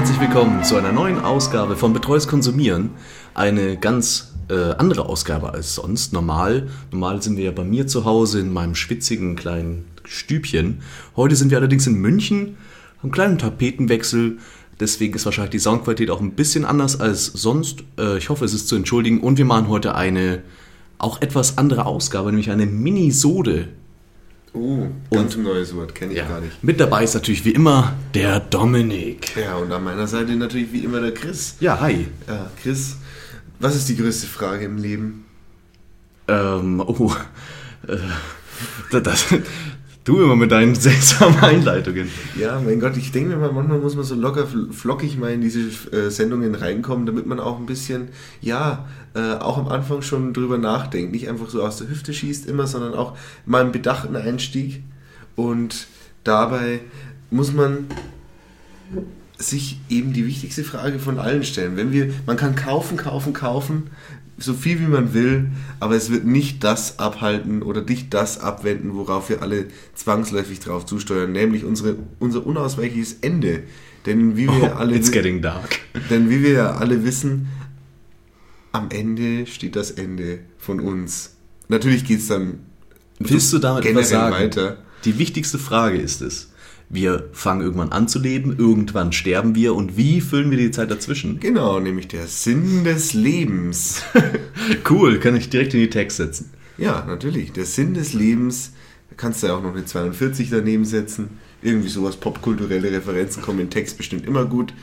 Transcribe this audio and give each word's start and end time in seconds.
herzlich 0.00 0.20
willkommen 0.20 0.64
zu 0.64 0.76
einer 0.76 0.92
neuen 0.92 1.18
Ausgabe 1.18 1.76
von 1.76 1.92
Betreues 1.92 2.26
Konsumieren. 2.26 2.88
Eine 3.34 3.76
ganz 3.76 4.32
äh, 4.48 4.72
andere 4.78 5.04
Ausgabe 5.04 5.52
als 5.52 5.74
sonst. 5.74 6.14
Normal, 6.14 6.70
normal 6.90 7.20
sind 7.20 7.36
wir 7.36 7.44
ja 7.44 7.50
bei 7.50 7.64
mir 7.64 7.86
zu 7.86 8.06
Hause 8.06 8.40
in 8.40 8.50
meinem 8.50 8.74
schwitzigen 8.74 9.36
kleinen 9.36 9.84
Stübchen. 10.04 10.80
Heute 11.16 11.36
sind 11.36 11.50
wir 11.50 11.58
allerdings 11.58 11.86
in 11.86 11.96
München, 11.96 12.56
einen 13.02 13.12
kleinen 13.12 13.36
Tapetenwechsel. 13.36 14.38
Deswegen 14.80 15.12
ist 15.12 15.26
wahrscheinlich 15.26 15.50
die 15.50 15.58
Soundqualität 15.58 16.08
auch 16.08 16.22
ein 16.22 16.30
bisschen 16.30 16.64
anders 16.64 16.98
als 16.98 17.26
sonst. 17.26 17.84
Äh, 17.98 18.16
ich 18.16 18.30
hoffe, 18.30 18.46
es 18.46 18.54
ist 18.54 18.68
zu 18.68 18.76
entschuldigen. 18.76 19.20
Und 19.20 19.36
wir 19.36 19.44
machen 19.44 19.68
heute 19.68 19.96
eine 19.96 20.42
auch 20.96 21.20
etwas 21.20 21.58
andere 21.58 21.84
Ausgabe, 21.84 22.30
nämlich 22.30 22.50
eine 22.50 22.64
Minisode. 22.64 23.68
Oh, 24.52 24.88
ganz 25.10 25.36
ein 25.36 25.42
neues 25.44 25.74
Wort, 25.76 25.94
kenne 25.94 26.12
ich 26.12 26.18
Ja. 26.18 26.26
gar 26.26 26.40
nicht. 26.40 26.62
Mit 26.64 26.80
dabei 26.80 27.04
ist 27.04 27.14
natürlich 27.14 27.44
wie 27.44 27.52
immer 27.52 27.94
der 28.14 28.40
Dominik. 28.40 29.36
Ja, 29.36 29.56
und 29.56 29.70
an 29.70 29.84
meiner 29.84 30.06
Seite 30.08 30.32
natürlich 30.32 30.72
wie 30.72 30.80
immer 30.80 31.00
der 31.00 31.14
Chris. 31.14 31.54
Ja, 31.60 31.78
hi. 31.80 32.08
Ja, 32.26 32.50
Chris, 32.60 32.96
was 33.60 33.76
ist 33.76 33.88
die 33.88 33.96
größte 33.96 34.26
Frage 34.26 34.64
im 34.64 34.76
Leben? 34.78 35.24
Ähm, 36.28 36.80
oh. 36.80 37.12
Äh, 37.86 37.96
das, 38.90 39.02
das, 39.04 39.26
du 40.10 40.22
immer 40.22 40.36
mit 40.36 40.50
deinen 40.50 40.74
seltsamen 40.88 41.38
Einleitungen. 41.40 42.08
Ja, 42.38 42.60
mein 42.60 42.80
Gott, 42.80 42.96
ich 42.96 43.12
denke 43.12 43.30
mir 43.30 43.36
mal, 43.36 43.52
manchmal 43.52 43.78
muss 43.78 43.94
man 43.94 44.04
so 44.04 44.14
locker 44.14 44.44
fl- 44.44 44.72
flockig 44.72 45.16
mal 45.18 45.32
in 45.32 45.40
diese 45.40 45.60
äh, 45.92 46.10
Sendungen 46.10 46.54
reinkommen, 46.54 47.06
damit 47.06 47.26
man 47.26 47.40
auch 47.40 47.58
ein 47.58 47.66
bisschen, 47.66 48.08
ja, 48.40 48.86
äh, 49.14 49.34
auch 49.34 49.58
am 49.58 49.68
Anfang 49.68 50.02
schon 50.02 50.32
drüber 50.32 50.58
nachdenkt. 50.58 51.12
Nicht 51.12 51.28
einfach 51.28 51.48
so 51.48 51.62
aus 51.62 51.78
der 51.78 51.88
Hüfte 51.88 52.12
schießt 52.12 52.46
immer, 52.46 52.66
sondern 52.66 52.94
auch 52.94 53.16
mal 53.46 53.62
einen 53.62 53.72
bedachten 53.72 54.16
Einstieg. 54.16 54.82
Und 55.36 55.86
dabei 56.24 56.80
muss 57.30 57.52
man 57.52 57.86
sich 59.38 59.80
eben 59.88 60.12
die 60.12 60.26
wichtigste 60.26 60.64
Frage 60.64 60.98
von 60.98 61.18
allen 61.18 61.44
stellen. 61.44 61.76
Wenn 61.76 61.92
wir, 61.92 62.12
man 62.26 62.36
kann 62.36 62.54
kaufen, 62.54 62.96
kaufen, 62.98 63.32
kaufen, 63.32 63.84
so 64.40 64.54
viel 64.54 64.80
wie 64.80 64.86
man 64.86 65.12
will, 65.14 65.50
aber 65.80 65.94
es 65.96 66.10
wird 66.10 66.24
nicht 66.24 66.64
das 66.64 66.98
abhalten 66.98 67.62
oder 67.62 67.82
nicht 67.82 68.12
das 68.14 68.38
abwenden, 68.40 68.94
worauf 68.94 69.28
wir 69.28 69.42
alle 69.42 69.66
zwangsläufig 69.94 70.60
drauf 70.60 70.86
zusteuern, 70.86 71.32
nämlich 71.32 71.64
unsere, 71.64 71.96
unser 72.18 72.46
unausweichliches 72.46 73.18
Ende. 73.20 73.62
Denn 74.06 74.36
wie 74.36 74.46
wir 74.48 74.72
Oh, 74.74 74.78
alle 74.78 74.96
it's 74.96 75.10
getting 75.12 75.42
dark. 75.42 75.78
denn 76.08 76.30
wie 76.30 76.42
wir 76.42 76.52
ja 76.52 76.70
alle 76.72 77.04
wissen, 77.04 77.48
am 78.72 78.88
Ende 78.90 79.46
steht 79.46 79.76
das 79.76 79.90
Ende 79.90 80.38
von 80.58 80.80
uns. 80.80 81.36
Natürlich 81.68 82.04
geht 82.04 82.20
es 82.20 82.28
dann 82.28 82.60
Willst 83.18 83.52
du 83.52 83.58
damit 83.58 83.82
generell 83.82 84.04
etwas 84.04 84.10
sagen? 84.10 84.34
weiter. 84.34 84.76
Die 85.04 85.18
wichtigste 85.18 85.58
Frage 85.58 85.98
ist 85.98 86.22
es. 86.22 86.49
Wir 86.92 87.28
fangen 87.32 87.60
irgendwann 87.60 87.92
an 87.92 88.08
zu 88.08 88.18
leben, 88.18 88.56
irgendwann 88.58 89.12
sterben 89.12 89.54
wir 89.54 89.76
und 89.76 89.96
wie 89.96 90.20
füllen 90.20 90.50
wir 90.50 90.58
die 90.58 90.72
Zeit 90.72 90.90
dazwischen? 90.90 91.38
Genau, 91.38 91.78
nämlich 91.78 92.08
der 92.08 92.26
Sinn 92.26 92.84
des 92.84 93.14
Lebens. 93.14 94.02
Cool, 94.88 95.18
kann 95.20 95.36
ich 95.36 95.48
direkt 95.48 95.72
in 95.72 95.80
die 95.80 95.90
Text 95.90 96.18
setzen. 96.18 96.50
Ja, 96.76 97.04
natürlich. 97.06 97.52
Der 97.52 97.64
Sinn 97.64 97.94
des 97.94 98.12
Lebens, 98.12 98.72
da 99.08 99.16
kannst 99.16 99.42
du 99.42 99.46
ja 99.46 99.54
auch 99.54 99.62
noch 99.62 99.72
eine 99.72 99.84
42 99.84 100.50
daneben 100.50 100.84
setzen. 100.84 101.38
Irgendwie 101.62 101.88
sowas, 101.88 102.16
popkulturelle 102.16 102.92
Referenzen 102.92 103.42
kommen 103.42 103.60
im 103.60 103.70
Text 103.70 103.96
bestimmt 103.96 104.26
immer 104.26 104.44
gut. 104.44 104.74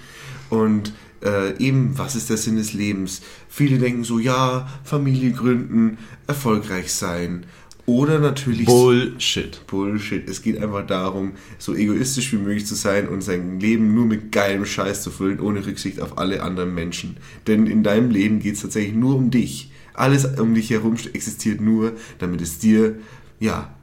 Und 0.49 0.93
äh, 1.23 1.57
eben, 1.57 1.97
was 1.97 2.15
ist 2.15 2.29
der 2.29 2.37
Sinn 2.37 2.55
des 2.55 2.73
Lebens? 2.73 3.21
Viele 3.49 3.77
denken 3.79 4.03
so, 4.03 4.19
ja, 4.19 4.67
Familie 4.83 5.31
gründen, 5.31 5.97
erfolgreich 6.25 6.91
sein. 6.93 7.45
Oder 7.87 8.19
natürlich... 8.19 8.65
Bullshit. 8.65 9.65
Bullshit. 9.65 10.27
Es 10.27 10.41
geht 10.41 10.61
einfach 10.61 10.85
darum, 10.85 11.31
so 11.57 11.73
egoistisch 11.73 12.33
wie 12.33 12.37
möglich 12.37 12.65
zu 12.65 12.75
sein 12.75 13.07
und 13.07 13.21
sein 13.21 13.61
Leben 13.61 13.95
nur 13.95 14.05
mit 14.05 14.33
geilem 14.33 14.65
Scheiß 14.65 15.03
zu 15.03 15.09
füllen, 15.09 15.39
ohne 15.39 15.65
Rücksicht 15.65 16.01
auf 16.01 16.17
alle 16.17 16.43
anderen 16.43 16.75
Menschen. 16.75 17.15
Denn 17.47 17.65
in 17.65 17.83
deinem 17.83 18.11
Leben 18.11 18.39
geht 18.39 18.55
es 18.55 18.61
tatsächlich 18.61 18.93
nur 18.93 19.15
um 19.15 19.31
dich. 19.31 19.71
Alles 19.93 20.25
um 20.25 20.53
dich 20.53 20.69
herum 20.69 20.97
existiert 21.13 21.61
nur, 21.61 21.93
damit 22.19 22.41
es 22.41 22.59
dir, 22.59 22.95
ja, 23.39 23.73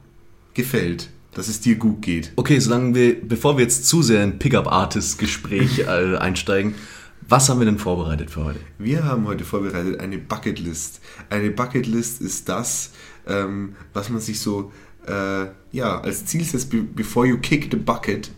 gefällt. 0.53 1.09
Dass 1.33 1.47
es 1.47 1.59
dir 1.59 1.75
gut 1.75 2.03
geht. 2.03 2.31
Okay, 2.35 2.59
solange 2.59 2.93
wir, 2.93 3.19
bevor 3.19 3.57
wir 3.57 3.63
jetzt 3.63 3.87
zu 3.87 4.03
sehr 4.03 4.23
in 4.23 4.37
Pickup-Artist-Gespräch 4.37 5.79
äh, 5.87 6.15
einsteigen, 6.15 6.75
was 7.27 7.49
haben 7.49 7.59
wir 7.59 7.65
denn 7.65 7.79
vorbereitet 7.79 8.29
für 8.29 8.45
heute? 8.45 8.59
Wir 8.77 9.03
haben 9.03 9.25
heute 9.25 9.45
vorbereitet 9.45 9.99
eine 9.99 10.19
Bucketlist. 10.19 11.01
Eine 11.31 11.49
Bucketlist 11.49 12.21
ist 12.21 12.47
das, 12.47 12.91
ähm, 13.27 13.75
was 13.93 14.09
man 14.09 14.21
sich 14.21 14.39
so 14.39 14.71
äh, 15.07 15.47
ja, 15.71 15.99
als 16.01 16.25
Ziel 16.25 16.43
setzt, 16.43 16.69
be 16.69 16.81
before 16.81 17.27
you 17.27 17.37
kick 17.37 17.69
the 17.71 17.77
bucket. 17.77 18.31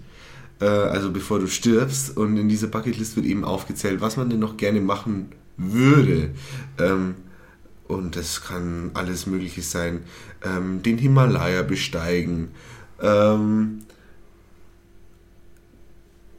Äh, 0.59 0.65
also 0.65 1.11
bevor 1.11 1.39
du 1.39 1.47
stirbst. 1.47 2.17
Und 2.17 2.37
in 2.37 2.49
dieser 2.49 2.67
Bucketlist 2.67 3.15
wird 3.15 3.25
eben 3.25 3.43
aufgezählt, 3.43 4.01
was 4.01 4.17
man 4.17 4.29
denn 4.29 4.39
noch 4.39 4.57
gerne 4.57 4.81
machen 4.81 5.29
würde. 5.57 6.31
Ähm, 6.79 7.15
und 7.87 8.15
das 8.15 8.41
kann 8.41 8.91
alles 8.93 9.27
Mögliche 9.27 9.61
sein. 9.61 10.01
Ähm, 10.43 10.83
den 10.83 10.97
Himalaya 10.97 11.61
besteigen. 11.63 12.49
Ähm, 13.01 13.83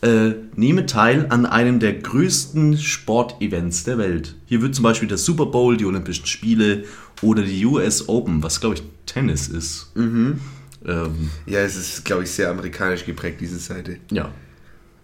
Äh, 0.00 0.34
nehme 0.54 0.86
teil 0.86 1.26
an 1.28 1.44
einem 1.44 1.80
der 1.80 1.94
größten 1.94 2.78
Sportevents 2.78 3.82
der 3.82 3.98
Welt. 3.98 4.36
Hier 4.46 4.62
wird 4.62 4.74
zum 4.74 4.84
Beispiel 4.84 5.08
der 5.08 5.18
Super 5.18 5.46
Bowl, 5.46 5.76
die 5.76 5.84
Olympischen 5.84 6.26
Spiele 6.26 6.84
oder 7.20 7.42
die 7.42 7.66
US 7.66 8.08
Open, 8.08 8.42
was 8.42 8.60
glaube 8.60 8.76
ich 8.76 8.82
Tennis 9.06 9.48
ist. 9.48 9.90
Ähm, 9.96 10.38
schon. 10.84 11.30
Ja, 11.46 11.60
es 11.60 11.76
ist, 11.76 12.04
glaube 12.04 12.22
ich, 12.22 12.30
sehr 12.30 12.50
amerikanisch 12.50 13.04
geprägt, 13.04 13.40
diese 13.40 13.58
Seite. 13.58 13.96
ja. 14.10 14.30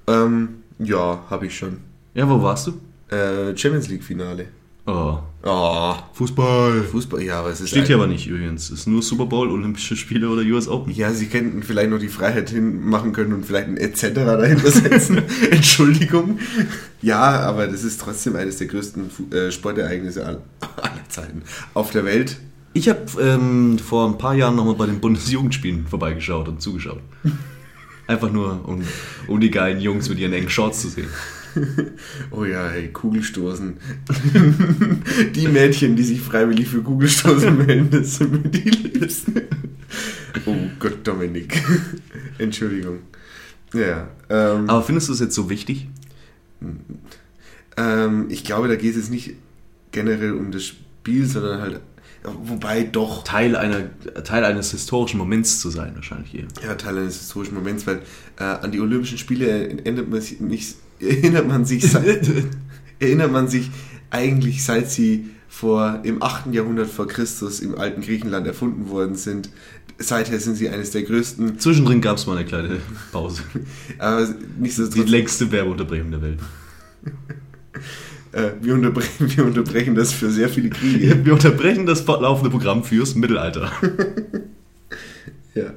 Ähm, 0.07 0.57
ja, 0.79 1.25
habe 1.31 1.47
ich 1.47 1.57
schon. 1.57 1.79
Ja, 2.15 2.29
wo 2.29 2.43
warst 2.43 2.67
du? 2.67 3.15
Äh, 3.15 3.57
Champions 3.57 3.89
League 3.89 4.05
Finale. 4.05 4.49
Oh. 4.87 5.19
Oh, 5.47 5.95
Fußball. 6.15 6.83
Fußball, 6.85 7.23
ja, 7.23 7.41
aber 7.41 7.51
es 7.51 7.61
ist. 7.61 7.71
Steht 7.71 7.87
hier 7.87 7.97
aber 7.97 8.07
nicht 8.07 8.27
übrigens. 8.27 8.65
Es 8.71 8.81
ist 8.81 8.87
nur 8.87 9.03
Super 9.03 9.27
Bowl, 9.27 9.51
Olympische 9.51 9.95
Spiele 9.97 10.29
oder 10.29 10.41
US 10.43 10.69
Open. 10.69 10.93
Ja, 10.95 11.13
sie 11.13 11.27
könnten 11.27 11.63
vielleicht 11.63 11.91
noch 11.91 11.99
die 11.99 12.09
Freiheit 12.09 12.49
hinmachen 12.51 13.13
können 13.13 13.33
und 13.35 13.45
vielleicht 13.45 13.69
ein 13.69 13.77
etc. 13.77 14.13
dahinter 14.15 14.71
setzen. 14.71 15.21
Entschuldigung. 15.51 16.39
Ja, 17.03 17.41
aber 17.41 17.67
das 17.67 17.85
ist 17.85 18.01
trotzdem 18.01 18.37
eines 18.37 18.57
der 18.59 18.67
größten 18.69 19.11
äh, 19.33 19.51
Sportereignisse 19.51 20.25
all- 20.27 20.43
aller 20.77 21.09
Zeiten 21.09 21.43
auf 21.75 21.91
der 21.91 22.05
Welt. 22.07 22.39
Ich 22.73 22.89
habe 22.89 23.01
ähm, 23.21 23.79
vor 23.79 24.09
ein 24.09 24.19
paar 24.19 24.35
Jahren 24.35 24.57
nochmal 24.57 24.75
bei 24.75 24.87
den 24.87 25.01
Bundesjugendspielen 25.01 25.87
vorbeigeschaut 25.87 26.49
und 26.49 26.61
zugeschaut. 26.63 27.01
Einfach 28.07 28.31
nur, 28.33 28.67
um, 28.69 28.83
um 29.29 29.41
die 29.41 29.51
geilen 29.51 29.81
Jungs 29.81 30.09
mit 30.09 30.19
ihren 30.19 30.33
engen 30.33 30.51
Shorts 30.51 30.81
zu 30.83 30.89
sehen. 30.89 31.09
Oh 32.31 32.45
ja, 32.45 32.69
hey, 32.69 32.89
Kugelstoßen. 32.89 33.75
die 35.35 35.49
Mädchen, 35.49 35.97
die 35.97 36.03
sich 36.03 36.21
freiwillig 36.21 36.69
für 36.69 36.83
Kugelstoßen 36.83 37.57
melden, 37.67 37.91
das 37.91 38.17
sind 38.17 38.33
mir 38.33 38.51
die 38.51 38.71
Liebsten. 38.71 39.43
Oh 40.47 40.57
Gott, 40.79 41.07
Dominik. 41.07 41.63
Entschuldigung. 42.39 43.01
Ja. 43.73 44.09
Ähm, 44.29 44.69
Aber 44.69 44.83
findest 44.83 45.09
du 45.09 45.13
es 45.13 45.21
jetzt 45.21 45.35
so 45.35 45.51
wichtig? 45.51 45.89
ähm, 47.77 48.27
ich 48.29 48.45
glaube, 48.45 48.69
da 48.69 48.77
geht 48.77 48.91
es 48.91 48.97
jetzt 48.97 49.11
nicht 49.11 49.35
generell 49.93 50.33
um 50.33 50.51
das 50.51 50.65
Spiel, 50.65 51.27
sondern 51.27 51.61
halt. 51.61 51.81
Wobei 52.25 52.85
doch. 52.85 53.23
Teil, 53.23 53.55
einer, 53.55 53.91
Teil 54.25 54.45
eines 54.45 54.71
historischen 54.71 55.19
Moments 55.19 55.61
zu 55.61 55.69
sein, 55.69 55.95
wahrscheinlich 55.95 56.31
hier. 56.31 56.47
Ja, 56.63 56.75
Teil 56.75 56.97
eines 56.97 57.19
historischen 57.19 57.55
Moments, 57.55 57.87
weil 57.87 58.01
äh, 58.39 58.45
an 58.45 58.73
die 58.73 58.81
Olympischen 58.81 59.19
Spiele 59.19 59.47
erinnert 59.47 60.09
man 60.09 60.23
sich, 60.23 60.41
nicht, 60.41 60.77
erinnert 61.01 61.49
man 61.49 61.65
sich, 61.65 61.85
erinnert 62.99 63.33
man 63.33 63.49
sich 63.49 63.71
eigentlich, 64.11 64.65
seit 64.65 64.91
sie 64.91 65.31
vor 65.49 66.01
im 66.03 66.23
8. 66.23 66.53
Jahrhundert 66.53 66.89
vor 66.89 67.07
Christus 67.07 67.61
im 67.61 67.79
alten 67.79 68.01
Griechenland 68.03 68.47
erfunden 68.47 68.89
worden 68.89 69.15
sind. 69.15 69.51
Seither 69.99 70.41
sind 70.41 70.57
sie 70.57 70.69
eines 70.69 70.91
der 70.91 71.03
größten, 71.03 71.59
Zwischendrin 71.61 72.01
gab 72.01 72.17
es 72.17 72.27
mal 72.27 72.37
eine 72.37 72.45
kleine 72.45 72.81
Pause. 73.13 73.43
aber 73.99 74.29
nicht 74.59 74.75
so 74.75 74.89
Die 74.89 75.03
längste 75.03 75.53
Werbeunterbrechung 75.53 76.11
der 76.11 76.23
Welt. 76.23 76.39
äh, 78.33 78.51
wir, 78.61 78.75
unterbrechen, 78.75 79.37
wir 79.37 79.45
unterbrechen 79.45 79.95
das 79.95 80.13
für 80.13 80.31
sehr 80.31 80.49
viele 80.49 80.71
Kriege. 80.71 81.25
Wir 81.25 81.33
unterbrechen 81.33 81.87
das 81.87 82.05
laufende 82.05 82.51
Programm 82.51 82.83
fürs 82.83 83.15
Mittelalter. 83.15 83.71
Ja. 85.55 85.73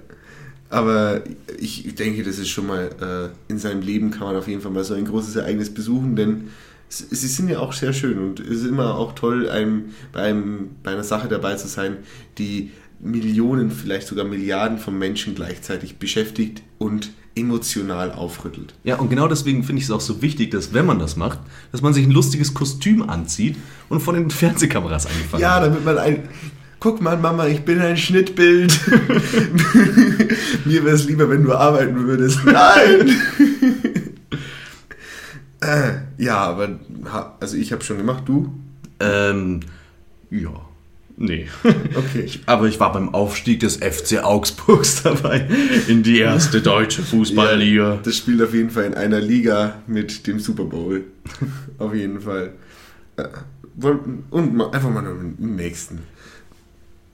Aber 0.69 1.22
ich 1.60 1.96
denke, 1.96 2.24
das 2.24 2.38
ist 2.40 2.50
schon 2.50 2.68
mal, 2.68 3.31
äh, 3.50 3.52
in 3.52 3.58
seinem 3.58 3.81
Leben 3.81 4.12
kann 4.12 4.28
man 4.28 4.36
auf 4.36 4.48
jeden 4.48 4.62
Fall 4.62 4.72
mal 4.72 4.84
so 4.84 4.94
ein 4.94 5.06
großes 5.06 5.36
Ereignis 5.38 5.74
besuchen, 5.74 6.16
denn 6.16 6.50
sie 6.90 7.28
sind 7.28 7.50
ja 7.50 7.60
auch 7.60 7.74
sehr 7.74 7.94
schön 7.94 8.18
und 8.18 8.40
es 8.40 8.62
ist 8.62 8.66
immer 8.66 8.96
auch 8.96 9.14
toll, 9.16 9.50
einem, 9.50 9.86
bei, 10.14 10.22
einem, 10.24 10.69
bei 10.84 10.92
einer 10.92 11.04
Sache 11.04 11.28
dabei 11.28 11.56
zu 11.56 11.68
sein, 11.68 11.98
die 12.38 12.72
Millionen, 13.00 13.72
vielleicht 13.72 14.08
sogar 14.08 14.25
Milliarden 14.25 14.78
von 14.78 14.98
Menschen 14.98 15.36
gleichzeitig 15.36 15.98
beschäftigt 15.98 16.64
und 16.80 17.12
emotional 17.36 18.12
aufrüttelt. 18.12 18.74
Ja, 18.84 18.96
und 18.96 19.10
genau 19.10 19.28
deswegen 19.28 19.64
finde 19.64 19.80
ich 19.80 19.86
es 19.86 19.92
auch 19.92 20.02
so 20.02 20.22
wichtig, 20.24 20.50
dass 20.52 20.74
wenn 20.74 20.86
man 20.88 20.98
das 20.98 21.16
macht, 21.16 21.40
dass 21.72 21.81
man 21.81 21.94
sich 21.94 22.06
ein 22.06 22.12
lustiges 22.12 22.54
Kostüm 22.56 23.08
anzieht 23.08 23.56
und 23.90 24.00
von 24.00 24.16
den 24.16 24.31
Fernsehkameras 24.31 25.06
angefangen 25.06 25.44
Ja, 25.44 25.62
wird. 25.62 25.72
damit 25.72 25.86
man 25.86 25.98
ein. 26.00 26.30
Guck 26.80 27.02
mal, 27.02 27.18
Mama, 27.18 27.48
ich 27.48 27.62
bin 27.62 27.80
ein 27.82 27.98
Schnittbild. 27.98 28.80
Mir 30.66 30.86
wäre 30.86 30.96
es 30.96 31.06
lieber, 31.06 31.28
wenn 31.30 31.44
du 31.44 31.54
arbeiten 31.54 32.06
würdest. 32.06 32.40
Nein! 32.46 33.16
äh, 35.62 35.94
ja, 36.18 36.38
aber 36.38 36.80
also 37.40 37.58
ich 37.58 37.72
habe 37.72 37.84
schon 37.84 37.98
gemacht, 37.98 38.24
du? 38.28 38.54
Ähm, 39.00 39.62
ja, 40.30 40.52
nee. 41.18 41.48
Okay. 41.96 42.30
Aber 42.46 42.68
ich 42.68 42.80
war 42.80 42.92
beim 42.92 43.12
Aufstieg 43.12 43.62
des 43.62 43.78
FC 43.78 44.24
Augsburgs 44.24 45.02
dabei 45.04 45.48
in 45.88 46.04
die 46.04 46.20
erste 46.20 46.62
deutsche 46.62 47.02
Fußballliga. 47.02 48.02
Das 48.04 48.18
spielt 48.18 48.40
auf 48.44 48.54
jeden 48.54 48.70
Fall 48.70 48.84
in 48.84 48.94
einer 48.94 49.20
Liga 49.20 49.82
mit 49.88 50.28
dem 50.28 50.40
Super 50.40 50.66
Bowl. 50.66 51.06
auf 51.80 51.96
jeden 51.96 52.22
Fall. 52.22 52.54
Äh, 53.16 53.24
Und 54.30 54.62
einfach 54.62 54.92
mal 54.92 55.04
den 55.04 55.56
nächsten. 55.56 56.02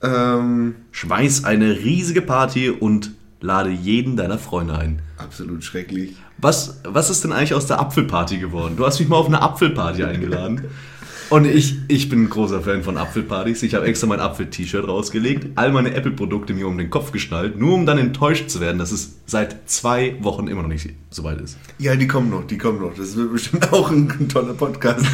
Ähm, 0.04 0.74
Schmeiß 0.92 1.44
eine 1.44 1.70
riesige 1.78 2.22
Party 2.22 2.70
und 2.70 3.12
lade 3.40 3.70
jeden 3.70 4.16
deiner 4.16 4.38
Freunde 4.38 4.76
ein. 4.78 5.02
absolut 5.18 5.64
schrecklich. 5.64 6.16
Was, 6.38 6.80
was 6.84 7.10
ist 7.10 7.24
denn 7.24 7.32
eigentlich 7.32 7.54
aus 7.54 7.66
der 7.66 7.78
Apfelparty 7.78 8.38
geworden? 8.38 8.76
Du 8.76 8.84
hast 8.84 9.00
mich 9.00 9.08
mal 9.08 9.16
auf 9.16 9.26
eine 9.26 9.40
Apfelparty 9.40 10.04
eingeladen. 10.04 10.64
Und 11.30 11.46
ich, 11.46 11.76
ich 11.88 12.08
bin 12.08 12.24
ein 12.24 12.30
großer 12.30 12.60
Fan 12.62 12.82
von 12.82 12.96
Apfelpartys. 12.96 13.62
Ich 13.62 13.74
habe 13.74 13.86
extra 13.86 14.06
mein 14.06 14.20
Apfel-T-Shirt 14.20 14.86
rausgelegt, 14.86 15.48
all 15.54 15.72
meine 15.72 15.94
Apple-Produkte 15.94 16.54
mir 16.54 16.66
um 16.66 16.76
den 16.76 16.90
Kopf 16.90 17.12
geschnallt, 17.12 17.58
nur 17.58 17.74
um 17.74 17.86
dann 17.86 17.98
enttäuscht 17.98 18.50
zu 18.50 18.60
werden, 18.60 18.78
dass 18.78 18.92
es 18.92 19.16
seit 19.26 19.68
zwei 19.68 20.16
Wochen 20.20 20.48
immer 20.48 20.62
noch 20.62 20.68
nicht 20.68 20.90
so 21.10 21.24
weit 21.24 21.40
ist. 21.40 21.56
Ja, 21.78 21.96
die 21.96 22.06
kommen 22.06 22.30
noch, 22.30 22.46
die 22.46 22.58
kommen 22.58 22.80
noch. 22.80 22.94
Das 22.94 23.16
wird 23.16 23.32
bestimmt 23.32 23.72
auch 23.72 23.90
ein, 23.90 24.12
ein 24.18 24.28
toller 24.28 24.52
Podcast. 24.52 25.06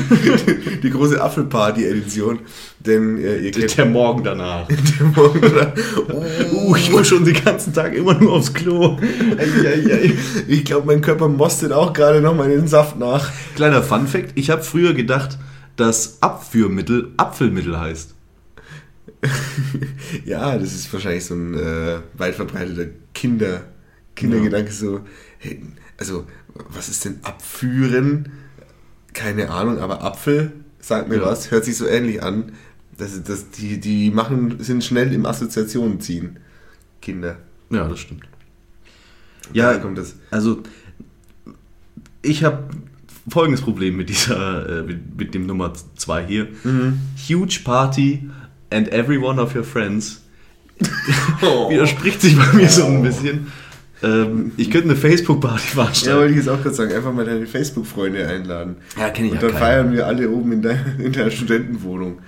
die 0.82 0.90
große 0.90 1.20
Apfelparty-Edition. 1.20 2.40
Denn 2.80 3.18
äh, 3.18 3.38
ihr 3.38 3.50
kennt 3.50 3.76
Der 3.76 3.86
Morgen 3.86 4.24
danach. 4.24 4.66
den 4.68 5.12
Morgen 5.14 5.38
oder, 5.38 5.74
Uh, 6.52 6.74
ich 6.76 6.90
muss 6.90 7.08
schon 7.08 7.24
den 7.24 7.42
ganzen 7.44 7.72
Tag 7.72 7.94
immer 7.94 8.14
nur 8.14 8.32
aufs 8.32 8.52
Klo. 8.52 8.98
Ich 10.48 10.64
glaube, 10.64 10.86
mein 10.86 11.00
Körper 11.00 11.28
mostet 11.28 11.72
auch 11.72 11.92
gerade 11.92 12.20
noch 12.20 12.34
mal 12.34 12.48
den 12.48 12.66
Saft 12.66 12.98
nach. 12.98 13.30
Kleiner 13.54 13.82
Fun-Fact: 13.82 14.32
Ich 14.34 14.50
habe 14.50 14.62
früher 14.62 14.94
gedacht, 14.94 15.38
dass 15.80 16.20
Abführmittel 16.22 17.12
Apfelmittel 17.16 17.78
heißt. 17.78 18.14
Ja, 20.24 20.56
das 20.58 20.74
ist 20.74 20.92
wahrscheinlich 20.92 21.24
so 21.24 21.34
ein 21.34 21.54
äh, 21.54 22.00
weit 22.14 22.34
verbreiteter 22.34 22.86
Kinder, 23.14 23.64
Kindergedanke. 24.14 24.72
So, 24.72 25.00
hey, 25.38 25.62
also, 25.98 26.26
was 26.68 26.88
ist 26.88 27.04
denn 27.04 27.20
abführen? 27.22 28.30
Keine 29.12 29.50
Ahnung, 29.50 29.78
aber 29.78 30.02
Apfel, 30.02 30.52
sagt 30.80 31.08
mir 31.08 31.16
Ja. 31.16 31.26
was, 31.26 31.50
hört 31.50 31.64
sich 31.64 31.76
so 31.76 31.86
ähnlich 31.86 32.22
an. 32.22 32.52
Das, 32.96 33.22
das, 33.22 33.50
die, 33.50 33.78
die 33.80 34.10
machen, 34.10 34.62
sind 34.62 34.84
schnell 34.84 35.12
im 35.12 35.26
Assoziationen 35.26 36.00
ziehen. 36.00 36.38
Kinder. 37.00 37.38
Ja, 37.70 37.88
das 37.88 38.00
stimmt. 38.00 38.24
Ja, 39.52 39.76
kommt 39.78 39.98
das. 39.98 40.14
also 40.30 40.62
ich 42.22 42.44
habe 42.44 42.68
folgendes 43.28 43.60
Problem 43.62 43.96
mit 43.96 44.08
dieser, 44.08 44.80
äh, 44.80 44.82
mit, 44.82 45.18
mit 45.18 45.34
dem 45.34 45.46
Nummer 45.46 45.72
2 45.96 46.26
hier. 46.26 46.48
Huge 47.28 47.60
Party 47.64 48.28
and 48.70 48.88
every 48.92 49.18
one 49.18 49.40
of 49.40 49.54
your 49.54 49.64
friends 49.64 50.22
widerspricht 51.68 52.20
sich 52.20 52.36
bei 52.36 52.52
mir 52.54 52.68
so 52.68 52.86
ein 52.86 53.02
bisschen. 53.02 53.48
Ähm, 54.02 54.52
ich 54.56 54.70
könnte 54.70 54.88
eine 54.88 54.96
Facebook-Party 54.96 55.62
Ja, 55.68 55.74
veranstalten. 55.74 56.18
wollte 56.20 56.30
ich 56.32 56.36
jetzt 56.38 56.48
auch 56.48 56.62
kurz 56.62 56.76
sagen, 56.78 56.92
einfach 56.94 57.12
mal 57.12 57.26
deine 57.26 57.46
Facebook-Freunde 57.46 58.26
einladen. 58.26 58.76
Ja, 58.98 59.10
kenne 59.10 59.26
ich 59.28 59.34
Und 59.34 59.42
ja 59.42 59.48
dann 59.48 59.50
keinen. 59.52 59.60
feiern 59.60 59.92
wir 59.92 60.06
alle 60.06 60.30
oben 60.30 60.52
in 60.52 60.62
deiner, 60.62 60.98
in 60.98 61.12
deiner 61.12 61.30
Studentenwohnung. 61.30 62.20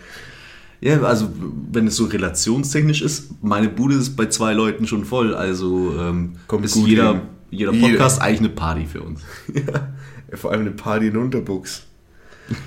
Ja, 0.82 1.00
also 1.02 1.32
wenn 1.70 1.86
es 1.86 1.96
so 1.96 2.04
relationstechnisch 2.06 3.00
ist, 3.02 3.42
meine 3.42 3.68
Bude 3.68 3.94
ist 3.94 4.16
bei 4.16 4.26
zwei 4.26 4.52
Leuten 4.52 4.86
schon 4.86 5.04
voll. 5.06 5.34
Also 5.34 5.94
ähm, 5.98 6.32
Kommt 6.46 6.64
ist 6.66 6.74
jeder, 6.76 7.12
hin. 7.12 7.20
jeder 7.50 7.72
Jeder. 7.72 7.88
Podcast 7.88 8.20
eigentlich 8.20 8.40
eine 8.40 8.48
Party 8.50 8.86
für 8.86 9.00
uns. 9.02 9.20
Ja, 9.54 9.88
vor 10.34 10.50
allem 10.52 10.62
eine 10.62 10.70
Party 10.72 11.08
in 11.08 11.16
Unterbuchs. 11.16 11.82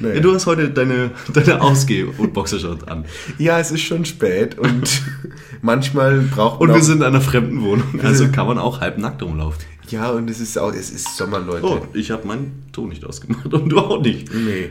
naja. 0.00 0.14
Ja, 0.14 0.20
du 0.20 0.34
hast 0.34 0.46
heute 0.46 0.70
deine, 0.70 1.12
deine 1.32 1.60
Ausgeh- 1.60 2.04
und 2.04 2.32
Boxershot 2.32 2.88
an. 2.88 3.04
Ja, 3.38 3.58
es 3.58 3.70
ist 3.70 3.82
schon 3.82 4.04
spät 4.04 4.58
und 4.58 5.02
manchmal 5.62 6.20
braucht 6.20 6.60
man 6.60 6.70
Und 6.70 6.74
wir 6.76 6.82
sind 6.82 6.98
in 6.98 7.04
einer 7.04 7.20
fremden 7.20 7.62
Wohnung, 7.62 8.00
also 8.02 8.28
kann 8.28 8.46
man 8.46 8.58
auch 8.58 8.80
halb 8.80 8.98
nackt 8.98 9.22
rumlaufen. 9.22 9.64
Ja, 9.88 10.10
und 10.10 10.30
es 10.30 10.40
ist 10.40 10.58
auch, 10.58 10.72
es 10.72 10.90
ist 10.90 11.16
Sommer, 11.16 11.40
Leute. 11.40 11.66
Oh, 11.66 11.86
ich 11.92 12.10
habe 12.10 12.26
meinen 12.26 12.64
Ton 12.72 12.88
nicht 12.88 13.04
ausgemacht 13.04 13.44
und 13.52 13.68
du 13.68 13.78
auch 13.78 14.00
nicht. 14.00 14.28
Nee. 14.32 14.70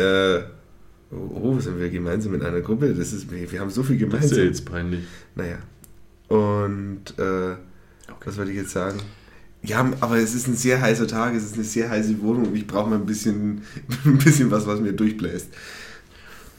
Äh, 0.00 0.42
oh, 1.10 1.58
sind 1.58 1.78
wir 1.80 1.88
gemeinsam 1.90 2.34
in 2.34 2.42
einer 2.42 2.60
Gruppe? 2.60 2.92
Das 2.94 3.12
ist, 3.12 3.30
wir 3.30 3.60
haben 3.60 3.70
so 3.70 3.82
viel 3.82 3.98
Das 3.98 4.24
ist 4.26 4.30
ja 4.32 4.36
gemeinsam. 4.36 4.44
jetzt 4.46 4.64
peinlich. 4.66 5.00
Naja. 5.34 5.56
Und, 6.28 7.18
äh, 7.18 7.56
was 8.24 8.36
wollte 8.36 8.50
ich 8.50 8.58
jetzt 8.58 8.72
sagen? 8.72 8.98
Ja, 9.62 9.90
aber 10.00 10.18
es 10.18 10.34
ist 10.34 10.46
ein 10.46 10.56
sehr 10.56 10.80
heißer 10.80 11.08
Tag, 11.08 11.34
es 11.34 11.44
ist 11.44 11.54
eine 11.54 11.64
sehr 11.64 11.90
heiße 11.90 12.20
Wohnung 12.22 12.46
und 12.48 12.56
ich 12.56 12.66
brauche 12.66 12.88
mal 12.88 12.96
ein 12.96 13.06
bisschen, 13.06 13.62
ein 14.04 14.18
bisschen 14.18 14.50
was, 14.50 14.66
was 14.66 14.80
mir 14.80 14.92
durchbläst. 14.92 15.48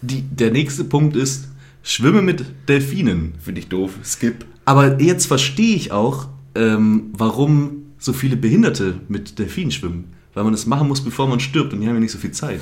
Die, 0.01 0.22
der 0.22 0.51
nächste 0.51 0.84
Punkt 0.84 1.15
ist, 1.15 1.48
schwimme 1.84 2.22
mit 2.22 2.46
Delfinen. 2.68 3.34
Finde 3.41 3.62
ich 3.62 3.68
doof. 3.68 3.91
Skip. 4.03 4.46
Aber 4.65 5.01
jetzt 5.01 5.25
verstehe 5.25 5.75
ich 5.75 5.91
auch, 5.91 6.27
ähm, 6.56 7.12
warum 7.13 7.84
so 7.98 8.13
viele 8.13 8.38
Behinderte 8.38 9.00
mit 9.08 9.39
Delfinen 9.39 9.72
schwimmen. 9.72 10.13
Weil 10.34 10.44
man 10.44 10.53
das 10.53 10.65
machen 10.65 10.88
muss, 10.88 11.03
bevor 11.03 11.27
man 11.27 11.39
stirbt 11.39 11.74
und 11.74 11.82
die 11.82 11.88
haben 11.88 11.96
ja 11.96 12.00
nicht 12.00 12.12
so 12.12 12.18
viel 12.18 12.32
Zeit. 12.32 12.62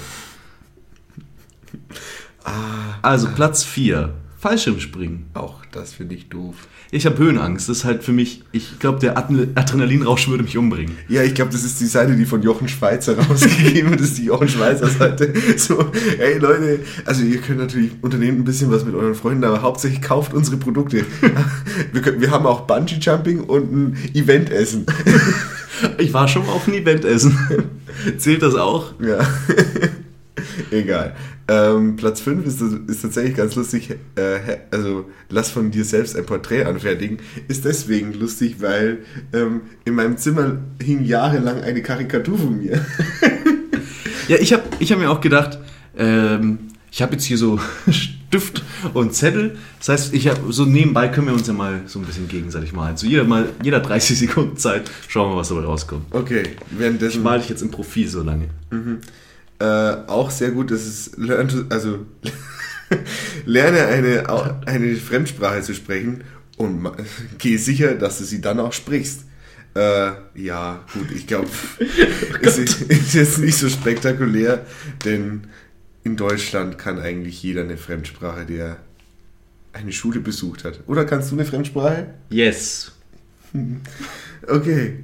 Ah, 2.44 2.96
Also 3.02 3.28
Platz 3.36 3.64
4, 3.64 4.14
Fallschirmspringen. 4.40 5.26
auch 5.34 5.66
das 5.72 5.94
finde 5.94 6.16
ich 6.16 6.30
doof. 6.30 6.56
Ich 6.92 7.06
habe 7.06 7.18
Höhenangst, 7.18 7.68
das 7.70 7.80
ist 7.80 7.84
halt 7.86 8.04
für 8.04 8.14
mich, 8.14 8.44
ich 8.52 8.80
glaube, 8.80 9.00
der 9.00 9.18
Adre- 9.18 9.50
Adrenalinrausch 9.56 10.30
würde 10.30 10.44
mich 10.44 10.58
umbringen. 10.58 10.96
Ja, 11.10 11.22
ich 11.24 11.34
glaube, 11.36 11.52
das 11.52 11.64
ist 11.64 11.82
die 11.82 11.86
Seite, 11.86 12.16
die 12.16 12.26
von 12.26 12.42
Jochen 12.42 12.68
Schweizer 12.70 13.18
rausgegeben 13.20 13.90
wird. 13.92 14.00
Das 14.00 14.10
ist 14.10 14.18
die 14.20 14.26
Jochen 14.26 14.48
Schweizer 14.48 14.88
Seite. 14.88 15.34
So, 15.58 15.92
hey 16.18 16.38
Leute, 16.38 16.80
also 17.06 17.24
ihr 17.24 17.40
könnt 17.42 17.60
natürlich 17.60 17.92
unternehmen 18.02 18.40
ein 18.40 18.44
bisschen 18.46 18.72
was 18.72 18.86
mit 18.86 18.94
euren 18.96 19.16
Freunden, 19.16 19.44
aber 19.44 19.62
hauptsächlich 19.62 20.02
kauft 20.02 20.34
unsere 20.34 20.58
Produkte. 20.58 21.04
Wir, 21.92 22.02
können, 22.02 22.22
wir 22.22 22.32
haben 22.32 22.46
auch 22.46 22.62
Bungee 22.62 22.98
Jumping 23.00 23.42
und 23.42 23.72
ein 23.72 23.98
Eventessen. 24.14 24.86
Ich 25.98 26.12
war 26.14 26.28
schon 26.28 26.46
mal 26.46 26.54
auf 26.54 26.68
ein 26.68 26.74
Event 26.74 27.06
essen. 27.06 27.38
Zählt 28.18 28.42
das 28.42 28.56
auch? 28.56 28.94
Ja. 29.00 29.20
Egal. 30.72 31.16
Ähm, 31.48 31.96
Platz 31.96 32.22
5 32.22 32.46
ist, 32.46 32.62
ist 32.62 33.02
tatsächlich 33.02 33.36
ganz 33.36 33.56
lustig. 33.56 33.96
Äh, 34.16 34.58
also, 34.72 35.06
lass 35.30 35.50
von 35.50 35.72
dir 35.72 35.86
selbst 35.86 36.16
ein 36.16 36.26
Porträt 36.26 36.64
anfertigen. 36.66 37.20
Ist 37.48 37.66
deswegen 37.66 38.14
lustig, 38.14 38.58
weil 38.60 39.00
ähm, 39.34 39.62
in 39.86 39.96
meinem 39.96 40.18
Zimmer 40.18 40.58
hing 40.82 41.04
jahrelang 41.04 41.62
eine 41.62 41.82
Karikatur 41.82 42.38
von 42.38 42.58
mir. 42.58 42.86
ja, 44.28 44.38
ich 44.38 44.54
habe 44.54 44.64
ich 44.80 44.92
hab 44.92 45.00
mir 45.00 45.10
auch 45.10 45.22
gedacht, 45.22 45.60
ähm, 45.98 46.60
ich 46.92 47.02
habe 47.02 47.14
jetzt 47.14 47.26
hier 47.26 47.38
so 47.38 47.60
Stift 47.90 48.64
und 48.94 49.14
Zettel. 49.14 49.58
Das 49.80 49.90
heißt, 49.90 50.14
ich 50.14 50.28
habe 50.28 50.52
so 50.52 50.66
nebenbei 50.66 51.08
können 51.08 51.28
wir 51.28 51.34
uns 51.34 51.48
ja 51.48 51.54
mal 51.54 51.82
so 51.86 52.00
ein 52.00 52.06
bisschen 52.06 52.28
gegenseitig 52.28 52.74
malen. 52.74 52.98
So 52.98 53.08
jeder 53.08 53.24
mal 53.24 53.50
jeder 53.64 53.80
30 53.80 54.20
Sekunden 54.20 54.58
Zeit, 54.58 54.92
schauen 55.08 55.32
wir, 55.32 55.38
was 55.38 55.50
dabei 55.50 55.62
rauskommt. 55.62 56.06
Okay, 56.12 56.44
währenddessen. 56.72 57.20
Ich 57.20 57.24
male 57.24 57.40
dich 57.40 57.50
jetzt 57.50 57.62
im 57.62 57.72
Profil 57.72 58.08
so 58.08 58.22
lange. 58.22 58.50
Mhm. 58.72 59.00
Äh, 59.60 59.66
auch 60.08 60.30
sehr 60.30 60.52
gut, 60.52 60.72
dass 60.72 60.86
es 60.86 61.12
learn 61.18 61.48
to, 61.48 61.64
also 61.70 62.06
lerne 63.46 63.86
eine, 63.88 64.68
eine 64.68 64.96
Fremdsprache 64.96 65.62
zu 65.62 65.74
sprechen 65.74 66.24
und 66.58 66.90
gehe 67.38 67.58
sicher, 67.58 67.96
dass 67.96 68.20
du 68.20 68.24
sie 68.24 68.42
dann 68.42 68.60
auch 68.60 68.74
sprichst. 68.74 69.22
Äh, 69.74 70.12
ja, 70.36 70.84
gut, 70.94 71.12
ich 71.12 71.28
glaube, 71.28 71.50
oh 71.80 72.48
ist, 72.48 72.82
ist 72.82 73.14
jetzt 73.14 73.38
nicht 73.40 73.58
so 73.58 73.70
spektakulär, 73.70 74.66
denn 75.06 75.48
in 76.04 76.16
Deutschland 76.16 76.78
kann 76.78 77.00
eigentlich 77.00 77.44
jeder 77.44 77.62
eine 77.62 77.78
Fremdsprache, 77.78 78.46
der 78.46 78.78
eine 79.74 79.92
Schule 79.92 80.20
besucht 80.20 80.64
hat. 80.64 80.80
Oder 80.88 81.06
kannst 81.06 81.32
du 81.32 81.36
eine 81.36 81.46
Fremdsprache? 81.46 82.08
Yes. 82.30 82.92
Okay. 84.48 85.04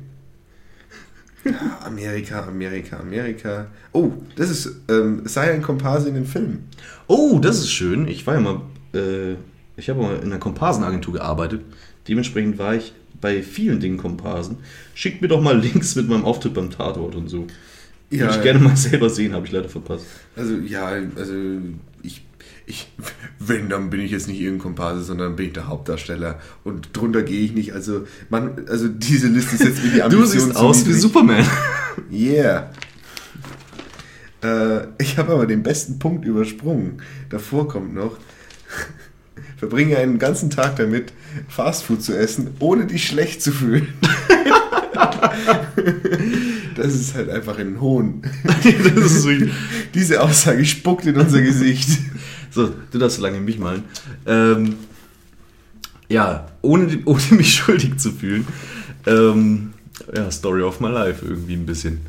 Ja, 1.44 1.80
Amerika, 1.86 2.44
Amerika, 2.44 2.98
Amerika. 2.98 3.68
Oh, 3.92 4.12
das 4.36 4.50
ist, 4.50 4.76
ähm, 4.90 5.24
sei 5.26 5.52
ein 5.52 5.62
Komparse 5.62 6.08
in 6.10 6.16
den 6.16 6.26
Film. 6.26 6.64
Oh, 7.08 7.40
das 7.40 7.60
ist 7.60 7.72
schön. 7.72 8.08
Ich 8.08 8.26
war 8.26 8.36
ja 8.36 8.40
mal, 8.40 8.62
äh, 8.94 9.36
ich 9.76 9.90
habe 9.90 10.02
mal 10.02 10.16
in 10.18 10.26
einer 10.26 10.40
Komparsenagentur 10.40 11.16
gearbeitet. 11.16 11.62
Dementsprechend 12.08 12.58
war 12.58 12.76
ich 12.76 12.94
bei 13.20 13.42
vielen 13.42 13.80
Dingen 13.80 13.98
Komparsen. 13.98 14.58
Schickt 14.96 15.22
mir 15.22 15.28
doch 15.28 15.42
mal 15.42 15.58
Links 15.58 15.96
mit 15.96 16.08
meinem 16.08 16.26
Auftritt 16.26 16.54
beim 16.54 16.70
Tatort 16.70 17.16
und 17.16 17.30
so. 17.30 17.48
Ja, 18.10 18.26
Würde 18.26 18.36
ich 18.36 18.42
gerne 18.44 18.60
mal 18.60 18.78
selber 18.78 19.10
sehen, 19.10 19.34
habe 19.34 19.46
ich 19.46 19.52
leider 19.52 19.70
verpasst. 19.70 20.06
Also 20.36 20.56
ja, 20.56 20.88
also 21.16 21.34
ich, 22.04 22.24
ich, 22.66 22.92
wenn, 23.40 23.70
dann 23.70 23.90
bin 23.90 24.00
ich 24.00 24.12
jetzt 24.12 24.28
nicht 24.28 24.40
irgendein 24.40 24.64
Komparse, 24.64 25.04
sondern 25.04 25.36
bin 25.36 25.48
ich 25.48 25.54
der 25.54 25.68
Hauptdarsteller 25.68 26.40
und 26.64 26.96
drunter 26.96 27.24
gehe 27.24 27.42
ich 27.42 27.54
nicht. 27.54 27.74
Also 27.74 28.08
man, 28.30 28.68
also 28.68 28.88
diese 28.88 29.28
Liste 29.28 29.56
ist 29.56 29.64
jetzt 29.64 29.84
wie 29.84 29.90
die 29.90 30.02
Ambition. 30.04 30.24
Du 30.24 30.28
siehst 30.28 30.56
aus 30.56 30.86
wie 30.86 30.94
Superman. 30.94 31.46
Yeah. 32.12 32.72
Äh, 34.44 34.88
ich 34.98 35.20
habe 35.20 35.34
aber 35.34 35.46
den 35.46 35.62
besten 35.62 36.00
Punkt 36.00 36.26
übersprungen. 36.26 37.04
Davor 37.30 37.68
kommt 37.68 37.94
noch. 37.94 38.18
Verbringe 39.58 39.98
einen 39.98 40.18
ganzen 40.18 40.50
Tag 40.50 40.76
damit, 40.78 41.14
Fastfood 41.48 42.02
zu 42.02 42.18
essen, 42.18 42.56
ohne 42.60 42.88
dich 42.88 43.06
schlecht 43.06 43.44
zu 43.44 43.52
fühlen. 43.52 43.94
Das 46.76 46.94
ist 46.94 47.16
halt 47.16 47.30
einfach 47.30 47.58
ein 47.58 47.80
Hohn. 47.80 48.22
so 49.06 49.30
Diese 49.94 50.22
Aussage 50.22 50.66
spuckt 50.66 51.06
in 51.06 51.16
unser 51.18 51.42
Gesicht. 51.42 51.90
So, 52.52 52.74
du 52.92 52.98
darfst 53.00 53.18
so 53.18 53.24
lange 53.24 53.40
mich 53.40 53.58
malen. 53.58 53.84
Ähm, 54.26 54.76
ja, 56.10 56.48
ohne, 56.62 57.00
ohne 57.06 57.22
mich 57.32 57.54
schuldig 57.56 57.98
zu 57.98 58.12
fühlen. 58.12 58.48
Ähm, 59.06 59.74
ja, 60.16 60.30
Story 60.32 60.62
of 60.62 60.80
my 60.80 60.90
life 60.90 61.26
irgendwie 61.26 61.54
ein 61.54 61.66
bisschen. 61.66 62.02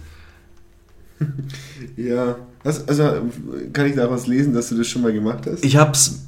Ja, 1.96 2.36
also, 2.62 2.84
also 2.86 3.30
kann 3.72 3.86
ich 3.86 3.94
daraus 3.94 4.26
lesen, 4.26 4.52
dass 4.52 4.68
du 4.68 4.76
das 4.76 4.88
schon 4.88 5.02
mal 5.02 5.12
gemacht 5.12 5.46
hast? 5.46 5.64
Ich 5.64 5.76
hab's 5.76 6.26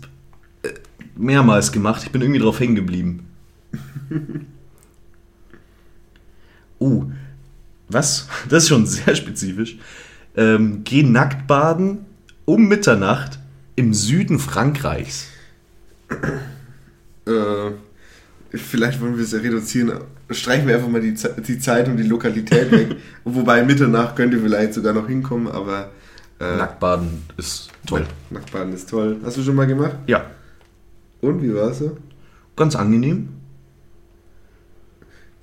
äh, 0.62 0.71
mehrmals 1.16 1.73
gemacht. 1.73 2.02
Ich 2.05 2.11
bin 2.11 2.23
irgendwie 2.23 2.40
drauf 2.40 2.61
hängen 2.61 2.76
geblieben. 2.76 3.26
uh, 6.81 7.05
was? 7.88 8.28
Das 8.49 8.64
ist 8.64 8.69
schon 8.69 8.87
sehr 8.87 9.14
spezifisch. 9.14 9.76
Ähm, 10.37 10.83
geh 10.85 11.02
nackt 11.02 11.47
baden 11.47 12.05
um 12.45 12.69
Mitternacht 12.69 13.38
im 13.75 13.93
Süden 13.95 14.38
Frankreichs. 14.38 15.26
Äh, 17.26 17.71
vielleicht 18.50 19.00
wollen 19.00 19.16
wir 19.16 19.25
es 19.25 19.33
ja 19.33 19.40
reduzieren. 19.40 19.93
Streichen 20.31 20.66
wir 20.66 20.76
einfach 20.76 20.88
mal 20.88 21.00
die, 21.00 21.14
die 21.14 21.59
Zeit 21.59 21.88
und 21.88 21.97
die 21.97 22.05
Lokalität 22.05 22.71
weg. 22.71 22.97
Wobei 23.25 23.62
Mitternacht 23.64 24.16
könnte 24.16 24.40
vielleicht 24.40 24.75
sogar 24.75 24.93
noch 24.93 25.07
hinkommen, 25.07 25.49
aber. 25.49 25.90
Äh, 26.38 26.57
Nacktbaden 26.57 27.23
ist 27.37 27.71
toll. 27.87 28.07
Nacktbaden 28.31 28.73
ist 28.73 28.88
toll. 28.88 29.16
Hast 29.25 29.37
du 29.37 29.43
schon 29.43 29.55
mal 29.55 29.66
gemacht? 29.66 29.97
Ja. 30.07 30.26
Und 31.21 31.43
wie 31.43 31.55
war 31.55 31.71
es 31.71 31.78
so? 31.78 31.97
Ganz 32.57 32.76
angenehm. 32.76 33.28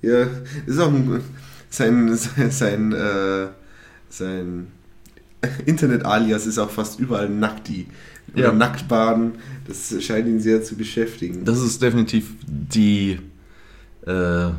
Ja, 0.02 0.26
ist 0.66 0.78
auch 0.78 0.88
ein, 0.88 1.22
sein, 1.74 2.16
sein, 2.16 2.50
sein, 2.50 2.92
äh, 2.92 3.46
sein 4.08 4.68
Internet-Alias 5.66 6.46
ist 6.46 6.58
auch 6.58 6.70
fast 6.70 6.98
überall 7.00 7.28
Nackti. 7.28 7.86
Oder 8.32 8.44
ja. 8.44 8.52
Nacktbaden. 8.52 9.32
Das 9.66 9.94
scheint 10.02 10.26
ihn 10.26 10.40
sehr 10.40 10.62
zu 10.62 10.76
beschäftigen. 10.76 11.44
Das 11.44 11.60
ist 11.60 11.82
definitiv 11.82 12.34
die 12.46 13.18
äh, 14.06 14.50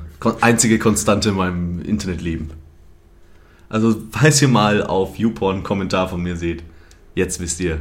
einzige 0.41 0.79
Konstante 0.79 1.29
in 1.29 1.35
meinem 1.35 1.81
Internetleben. 1.81 2.51
Also, 3.67 3.95
falls 4.11 4.41
ihr 4.41 4.47
mal 4.47 4.83
auf 4.83 5.17
YouPorn 5.17 5.55
einen 5.55 5.63
Kommentar 5.63 6.07
von 6.07 6.21
mir 6.21 6.35
seht, 6.35 6.63
jetzt 7.15 7.39
wisst 7.39 7.59
ihr, 7.59 7.79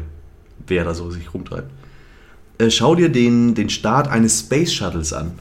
wer 0.67 0.85
da 0.85 0.95
so 0.95 1.11
sich 1.11 1.33
rumtreibt. 1.33 1.71
Äh, 2.59 2.71
schau 2.71 2.95
dir 2.95 3.11
den, 3.11 3.55
den 3.55 3.69
Start 3.69 4.09
eines 4.09 4.41
Space 4.41 4.73
Shuttles 4.73 5.13
an. 5.13 5.33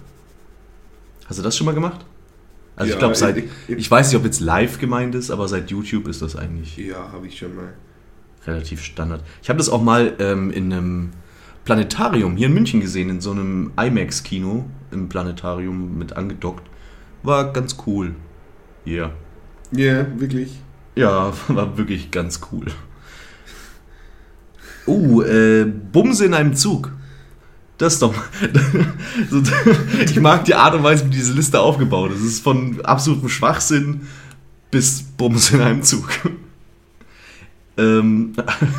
Hast 1.26 1.40
du 1.40 1.44
das 1.44 1.56
schon 1.56 1.66
mal 1.66 1.74
gemacht? 1.74 2.06
Also 2.76 2.90
ja, 2.90 2.96
ich 2.96 3.00
glaube, 3.00 3.16
seit. 3.16 3.38
Ich, 3.38 3.46
ich, 3.68 3.92
weiß 3.92 4.10
nicht, 4.10 4.18
ob 4.18 4.26
jetzt 4.26 4.40
live 4.40 4.80
gemeint 4.80 5.16
ist, 5.16 5.32
aber 5.32 5.48
seit 5.48 5.70
YouTube 5.70 6.08
ist 6.08 6.22
das 6.22 6.36
eigentlich. 6.36 6.78
Ja, 6.78 7.12
habe 7.12 7.28
ich 7.28 7.38
schon 7.38 7.56
mal. 7.56 7.74
Relativ 8.46 8.82
Standard. 8.82 9.24
Ich 9.42 9.50
habe 9.50 9.58
das 9.58 9.70
auch 9.70 9.82
mal 9.82 10.14
ähm, 10.20 10.52
in 10.52 10.74
einem 10.74 11.12
Planetarium 11.66 12.36
hier 12.36 12.48
in 12.48 12.54
München 12.54 12.82
gesehen, 12.82 13.10
in 13.10 13.22
so 13.22 13.32
einem 13.32 13.72
IMAX-Kino 13.78 14.66
im 14.92 15.10
Planetarium 15.10 15.98
mit 15.98 16.14
angedockt. 16.14 16.68
War 17.22 17.54
ganz 17.54 17.78
cool. 17.88 18.16
Ja. 18.86 18.94
Yeah. 18.94 19.12
Ja, 19.72 19.80
yeah, 19.80 20.08
wirklich. 20.18 20.60
Ja, 20.96 21.34
war 21.48 21.78
wirklich 21.78 22.12
ganz 22.12 22.42
cool. 22.52 22.66
Oh, 24.86 25.22
äh, 25.22 25.66
Bumse 25.66 26.26
in 26.26 26.34
einem 26.34 26.56
Zug. 26.56 26.92
Das 27.78 27.94
ist 27.94 28.02
doch. 28.02 28.14
ich 30.06 30.20
mag 30.20 30.46
die 30.46 30.54
Art 30.54 30.76
und 30.76 30.84
Weise, 30.84 31.06
wie 31.06 31.10
diese 31.10 31.34
Liste 31.34 31.60
aufgebaut 31.60 32.12
ist. 32.12 32.20
Es 32.20 32.34
ist 32.34 32.44
von 32.44 32.80
absolutem 32.86 33.30
Schwachsinn 33.30 34.02
bis 34.72 35.02
Bums 35.02 35.52
in 35.52 35.62
einem 35.62 35.84
Zug. 35.84 36.10
Ähm, 37.78 38.34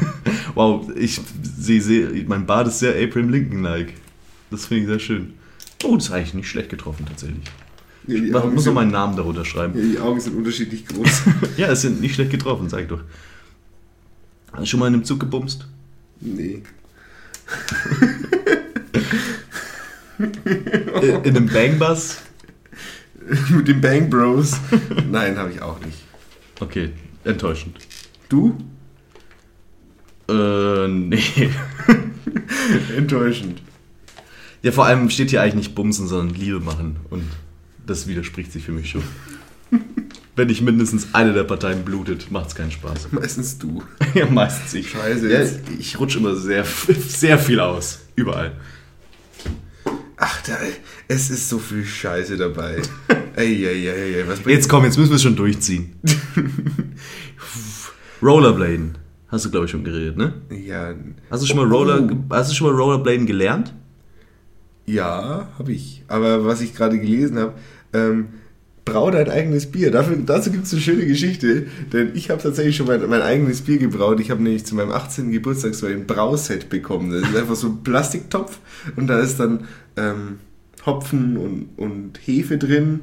wow, 0.54 0.88
ich 0.94 1.20
sehe, 1.42 1.80
seh, 1.80 2.24
mein 2.26 2.46
Bart 2.46 2.68
ist 2.68 2.78
sehr 2.78 2.94
Abraham 2.94 3.30
Lincoln-like. 3.30 3.94
Das 4.50 4.66
finde 4.66 4.82
ich 4.82 4.88
sehr 4.88 4.98
schön. 5.00 5.34
Oh, 5.82 5.96
das 5.96 6.06
ist 6.06 6.12
eigentlich 6.12 6.34
nicht 6.34 6.48
schlecht 6.48 6.70
getroffen, 6.70 7.04
tatsächlich. 7.06 7.44
Ja, 8.06 8.16
ich 8.16 8.52
muss 8.52 8.66
noch 8.66 8.74
meinen 8.74 8.90
Namen 8.90 9.16
darunter 9.16 9.44
schreiben. 9.44 9.76
Ja, 9.76 9.84
die 9.84 9.98
Augen 9.98 10.20
sind 10.20 10.36
unterschiedlich 10.36 10.86
groß. 10.86 11.22
ja, 11.56 11.68
es 11.68 11.80
sind 11.80 12.00
nicht 12.00 12.14
schlecht 12.14 12.30
getroffen, 12.30 12.68
sag 12.68 12.82
ich 12.82 12.88
doch. 12.88 13.00
Hast 14.52 14.62
du 14.62 14.66
schon 14.66 14.80
mal 14.80 14.88
in 14.88 14.94
einem 14.94 15.04
Zug 15.04 15.20
gebumst? 15.20 15.66
Nee. 16.20 16.62
In 20.18 21.36
einem 21.36 21.46
Bangbus? 21.46 22.18
Mit 23.50 23.68
den 23.68 23.80
Bang 23.80 24.10
Bros? 24.10 24.58
Nein, 25.10 25.38
habe 25.38 25.50
ich 25.50 25.62
auch 25.62 25.80
nicht. 25.80 25.98
Okay, 26.60 26.90
enttäuschend. 27.24 27.78
Du? 28.28 28.56
Äh, 30.28 30.88
nee. 30.88 31.50
enttäuschend. 32.96 33.62
Ja, 34.62 34.72
vor 34.72 34.86
allem 34.86 35.10
steht 35.10 35.30
hier 35.30 35.42
eigentlich 35.42 35.54
nicht 35.54 35.74
bumsen, 35.74 36.06
sondern 36.06 36.34
Liebe 36.34 36.60
machen. 36.60 36.96
Und 37.10 37.24
das 37.86 38.06
widerspricht 38.06 38.52
sich 38.52 38.64
für 38.64 38.72
mich 38.72 38.90
schon. 38.90 39.02
Wenn 40.36 40.48
nicht 40.48 40.62
mindestens 40.62 41.14
eine 41.14 41.32
der 41.32 41.44
Parteien 41.44 41.84
blutet, 41.84 42.30
macht 42.30 42.48
es 42.48 42.54
keinen 42.54 42.72
Spaß. 42.72 43.12
Meistens 43.12 43.58
du. 43.58 43.82
ja, 44.14 44.26
meistens 44.26 44.74
ich. 44.74 44.90
Scheiße. 44.90 45.30
Ja, 45.30 45.46
ich 45.78 45.98
rutsche 46.00 46.18
immer 46.18 46.34
sehr, 46.34 46.64
sehr 46.64 47.38
viel 47.38 47.60
aus. 47.60 48.00
Überall. 48.16 48.52
Ach, 50.16 50.42
da, 50.42 50.56
es 51.08 51.30
ist 51.30 51.48
so 51.48 51.58
viel 51.58 51.84
Scheiße 51.84 52.36
dabei. 52.36 52.80
ey, 53.36 53.66
ey, 53.66 53.88
ey, 53.88 54.14
ey, 54.16 54.28
was 54.28 54.40
jetzt 54.46 54.68
komm, 54.68 54.84
jetzt 54.84 54.96
müssen 54.96 55.10
wir 55.10 55.16
es 55.16 55.22
schon 55.22 55.36
durchziehen. 55.36 55.98
Rollerbladen. 58.22 58.96
Hast 59.28 59.44
du, 59.44 59.50
glaube 59.50 59.66
ich, 59.66 59.72
schon 59.72 59.82
geredet, 59.82 60.16
ne? 60.16 60.34
Ja. 60.50 60.94
Hast 61.30 61.42
du 61.42 61.46
schon 61.46 61.56
mal, 61.56 61.66
Roller, 61.66 62.08
oh. 62.08 62.34
hast 62.34 62.52
du 62.52 62.54
schon 62.54 62.68
mal 62.68 62.76
Rollerbladen 62.76 63.26
gelernt? 63.26 63.74
Ja, 64.86 65.48
habe 65.58 65.72
ich. 65.72 66.04
Aber 66.06 66.44
was 66.44 66.60
ich 66.60 66.74
gerade 66.74 67.00
gelesen 67.00 67.38
habe, 67.38 67.54
ähm, 67.92 68.28
brau 68.84 69.10
dein 69.10 69.30
eigenes 69.30 69.70
Bier. 69.70 69.90
Dafür, 69.90 70.16
dazu 70.24 70.50
gibt 70.50 70.66
es 70.66 70.72
eine 70.72 70.82
schöne 70.82 71.06
Geschichte, 71.06 71.66
denn 71.92 72.12
ich 72.14 72.30
habe 72.30 72.42
tatsächlich 72.42 72.76
schon 72.76 72.86
mein, 72.86 73.08
mein 73.08 73.22
eigenes 73.22 73.62
Bier 73.62 73.78
gebraut. 73.78 74.20
Ich 74.20 74.30
habe 74.30 74.42
nämlich 74.42 74.66
zu 74.66 74.74
meinem 74.74 74.92
18. 74.92 75.30
Geburtstag 75.30 75.74
so 75.74 75.86
ein 75.86 76.06
Brauset 76.06 76.68
bekommen. 76.68 77.10
Das 77.10 77.30
ist 77.30 77.36
einfach 77.36 77.56
so 77.56 77.68
ein 77.68 77.82
Plastiktopf 77.82 78.58
und 78.96 79.06
da 79.06 79.20
ist 79.20 79.40
dann 79.40 79.66
ähm, 79.96 80.38
Hopfen 80.84 81.36
und, 81.36 81.68
und 81.76 82.18
Hefe 82.18 82.58
drin. 82.58 83.00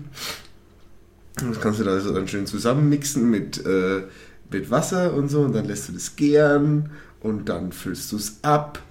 Das 1.36 1.60
kannst 1.60 1.80
du 1.80 1.84
da 1.84 2.00
so 2.00 2.14
dann 2.14 2.28
schön 2.28 2.46
zusammenmixen 2.46 3.30
mit, 3.30 3.66
äh, 3.66 4.04
mit 4.52 4.70
Wasser 4.70 5.14
und 5.14 5.30
so 5.30 5.42
und 5.42 5.56
dann 5.56 5.66
lässt 5.66 5.90
du 5.90 5.94
das 5.94 6.16
gären 6.16 6.92
und 7.22 7.50
dann 7.50 7.72
füllst 7.72 8.12
du 8.12 8.18
es 8.18 8.40
ab 8.44 8.82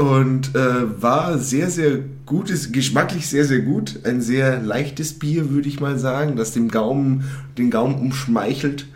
und 0.00 0.54
äh, 0.54 1.02
war 1.02 1.36
sehr, 1.36 1.68
sehr 1.68 1.98
gutes, 2.24 2.72
geschmacklich 2.72 3.28
sehr, 3.28 3.44
sehr 3.44 3.60
gut. 3.60 4.00
Ein 4.04 4.22
sehr 4.22 4.58
leichtes 4.62 5.18
Bier, 5.18 5.50
würde 5.50 5.68
ich 5.68 5.78
mal 5.78 5.98
sagen, 5.98 6.36
das 6.36 6.52
dem 6.52 6.68
Gaumen, 6.68 7.24
den 7.58 7.70
Gaumen 7.70 7.96
umschmeichelt. 7.96 8.86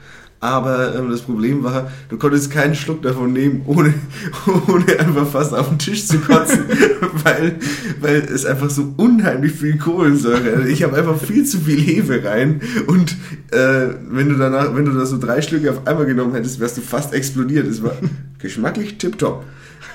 Aber 0.40 0.94
ähm, 0.94 1.10
das 1.10 1.20
Problem 1.20 1.62
war, 1.62 1.90
du 2.08 2.16
konntest 2.16 2.50
keinen 2.50 2.74
Schluck 2.74 3.02
davon 3.02 3.34
nehmen, 3.34 3.62
ohne, 3.66 3.92
ohne 4.66 4.98
einfach 4.98 5.26
fast 5.26 5.52
auf 5.52 5.68
den 5.68 5.78
Tisch 5.78 6.06
zu 6.06 6.18
kotzen, 6.20 6.64
weil, 7.22 7.56
weil 8.00 8.16
es 8.20 8.46
einfach 8.46 8.70
so 8.70 8.94
unheimlich 8.96 9.52
viel 9.52 9.76
Kohlensäure. 9.76 10.54
Also 10.56 10.68
ich 10.68 10.82
habe 10.84 10.96
einfach 10.96 11.20
viel 11.20 11.44
zu 11.44 11.60
viel 11.60 11.80
Hefe 11.80 12.24
rein 12.24 12.62
und 12.86 13.14
äh, 13.50 13.88
wenn 14.08 14.30
du 14.30 14.36
danach, 14.36 14.74
wenn 14.74 14.86
du 14.86 14.92
da 14.92 15.04
so 15.04 15.18
drei 15.18 15.42
Schlücke 15.42 15.70
auf 15.70 15.86
einmal 15.86 16.06
genommen 16.06 16.32
hättest, 16.32 16.60
wärst 16.60 16.78
du 16.78 16.80
fast 16.80 17.12
explodiert. 17.12 17.66
Es 17.66 17.82
war 17.82 17.92
geschmacklich 18.38 18.96
tipptopp. 18.96 19.44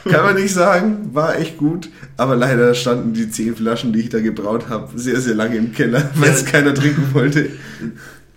Kann 0.06 0.24
man 0.24 0.36
nicht 0.36 0.54
sagen, 0.54 1.14
war 1.14 1.38
echt 1.38 1.58
gut. 1.58 1.90
Aber 2.18 2.36
leider 2.36 2.74
standen 2.74 3.14
die 3.14 3.30
zehn 3.30 3.56
Flaschen, 3.56 3.94
die 3.94 4.02
ich 4.02 4.10
da 4.10 4.20
gebraut 4.20 4.70
habe, 4.70 4.98
sehr, 4.98 5.20
sehr 5.20 5.36
lange 5.36 5.58
im 5.58 5.74
Keller, 5.74 6.10
weil 6.16 6.30
es 6.30 6.46
keiner 6.46 6.74
trinken 6.74 7.14
wollte. 7.14 7.50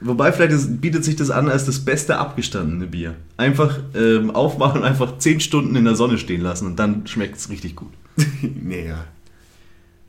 Wobei 0.00 0.32
vielleicht 0.32 0.52
ist, 0.52 0.80
bietet 0.80 1.04
sich 1.04 1.16
das 1.16 1.30
an 1.30 1.48
als 1.48 1.64
das 1.64 1.84
beste 1.84 2.18
abgestandene 2.18 2.86
Bier. 2.86 3.14
Einfach 3.36 3.78
ähm, 3.94 4.32
aufmachen 4.32 4.80
und 4.80 4.86
einfach 4.86 5.18
zehn 5.18 5.40
Stunden 5.40 5.76
in 5.76 5.84
der 5.84 5.94
Sonne 5.94 6.18
stehen 6.18 6.40
lassen 6.40 6.66
und 6.66 6.78
dann 6.78 7.06
schmeckt 7.06 7.36
es 7.36 7.50
richtig 7.50 7.76
gut. 7.76 7.92
naja. 8.42 9.04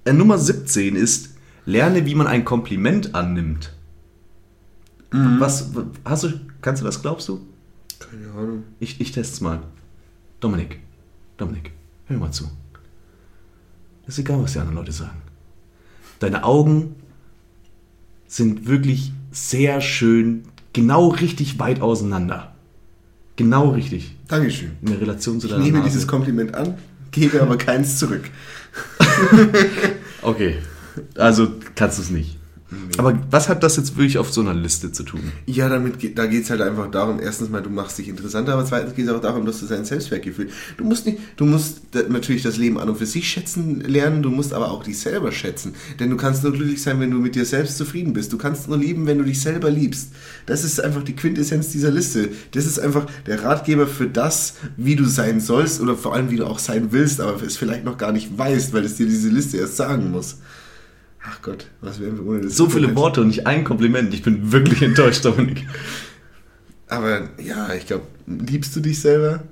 Äh, 0.05 0.13
Nummer 0.13 0.39
17 0.39 0.95
ist, 0.95 1.35
lerne, 1.65 2.05
wie 2.07 2.15
man 2.15 2.25
ein 2.25 2.43
Kompliment 2.43 3.13
annimmt. 3.13 3.71
Mhm. 5.11 5.39
Was, 5.39 5.69
hast 6.03 6.23
du, 6.23 6.29
kannst 6.61 6.81
du 6.81 6.85
das, 6.85 7.01
glaubst 7.01 7.29
du? 7.29 7.41
Keine 7.99 8.31
Ahnung. 8.31 8.63
Ich, 8.79 8.99
ich 8.99 9.11
teste 9.11 9.35
es 9.35 9.41
mal. 9.41 9.61
Dominik, 10.39 10.79
Dominik, 11.43 11.71
hör 12.05 12.15
mir 12.17 12.25
mal 12.25 12.31
zu. 12.31 12.49
Ist 14.07 14.19
egal, 14.19 14.41
was 14.41 14.53
die 14.53 14.59
anderen 14.59 14.77
Leute 14.77 14.93
sagen. 14.93 15.21
Deine 16.19 16.43
Augen 16.45 16.95
sind 18.27 18.65
wirklich 18.67 19.11
sehr 19.31 19.81
schön, 19.81 20.43
genau 20.71 21.09
richtig 21.09 21.59
weit 21.59 21.81
auseinander. 21.81 22.55
Genau 23.35 23.71
richtig. 23.71 24.15
Dankeschön. 24.27 24.71
In 24.81 24.87
der 24.91 25.01
Relation 25.01 25.39
zu 25.41 25.47
Ich 25.47 25.51
deiner 25.53 25.63
nehme 25.65 25.79
Nase. 25.79 25.89
dieses 25.89 26.07
Kompliment 26.07 26.55
an, 26.55 26.75
gebe 27.11 27.41
aber 27.41 27.57
keins 27.57 27.97
zurück. 27.99 28.29
Okay, 30.25 30.59
also 31.17 31.51
kannst 31.75 31.97
du 31.97 32.01
es 32.03 32.09
nicht. 32.09 32.37
Aber 32.97 33.19
was 33.29 33.49
hat 33.49 33.63
das 33.63 33.77
jetzt 33.77 33.97
wirklich 33.97 34.17
auf 34.17 34.31
so 34.31 34.41
einer 34.41 34.53
Liste 34.53 34.91
zu 34.91 35.03
tun? 35.03 35.21
Ja, 35.45 35.69
damit, 35.69 36.17
da 36.17 36.25
geht 36.25 36.43
es 36.43 36.49
halt 36.49 36.61
einfach 36.61 36.89
darum, 36.91 37.19
erstens 37.19 37.49
mal, 37.49 37.61
du 37.61 37.69
machst 37.69 37.97
dich 37.97 38.07
interessanter, 38.07 38.53
aber 38.53 38.65
zweitens 38.65 38.95
geht 38.95 39.05
es 39.05 39.11
auch 39.11 39.21
darum, 39.21 39.45
dass 39.45 39.59
du 39.59 39.65
sein 39.65 39.85
Selbstwertgefühl. 39.85 40.49
Du 40.77 40.83
musst 40.83 41.05
nicht, 41.05 41.19
du 41.37 41.45
musst 41.45 41.81
natürlich 42.09 42.43
das 42.43 42.57
Leben 42.57 42.79
an 42.79 42.89
und 42.89 42.97
für 42.97 43.05
sich 43.05 43.27
schätzen 43.27 43.81
lernen, 43.81 44.21
du 44.21 44.29
musst 44.29 44.53
aber 44.53 44.71
auch 44.71 44.83
dich 44.83 44.99
selber 44.99 45.31
schätzen. 45.31 45.73
Denn 45.99 46.09
du 46.09 46.17
kannst 46.17 46.43
nur 46.43 46.53
glücklich 46.53 46.81
sein, 46.81 46.99
wenn 46.99 47.11
du 47.11 47.17
mit 47.17 47.35
dir 47.35 47.45
selbst 47.45 47.77
zufrieden 47.77 48.13
bist. 48.13 48.31
Du 48.33 48.37
kannst 48.37 48.67
nur 48.67 48.77
lieben, 48.77 49.05
wenn 49.05 49.17
du 49.17 49.23
dich 49.23 49.41
selber 49.41 49.69
liebst. 49.69 50.11
Das 50.45 50.63
ist 50.63 50.79
einfach 50.83 51.03
die 51.03 51.15
Quintessenz 51.15 51.69
dieser 51.69 51.91
Liste. 51.91 52.29
Das 52.51 52.65
ist 52.65 52.79
einfach 52.79 53.05
der 53.25 53.43
Ratgeber 53.43 53.87
für 53.87 54.07
das, 54.07 54.55
wie 54.77 54.95
du 54.95 55.05
sein 55.05 55.39
sollst 55.39 55.81
oder 55.81 55.95
vor 55.95 56.13
allem, 56.13 56.31
wie 56.31 56.37
du 56.37 56.45
auch 56.45 56.59
sein 56.59 56.89
willst, 56.91 57.21
aber 57.21 57.41
es 57.43 57.57
vielleicht 57.57 57.85
noch 57.85 57.97
gar 57.97 58.11
nicht 58.11 58.37
weißt, 58.37 58.73
weil 58.73 58.85
es 58.85 58.95
dir 58.95 59.05
diese 59.05 59.29
Liste 59.29 59.57
erst 59.57 59.77
sagen 59.77 60.11
muss. 60.11 60.37
Ach 61.25 61.41
Gott, 61.41 61.67
was 61.81 61.99
wären 61.99 62.17
wir 62.17 62.25
ohne 62.25 62.41
das? 62.41 62.57
So 62.57 62.69
viele 62.69 62.95
Worte 62.95 63.21
und 63.21 63.27
nicht 63.27 63.47
ein 63.47 63.63
Kompliment. 63.63 64.13
Ich 64.13 64.23
bin 64.23 64.51
wirklich 64.51 64.81
enttäuscht, 64.81 65.23
Dominik. 65.23 65.65
Aber 66.87 67.29
ja, 67.41 67.73
ich 67.73 67.87
glaube, 67.87 68.05
liebst 68.27 68.75
du 68.75 68.81
dich 68.81 68.99
selber? 68.99 69.43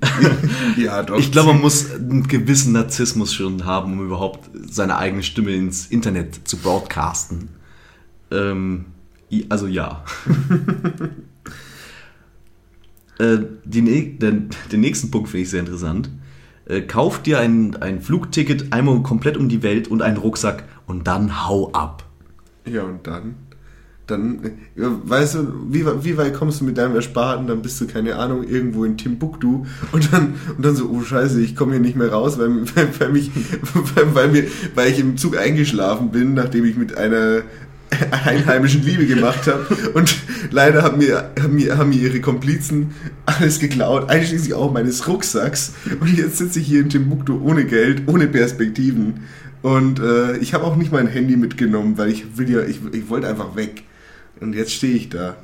ja, 0.76 1.02
doch. 1.02 1.18
Ich 1.18 1.32
glaube, 1.32 1.52
man 1.52 1.60
muss 1.60 1.92
einen 1.92 2.26
gewissen 2.26 2.72
Narzissmus 2.72 3.34
schon 3.34 3.64
haben, 3.64 3.92
um 3.92 4.06
überhaupt 4.06 4.50
seine 4.70 4.96
eigene 4.96 5.22
Stimme 5.22 5.52
ins 5.52 5.86
Internet 5.86 6.48
zu 6.48 6.56
broadcasten. 6.58 7.48
Ähm, 8.30 8.86
also 9.48 9.66
ja. 9.66 10.04
äh, 13.18 13.38
die, 13.64 14.18
den, 14.18 14.50
den 14.70 14.80
nächsten 14.80 15.10
Punkt 15.10 15.28
finde 15.28 15.42
ich 15.42 15.50
sehr 15.50 15.60
interessant. 15.60 16.10
Äh, 16.66 16.82
kauf 16.82 17.22
dir 17.22 17.40
ein, 17.40 17.76
ein 17.76 18.00
Flugticket 18.00 18.72
einmal 18.72 19.02
komplett 19.02 19.36
um 19.36 19.48
die 19.48 19.62
Welt 19.62 19.88
und 19.88 20.02
einen 20.02 20.16
Rucksack 20.16 20.64
und 20.86 21.06
dann 21.06 21.46
hau 21.46 21.70
ab. 21.72 22.04
Ja, 22.66 22.82
und 22.82 23.06
dann? 23.06 23.36
Dann, 24.06 24.50
weißt 24.76 25.36
du, 25.36 25.54
wie, 25.70 25.86
wie 25.86 26.18
weit 26.18 26.34
kommst 26.34 26.60
du 26.60 26.64
mit 26.66 26.76
deinem 26.76 26.94
Ersparten? 26.94 27.46
Dann 27.46 27.62
bist 27.62 27.80
du, 27.80 27.86
keine 27.86 28.16
Ahnung, 28.16 28.44
irgendwo 28.46 28.84
in 28.84 28.98
Timbuktu 28.98 29.64
und 29.92 30.12
dann, 30.12 30.34
und 30.56 30.64
dann 30.64 30.76
so, 30.76 30.90
oh 30.90 31.00
Scheiße, 31.00 31.40
ich 31.40 31.56
komme 31.56 31.72
hier 31.72 31.80
nicht 31.80 31.96
mehr 31.96 32.12
raus, 32.12 32.38
weil, 32.38 32.50
weil, 32.74 32.88
weil, 32.98 33.08
mich, 33.10 33.30
weil, 33.94 34.14
weil, 34.14 34.28
mir, 34.28 34.44
weil 34.74 34.90
ich 34.90 34.98
im 34.98 35.16
Zug 35.16 35.38
eingeschlafen 35.38 36.10
bin, 36.10 36.34
nachdem 36.34 36.66
ich 36.66 36.76
mit 36.76 36.98
einer 36.98 37.44
einheimischen 38.24 38.82
Liebe 38.82 39.06
gemacht 39.06 39.46
habe. 39.46 39.66
Und 39.94 40.14
leider 40.50 40.82
haben 40.82 40.98
mir, 40.98 41.30
haben, 41.40 41.54
mir, 41.54 41.78
haben 41.78 41.90
mir 41.90 42.00
ihre 42.00 42.20
Komplizen 42.20 42.94
alles 43.26 43.58
geklaut, 43.58 44.10
einschließlich 44.10 44.54
auch 44.54 44.72
meines 44.72 45.06
Rucksacks. 45.08 45.72
Und 46.00 46.16
jetzt 46.16 46.38
sitze 46.38 46.60
ich 46.60 46.66
hier 46.66 46.80
in 46.80 46.90
Timbuktu 46.90 47.40
ohne 47.42 47.64
Geld, 47.64 48.02
ohne 48.06 48.26
Perspektiven. 48.26 49.24
Und 49.64 49.98
äh, 49.98 50.36
ich 50.36 50.52
habe 50.52 50.64
auch 50.64 50.76
nicht 50.76 50.92
mein 50.92 51.06
Handy 51.06 51.36
mitgenommen, 51.38 51.96
weil 51.96 52.10
ich 52.10 52.36
will 52.36 52.50
ja, 52.50 52.60
ich, 52.64 52.80
ich 52.92 53.08
wollte 53.08 53.26
einfach 53.26 53.56
weg. 53.56 53.84
Und 54.38 54.54
jetzt 54.54 54.72
stehe 54.72 54.92
ich 54.94 55.08
da. 55.08 55.36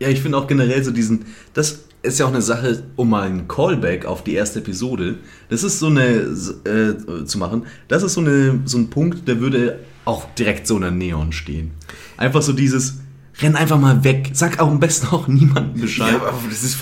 Ja, 0.00 0.08
ich 0.08 0.20
finde 0.20 0.36
auch 0.36 0.48
generell 0.48 0.82
so 0.82 0.90
diesen, 0.90 1.26
das 1.54 1.84
ist 2.02 2.18
ja 2.18 2.26
auch 2.26 2.30
eine 2.30 2.42
Sache, 2.42 2.82
um 2.96 3.10
mal 3.10 3.22
einen 3.22 3.46
Callback 3.46 4.04
auf 4.04 4.24
die 4.24 4.34
erste 4.34 4.58
Episode, 4.58 5.18
das 5.48 5.62
ist 5.62 5.78
so 5.78 5.86
eine, 5.86 6.02
äh, 6.02 7.24
zu 7.24 7.38
machen, 7.38 7.66
das 7.86 8.02
ist 8.02 8.14
so, 8.14 8.20
eine, 8.20 8.62
so 8.64 8.78
ein 8.78 8.90
Punkt, 8.90 9.28
der 9.28 9.38
würde 9.38 9.78
auch 10.04 10.26
direkt 10.34 10.66
so 10.66 10.74
in 10.74 10.82
der 10.82 10.90
Neon 10.90 11.30
stehen. 11.30 11.70
Einfach 12.16 12.42
so 12.42 12.52
dieses, 12.52 12.94
renn 13.40 13.54
einfach 13.54 13.78
mal 13.78 14.02
weg, 14.02 14.30
sag 14.32 14.58
auch 14.58 14.68
am 14.68 14.80
besten 14.80 15.06
auch 15.14 15.28
niemandem 15.28 15.80
Bescheid. 15.82 16.16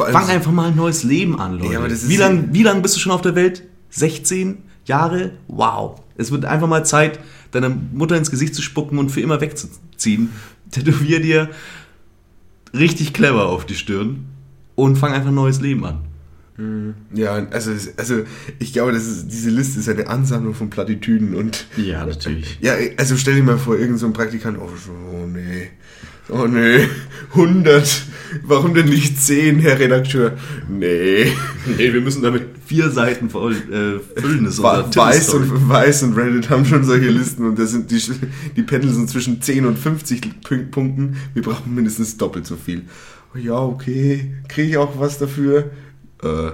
allem 0.07 0.15
Fang 0.15 0.25
so- 0.29 0.33
einfach 0.33 0.53
mal 0.53 0.69
ein 0.71 0.77
neues 0.77 1.03
Leben 1.03 1.39
an, 1.39 1.59
Leute. 1.59 1.75
Ja, 1.75 2.09
wie 2.09 2.15
ja- 2.15 2.21
lange 2.27 2.49
wie 2.55 2.63
lang 2.63 2.81
bist 2.81 2.97
du 2.97 3.01
schon 3.01 3.13
auf 3.13 3.21
der 3.21 3.35
Welt? 3.35 3.65
16 3.91 4.63
Jahre? 4.91 5.33
Wow. 5.47 6.01
Es 6.17 6.31
wird 6.33 6.45
einfach 6.45 6.67
mal 6.67 6.85
Zeit, 6.85 7.21
deiner 7.53 7.71
Mutter 7.71 8.17
ins 8.17 8.31
Gesicht 8.31 8.55
zu 8.55 8.63
spucken 8.63 8.99
und 8.99 9.11
für 9.11 9.21
immer 9.21 9.41
wegzuziehen. 9.41 10.31
Tätowier 10.71 11.21
dir 11.21 11.49
richtig 12.75 13.13
clever 13.13 13.47
auf 13.47 13.65
die 13.65 13.75
Stirn 13.75 14.27
und 14.75 14.97
fang 14.97 15.13
einfach 15.13 15.29
ein 15.29 15.35
neues 15.35 15.61
Leben 15.61 15.85
an. 15.85 16.01
Ja, 17.15 17.47
also, 17.51 17.71
also 17.97 18.25
ich 18.59 18.75
glaube, 18.75 18.93
das 18.93 19.07
ist, 19.07 19.29
diese 19.29 19.49
Liste 19.49 19.81
ist 19.81 19.89
eine 19.89 20.09
Ansammlung 20.09 20.53
von 20.55 20.69
Plattitüden 20.69 21.35
und 21.35 21.67
Ja, 21.77 22.05
natürlich. 22.05 22.59
Ja, 22.61 22.75
also 22.99 23.17
stell 23.17 23.37
dir 23.37 23.43
mal 23.43 23.57
vor, 23.57 23.79
irgend 23.79 23.99
so 23.99 24.07
ein 24.07 24.13
Praktikant, 24.13 24.59
oh, 24.59 24.69
oh 25.13 25.27
nee, 25.27 25.71
oh 26.31 26.47
nee, 26.47 26.87
100, 27.35 28.03
warum 28.45 28.75
denn 28.75 28.89
nicht 28.89 29.21
10, 29.21 29.59
Herr 29.61 29.79
Redakteur? 29.79 30.37
Nee, 30.69 31.33
Nee, 31.77 31.93
wir 31.93 32.01
müssen 32.01 32.23
damit 32.23 32.45
vier 32.65 32.91
Seiten 32.91 33.31
voll 33.31 33.53
äh, 33.55 34.21
füllen. 34.21 34.45
Das 34.45 34.63
Weiß 34.63 35.35
und, 35.35 35.69
Weiß 35.69 36.03
und 36.05 36.17
Reddit 36.17 36.51
haben 36.51 36.65
schon 36.65 36.85
solche 36.85 37.09
Listen 37.11 37.45
und 37.47 37.59
das 37.59 37.71
sind 37.73 37.91
die, 37.91 38.01
die 38.57 38.63
pendeln 38.63 38.95
sind 38.95 39.11
zwischen 39.11 39.43
10 39.43 39.67
und 39.67 39.79
50 39.79 40.43
Punk- 40.43 40.71
Punkten. 40.71 41.17
Wir 41.35 41.43
brauchen 41.43 41.75
mindestens 41.75 42.17
doppelt 42.17 42.47
so 42.47 42.57
viel. 42.57 42.83
Oh 43.35 43.39
ja, 43.39 43.59
okay, 43.59 44.35
kriege 44.49 44.71
ich 44.71 44.77
auch 44.77 44.99
was 44.99 45.19
dafür? 45.19 45.71
Äh, 46.23 46.51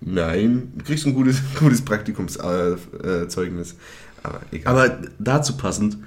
nein, 0.00 0.72
du 0.76 0.84
kriegst 0.84 1.06
ein 1.06 1.14
gutes, 1.14 1.40
gutes 1.58 1.82
Praktikumszeugnis. 1.82 3.72
Äh. 3.72 3.76
Aber 4.24 4.40
egal. 4.52 4.72
Aber 4.74 4.98
dazu 5.18 5.56
passend, 5.56 5.98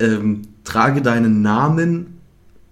ähm, 0.00 0.42
trage 0.64 1.02
deinen 1.02 1.42
Namen 1.42 2.17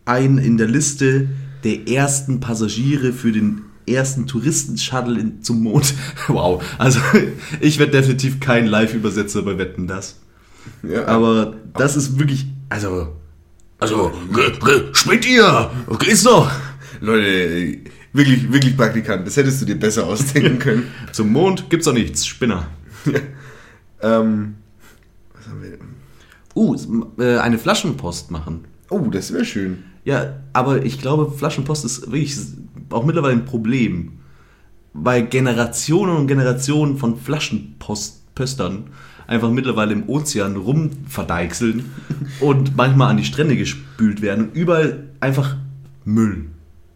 ein 0.07 0.39
in 0.39 0.57
der 0.57 0.69
Liste 0.69 1.29
der 1.65 1.89
ersten 1.89 2.41
Passagiere 2.41 3.13
für 3.13 3.33
den 3.33 3.63
ersten 3.89 4.27
Touristenshuttle 4.27 5.21
in, 5.21 5.43
zum 5.43 5.63
Mond. 5.63 5.95
Wow, 6.29 6.63
also 6.79 7.01
ich 7.61 7.79
werde 7.79 7.93
definitiv 7.93 8.41
kein 8.41 8.67
Live-Übersetzer 8.67 9.43
bei 9.43 9.59
Wetten 9.59 9.87
das. 9.87 10.21
ja, 10.83 11.07
Aber 11.07 11.57
das 11.75 11.97
ist 11.97 12.19
wirklich, 12.19 12.47
also, 12.69 13.17
also, 13.79 14.13
schmeckt 14.93 15.29
ihr, 15.29 15.71
geht's 15.99 16.23
doch. 16.23 16.51
Leute, 17.01 17.79
wirklich, 18.13 18.51
wirklich 18.51 18.77
Praktikant, 18.77 19.27
das 19.27 19.37
hättest 19.37 19.61
du 19.61 19.67
dir 19.67 19.77
besser 19.77 20.07
ausdenken 20.07 20.59
können. 20.61 20.87
Zum 21.13 21.31
Mond 21.31 21.69
gibt's 21.69 21.85
doch 21.87 21.93
nichts, 21.93 22.27
Spinner. 22.27 22.69
ähm, 24.03 24.55
was 25.35 25.49
haben 25.49 25.63
wir 25.63 25.71
denn? 25.71 25.81
Uh, 26.55 26.75
äh, 27.19 27.37
eine 27.39 27.59
Flaschenpost 27.59 28.31
machen. 28.31 28.65
Oh, 28.89 29.01
das 29.11 29.33
wäre 29.33 29.45
schön. 29.45 29.85
Ja, 30.07 30.37
aber 30.53 30.85
ich 30.85 31.01
glaube, 31.01 31.33
Flaschenpost 31.37 31.85
ist 31.85 32.07
wirklich 32.07 32.39
auch 32.91 33.05
mittlerweile 33.05 33.33
ein 33.35 33.45
Problem. 33.45 34.13
Weil 34.93 35.27
Generationen 35.27 36.17
und 36.17 36.27
Generationen 36.29 36.97
von 36.97 37.19
Flaschenpostern 37.19 38.85
einfach 39.27 39.51
mittlerweile 39.51 39.93
im 39.93 40.09
Ozean 40.09 40.55
rumverdeichseln 40.55 41.91
und 42.41 42.77
manchmal 42.77 43.11
an 43.11 43.17
die 43.17 43.25
Strände 43.25 43.57
gespült 43.57 44.23
werden 44.23 44.47
und 44.47 44.55
überall 44.57 45.09
einfach 45.19 45.57
Müll. 46.05 46.47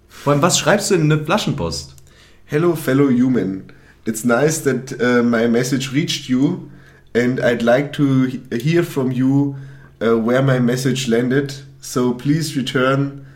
Vor 0.08 0.32
allem, 0.32 0.42
was 0.42 0.60
schreibst 0.60 0.92
du 0.92 0.94
in 0.94 1.10
eine 1.10 1.24
Flaschenpost? 1.24 1.96
Hello, 2.44 2.76
fellow 2.76 3.10
human. 3.10 3.64
It's 4.06 4.24
nice 4.24 4.62
that 4.62 4.94
uh, 5.02 5.24
my 5.24 5.48
message 5.48 5.92
reached 5.92 6.28
you, 6.28 6.70
and 7.14 7.40
I'd 7.40 7.62
like 7.62 7.92
to 7.94 8.26
he- 8.26 8.40
hear 8.56 8.84
from 8.84 9.10
you 9.10 9.56
uh, 10.00 10.14
where 10.24 10.42
my 10.42 10.60
message 10.60 11.08
landed. 11.08 11.64
So 11.80 12.14
please 12.14 12.56
return 12.56 13.26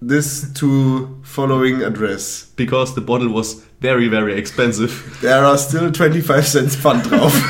this 0.00 0.52
to 0.54 1.18
following 1.22 1.82
address. 1.82 2.52
Because 2.56 2.94
the 2.94 3.00
bottle 3.00 3.28
was 3.28 3.62
very, 3.80 4.08
very 4.08 4.34
expensive. 4.34 5.18
There 5.20 5.44
are 5.44 5.58
still 5.58 5.92
25 5.92 6.46
cents 6.46 6.76
Pfand 6.76 7.10
drauf. 7.10 7.34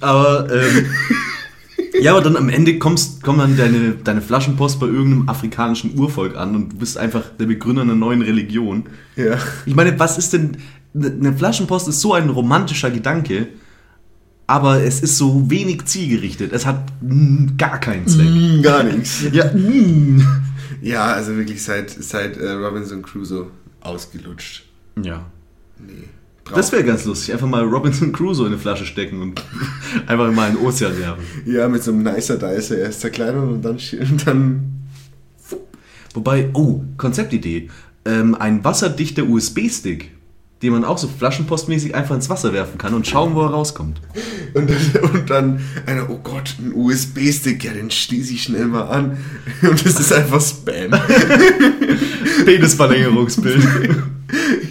Aber 0.00 0.48
ähm, 0.52 0.86
ja, 2.00 2.12
aber 2.12 2.20
dann 2.20 2.36
am 2.36 2.48
Ende 2.48 2.78
kommst, 2.78 3.22
kommt 3.22 3.40
dann 3.40 3.56
deine, 3.56 3.94
deine 4.04 4.20
Flaschenpost 4.20 4.78
bei 4.78 4.86
irgendeinem 4.86 5.28
afrikanischen 5.28 5.98
Urvolk 5.98 6.36
an 6.36 6.54
und 6.54 6.72
du 6.74 6.76
bist 6.76 6.98
einfach 6.98 7.22
der 7.40 7.46
Begründer 7.46 7.82
einer 7.82 7.94
neuen 7.94 8.22
Religion. 8.22 8.84
ja. 9.16 9.38
Ich 9.64 9.74
meine, 9.74 9.98
was 9.98 10.18
ist 10.18 10.32
denn. 10.32 10.58
Eine 10.94 11.34
Flaschenpost 11.34 11.88
ist 11.88 12.00
so 12.00 12.14
ein 12.14 12.30
romantischer 12.30 12.90
Gedanke, 12.90 13.48
aber 14.46 14.82
es 14.82 15.00
ist 15.00 15.18
so 15.18 15.50
wenig 15.50 15.84
zielgerichtet. 15.86 16.52
Es 16.52 16.66
hat 16.66 16.84
mm, 17.02 17.56
gar 17.56 17.78
keinen 17.80 18.06
Zweck. 18.06 18.28
Mm, 18.28 18.62
Gar 18.62 18.84
nichts. 18.84 19.24
Ja, 19.32 19.52
mm. 19.52 20.26
Ja, 20.82 21.04
also 21.06 21.36
wirklich 21.36 21.62
seit, 21.62 21.90
seit 21.90 22.36
äh, 22.36 22.52
Robinson 22.52 23.02
Crusoe 23.02 23.48
ausgelutscht. 23.80 24.64
ja. 25.02 25.26
Nee. 25.78 26.04
Das 26.54 26.70
wäre 26.70 26.84
ganz 26.84 27.04
lustig. 27.04 27.32
Einfach 27.34 27.48
mal 27.48 27.64
Robinson 27.64 28.12
Crusoe 28.12 28.46
in 28.46 28.52
eine 28.52 28.60
Flasche 28.60 28.86
stecken 28.86 29.20
und 29.20 29.42
einfach 30.06 30.30
mal 30.30 30.50
in 30.50 30.54
den 30.56 30.64
Ozean 30.64 30.96
werfen. 30.96 31.24
Ja, 31.44 31.66
mit 31.66 31.82
so 31.82 31.90
einem 31.90 32.04
nicer 32.04 32.36
Dicer 32.36 32.78
erst 32.78 33.00
zerkleinern 33.00 33.48
und 33.48 33.62
dann, 33.62 33.78
und 34.00 34.26
dann 34.26 34.76
Wobei, 36.16 36.48
oh, 36.54 36.82
Konzeptidee. 36.96 37.68
Ähm, 38.06 38.34
ein 38.34 38.64
wasserdichter 38.64 39.24
USB-Stick, 39.24 40.12
den 40.66 40.72
man 40.72 40.84
auch 40.84 40.98
so 40.98 41.06
flaschenpostmäßig 41.06 41.94
einfach 41.94 42.16
ins 42.16 42.28
Wasser 42.28 42.52
werfen 42.52 42.76
kann 42.76 42.92
und 42.92 43.06
schauen, 43.06 43.36
wo 43.36 43.42
er 43.42 43.50
rauskommt. 43.50 44.00
Und 44.52 44.68
dann, 44.68 45.10
und 45.12 45.30
dann 45.30 45.60
einer, 45.86 46.10
oh 46.10 46.18
Gott, 46.18 46.56
ein 46.58 46.72
USB-Stick, 46.74 47.62
ja, 47.62 47.72
den 47.72 47.92
schließe 47.92 48.32
ich 48.34 48.42
schnell 48.42 48.66
mal 48.66 48.88
an. 48.88 49.16
Und 49.62 49.86
das 49.86 50.00
ist 50.00 50.12
einfach 50.12 50.40
Spam. 50.40 50.90
Penisverlängerungsbild. 52.44 53.64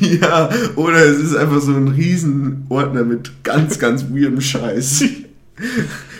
ja, 0.01 0.49
oder 0.75 1.05
es 1.05 1.19
ist 1.19 1.35
einfach 1.37 1.61
so 1.61 1.71
ein 1.71 1.87
Riesenordner 1.87 3.05
mit 3.05 3.31
ganz, 3.43 3.79
ganz 3.79 4.03
weirdem 4.09 4.41
Scheiß. 4.41 5.05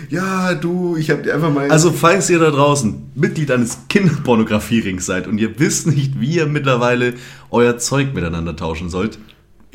ja, 0.09 0.53
du, 0.53 0.95
ich 0.95 1.11
hab 1.11 1.23
dir 1.23 1.33
einfach 1.33 1.53
mal... 1.53 1.69
Also, 1.69 1.91
falls 1.91 2.29
ihr 2.29 2.39
da 2.39 2.49
draußen 2.49 2.95
Mitglied 3.13 3.51
eines 3.51 3.79
Kinderpornografie-Rings 3.89 5.05
seid 5.05 5.27
und 5.27 5.38
ihr 5.38 5.59
wisst 5.59 5.88
nicht, 5.88 6.21
wie 6.21 6.35
ihr 6.35 6.45
mittlerweile 6.45 7.15
euer 7.51 7.77
Zeug 7.77 8.13
miteinander 8.13 8.55
tauschen 8.55 8.89
sollt, 8.89 9.19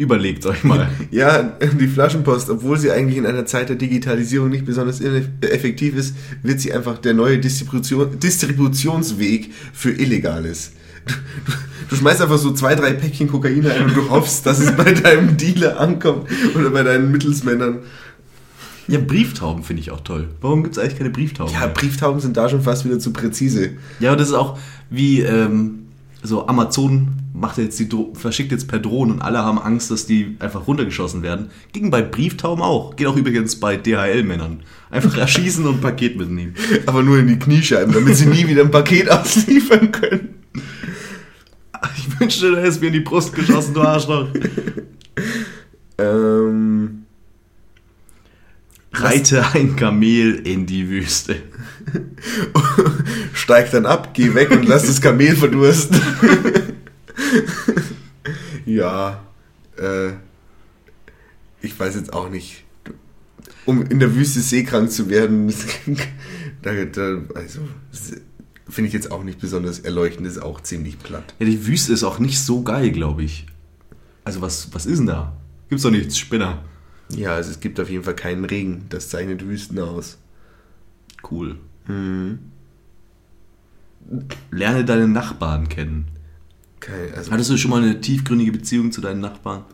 überlegt 0.01 0.47
euch 0.47 0.65
mal. 0.65 0.89
Ja, 1.11 1.43
die 1.79 1.87
Flaschenpost, 1.87 2.49
obwohl 2.51 2.79
sie 2.79 2.91
eigentlich 2.91 3.19
in 3.19 3.27
einer 3.27 3.45
Zeit 3.45 3.69
der 3.69 3.77
Digitalisierung 3.77 4.49
nicht 4.49 4.65
besonders 4.65 5.01
effektiv 5.01 5.97
ist, 5.97 6.15
wird 6.43 6.61
sie 6.61 6.73
einfach 6.73 6.99
der 6.99 7.15
neue 7.15 7.39
Distribution, 7.39 8.19
Distributionsweg 8.19 9.51
für 9.73 9.91
Illegales. 9.91 10.73
Du, 11.07 11.15
du, 11.91 11.97
schmeißt 11.97 12.23
einfach 12.23 12.39
so 12.39 12.53
zwei, 12.53 12.75
drei 12.75 12.93
Päckchen 12.93 13.29
Kokain 13.29 13.67
rein 13.67 13.85
und 13.85 13.97
du 13.97 14.09
hoffst, 14.11 14.47
dass 14.47 14.59
es 14.59 14.73
bei 14.73 14.93
deinem 14.93 15.37
Dealer 15.37 15.81
ankommt 15.81 16.29
oder 16.55 16.71
bei 16.71 16.83
deinen 16.83 17.11
Mittelsmännern. 17.11 17.81
Ja, 18.87 18.99
Brieftauben 18.99 19.65
finde 19.65 19.83
ich 19.83 19.91
auch 19.91 20.01
toll. 20.01 20.29
Warum 20.41 20.63
gibt 20.63 20.77
es 20.77 20.83
eigentlich 20.83 20.99
keine 20.99 21.11
Brieftauben? 21.11 21.53
Ja? 21.53 21.67
Brieftauben 21.67 22.21
sind 22.21 22.37
da 22.37 22.49
schon 22.49 22.63
fast 22.63 22.85
wieder 22.85 22.99
zu 22.99 23.13
präzise. 23.13 23.71
Ja, 23.99 24.13
und 24.13 24.21
das 24.21 24.29
ist 24.29 24.35
auch 24.35 24.59
wie 24.91 25.21
ähm, 25.21 25.80
so 26.23 26.47
Amazon 26.47 27.09
macht 27.33 27.59
jetzt 27.59 27.79
die 27.79 27.89
Dro 27.89 28.13
verschickt 28.15 28.53
jetzt 28.53 28.69
per 28.69 28.79
Drohnen 28.79 29.17
und 29.17 29.23
alle 29.23 29.39
haben 29.39 29.59
Angst, 29.59 29.91
dass 29.91 30.07
die 30.07 30.37
einfach 30.39 30.67
runtergeschossen 30.67 31.23
werden. 31.23 31.51
Ging 31.73 31.91
bei 31.91 32.03
Brieftauben 32.03 32.63
auch. 32.63 32.97
Geht 32.97 33.07
auch 33.07 33.17
übrigens 33.17 33.57
bei 33.57 33.77
DHL-Männern. 33.77 34.63
Einfach 34.91 35.17
erschießen 35.19 35.67
und 35.67 35.77
ein 35.77 35.81
Paket 35.81 36.17
mitnehmen. 36.17 36.55
Aber 36.87 37.03
nur 37.03 37.19
in 37.19 37.27
die 37.27 37.39
Kniescheiben, 37.39 37.95
damit 37.95 38.17
sie 38.17 38.27
nie 38.27 38.47
wieder 38.47 38.63
ein 38.63 38.71
Paket 38.71 39.11
ausliefern 39.11 39.93
können. 39.93 40.35
Ich 41.97 42.21
wünschte, 42.21 42.51
du 42.51 42.57
hättest 42.59 42.83
mir 42.83 42.89
in 42.89 42.93
die 42.95 43.01
Brust 43.01 43.35
geschossen, 43.35 43.73
du 43.73 43.81
Arschloch. 43.81 44.29
Ähm, 45.97 47.07
Reite 48.93 49.47
ein 49.55 49.77
Kamel 49.77 50.35
in 50.47 50.67
die 50.67 50.89
Wüste. 50.89 51.37
steig 53.51 53.73
dann 53.73 53.85
ab, 53.85 54.15
geh 54.15 54.33
weg 54.35 54.53
und 54.53 54.65
lass 54.65 54.87
das 54.87 55.01
Kamel 55.01 55.35
verdursten. 55.35 56.01
ja, 58.65 59.25
äh, 59.77 60.11
ich 61.61 61.79
weiß 61.79 61.97
jetzt 61.97 62.13
auch 62.13 62.31
nicht. 62.31 62.65
Um 63.67 63.83
in 63.83 63.99
der 63.99 64.15
Wüste 64.15 64.41
seekrank 64.41 64.93
zu 64.93 65.11
werden, 65.11 65.53
da, 66.63 66.85
da, 66.85 67.23
also, 67.35 67.61
finde 68.69 68.87
ich 68.87 68.95
jetzt 68.95 69.11
auch 69.11 69.25
nicht 69.25 69.41
besonders 69.41 69.81
erleuchtend, 69.81 70.29
ist 70.29 70.41
auch 70.41 70.61
ziemlich 70.61 71.01
platt. 71.01 71.35
Ja, 71.41 71.47
die 71.47 71.67
Wüste 71.67 71.93
ist 71.93 72.05
auch 72.05 72.21
nicht 72.21 72.39
so 72.39 72.63
geil, 72.63 72.93
glaube 72.93 73.25
ich. 73.25 73.47
Also 74.23 74.41
was, 74.43 74.73
was 74.73 74.87
ist 74.87 74.99
denn 74.99 75.07
da? 75.07 75.37
Gibt's 75.69 75.83
doch 75.83 75.91
nichts, 75.91 76.17
Spinner. 76.17 76.63
Ja, 77.11 77.35
also 77.35 77.51
es 77.51 77.59
gibt 77.59 77.81
auf 77.81 77.91
jeden 77.91 78.05
Fall 78.05 78.15
keinen 78.15 78.45
Regen, 78.45 78.87
das 78.91 79.09
zeichnet 79.09 79.45
Wüsten 79.45 79.81
aus. 79.81 80.19
Cool. 81.29 81.57
Lerne 84.51 84.85
deine 84.85 85.09
Nachbarn 85.09 85.69
kennen. 85.69 86.07
Kein, 86.81 87.15
also 87.15 87.31
Hattest 87.31 87.51
du 87.51 87.57
schon 87.57 87.71
mal 87.71 87.83
eine 87.83 88.01
tiefgründige 88.01 88.53
Beziehung 88.53 88.91
zu 88.91 89.01
deinen 89.01 89.21
Nachbarn? 89.21 89.65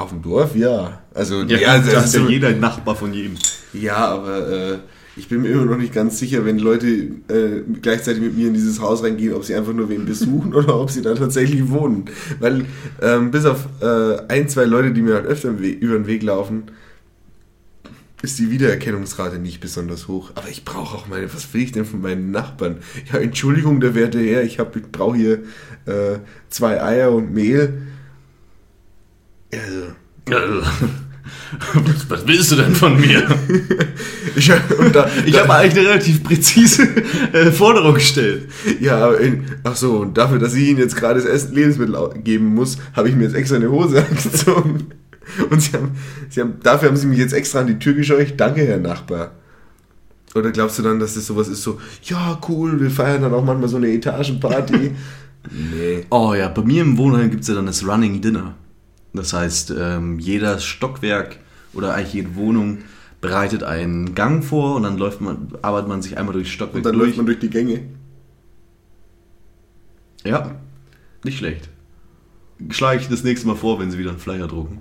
auf 0.00 0.10
dem 0.10 0.22
Dorf, 0.22 0.56
ja. 0.56 1.00
Also, 1.14 1.44
das 1.44 1.62
also, 1.64 1.98
ist 1.98 2.14
ja 2.14 2.28
jeder 2.28 2.48
ein 2.48 2.60
Nachbar 2.60 2.96
von 2.96 3.12
jedem. 3.12 3.34
Ja, 3.72 3.96
aber 3.96 4.48
äh, 4.48 4.78
ich 5.16 5.28
bin 5.28 5.42
mir 5.42 5.48
immer 5.48 5.66
noch 5.66 5.76
nicht 5.76 5.92
ganz 5.92 6.18
sicher, 6.18 6.44
wenn 6.44 6.58
Leute 6.58 6.86
äh, 6.88 7.62
gleichzeitig 7.80 8.22
mit 8.22 8.36
mir 8.36 8.48
in 8.48 8.54
dieses 8.54 8.80
Haus 8.80 9.02
reingehen, 9.02 9.34
ob 9.34 9.44
sie 9.44 9.54
einfach 9.54 9.72
nur 9.72 9.88
wen 9.88 10.06
besuchen 10.06 10.54
oder 10.54 10.80
ob 10.80 10.90
sie 10.90 11.02
da 11.02 11.14
tatsächlich 11.14 11.68
wohnen. 11.68 12.06
Weil 12.40 12.64
ähm, 13.02 13.30
bis 13.30 13.44
auf 13.44 13.66
äh, 13.80 14.18
ein, 14.28 14.48
zwei 14.48 14.64
Leute, 14.64 14.92
die 14.92 15.02
mir 15.02 15.14
halt 15.14 15.26
öfter 15.26 15.50
über 15.50 15.94
den 15.94 16.06
Weg 16.06 16.22
laufen, 16.22 16.64
ist 18.22 18.38
die 18.38 18.50
Wiedererkennungsrate 18.50 19.38
nicht 19.38 19.60
besonders 19.60 20.08
hoch. 20.08 20.32
Aber 20.34 20.48
ich 20.48 20.64
brauche 20.64 20.96
auch 20.96 21.06
meine, 21.08 21.32
was 21.32 21.52
will 21.54 21.62
ich 21.62 21.72
denn 21.72 21.84
von 21.86 22.00
meinen 22.02 22.30
Nachbarn? 22.30 22.78
Ja, 23.12 23.18
Entschuldigung, 23.18 23.80
der 23.80 23.94
werte 23.94 24.18
Herr, 24.20 24.42
ich, 24.42 24.58
hab- 24.58 24.76
ich 24.76 24.82
brauche 24.90 25.16
hier 25.16 25.34
äh, 25.86 26.18
zwei 26.50 26.82
Eier 26.82 27.12
und 27.12 27.32
Mehl. 27.32 27.82
Also, 29.52 30.62
Was, 31.84 32.08
was 32.10 32.26
willst 32.26 32.52
du 32.52 32.56
denn 32.56 32.74
von 32.74 33.00
mir? 33.00 33.26
ich, 34.36 34.50
da, 34.92 35.08
Ich 35.26 35.38
habe 35.38 35.52
eigentlich 35.54 35.78
eine 35.80 35.88
relativ 35.90 36.22
präzise 36.22 36.82
äh, 37.32 37.50
Forderung 37.50 37.94
gestellt. 37.94 38.48
Ja, 38.80 38.98
aber 39.06 39.20
in, 39.20 39.44
ach 39.64 39.76
so, 39.76 39.98
und 39.98 40.16
dafür, 40.18 40.38
dass 40.38 40.54
ich 40.54 40.68
Ihnen 40.68 40.78
jetzt 40.78 40.96
gerade 40.96 41.20
das 41.20 41.28
Essen 41.28 41.54
Lebensmittel 41.54 41.96
geben 42.22 42.54
muss, 42.54 42.78
habe 42.94 43.08
ich 43.08 43.16
mir 43.16 43.24
jetzt 43.24 43.34
extra 43.34 43.56
eine 43.56 43.70
Hose 43.70 44.04
angezogen. 44.08 44.88
Und 45.50 45.60
Sie 45.60 45.72
haben, 45.72 45.92
Sie 46.28 46.40
haben, 46.40 46.54
dafür 46.62 46.88
haben 46.88 46.96
Sie 46.96 47.06
mich 47.06 47.18
jetzt 47.18 47.32
extra 47.32 47.60
an 47.60 47.66
die 47.66 47.78
Tür 47.78 47.94
gescheucht. 47.94 48.34
Danke, 48.36 48.66
Herr 48.66 48.78
Nachbar. 48.78 49.32
Oder 50.34 50.52
glaubst 50.52 50.78
du 50.78 50.82
dann, 50.82 51.00
dass 51.00 51.14
das 51.14 51.26
sowas 51.26 51.48
ist 51.48 51.62
so, 51.62 51.80
ja, 52.04 52.38
cool, 52.48 52.80
wir 52.80 52.90
feiern 52.90 53.22
dann 53.22 53.34
auch 53.34 53.44
manchmal 53.44 53.68
so 53.68 53.78
eine 53.78 53.88
Etagenparty? 53.88 54.92
nee. 55.50 56.06
Oh 56.10 56.34
ja, 56.34 56.48
bei 56.48 56.62
mir 56.62 56.82
im 56.82 56.96
Wohnheim 56.98 57.30
gibt 57.30 57.42
es 57.42 57.48
ja 57.48 57.54
dann 57.54 57.66
das 57.66 57.86
Running 57.86 58.20
Dinner. 58.20 58.54
Das 59.12 59.32
heißt, 59.32 59.74
ähm, 59.76 60.20
jeder 60.20 60.58
Stockwerk 60.60 61.38
oder 61.72 61.94
eigentlich 61.94 62.14
jede 62.14 62.36
Wohnung 62.36 62.78
bereitet 63.20 63.64
einen 63.64 64.14
Gang 64.14 64.44
vor 64.44 64.76
und 64.76 64.84
dann 64.84 64.98
läuft 64.98 65.20
man, 65.20 65.48
arbeitet 65.62 65.88
man 65.88 66.00
sich 66.00 66.16
einmal 66.16 66.32
durch 66.32 66.52
Stockwerk 66.52 66.76
Und 66.76 66.86
dann 66.86 66.94
durch. 66.94 67.08
läuft 67.08 67.16
man 67.16 67.26
durch 67.26 67.40
die 67.40 67.50
Gänge. 67.50 67.82
Ja, 70.24 70.56
nicht 71.24 71.38
schlecht. 71.38 71.68
Schlage 72.70 73.00
ich 73.00 73.08
das 73.08 73.24
nächste 73.24 73.46
Mal 73.46 73.56
vor, 73.56 73.80
wenn 73.80 73.90
sie 73.90 73.98
wieder 73.98 74.10
einen 74.10 74.18
Flyer 74.18 74.46
drucken. 74.46 74.80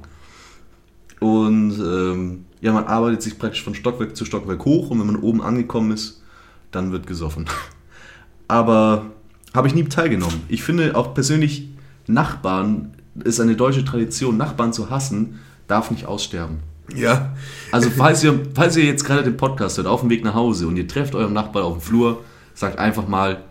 Und 1.19 1.77
ähm, 1.79 2.45
ja, 2.61 2.73
man 2.73 2.85
arbeitet 2.85 3.21
sich 3.21 3.37
praktisch 3.37 3.63
von 3.63 3.75
Stockwerk 3.75 4.15
zu 4.15 4.25
Stockwerk 4.25 4.63
hoch 4.65 4.89
und 4.89 4.99
wenn 4.99 5.07
man 5.07 5.17
oben 5.17 5.41
angekommen 5.41 5.91
ist, 5.91 6.21
dann 6.71 6.91
wird 6.91 7.07
gesoffen. 7.07 7.45
Aber 8.47 9.11
habe 9.53 9.67
ich 9.67 9.75
nie 9.75 9.83
teilgenommen. 9.83 10.41
Ich 10.47 10.63
finde 10.63 10.95
auch 10.95 11.13
persönlich, 11.13 11.69
Nachbarn 12.07 12.93
ist 13.23 13.39
eine 13.39 13.55
deutsche 13.55 13.85
Tradition. 13.85 14.37
Nachbarn 14.37 14.73
zu 14.73 14.89
hassen 14.89 15.39
darf 15.67 15.91
nicht 15.91 16.05
aussterben. 16.05 16.59
Ja. 16.95 17.33
Also 17.71 17.89
falls 17.95 18.23
ihr, 18.23 18.39
falls 18.55 18.75
ihr 18.75 18.85
jetzt 18.85 19.03
gerade 19.03 19.23
den 19.23 19.37
Podcast 19.37 19.77
hört, 19.77 19.87
auf 19.87 20.01
dem 20.01 20.09
Weg 20.09 20.23
nach 20.23 20.33
Hause 20.33 20.67
und 20.67 20.77
ihr 20.77 20.87
trefft 20.87 21.15
euren 21.15 21.33
Nachbarn 21.33 21.65
auf 21.65 21.73
dem 21.73 21.81
Flur, 21.81 22.23
sagt 22.53 22.79
einfach 22.79 23.07
mal, 23.07 23.43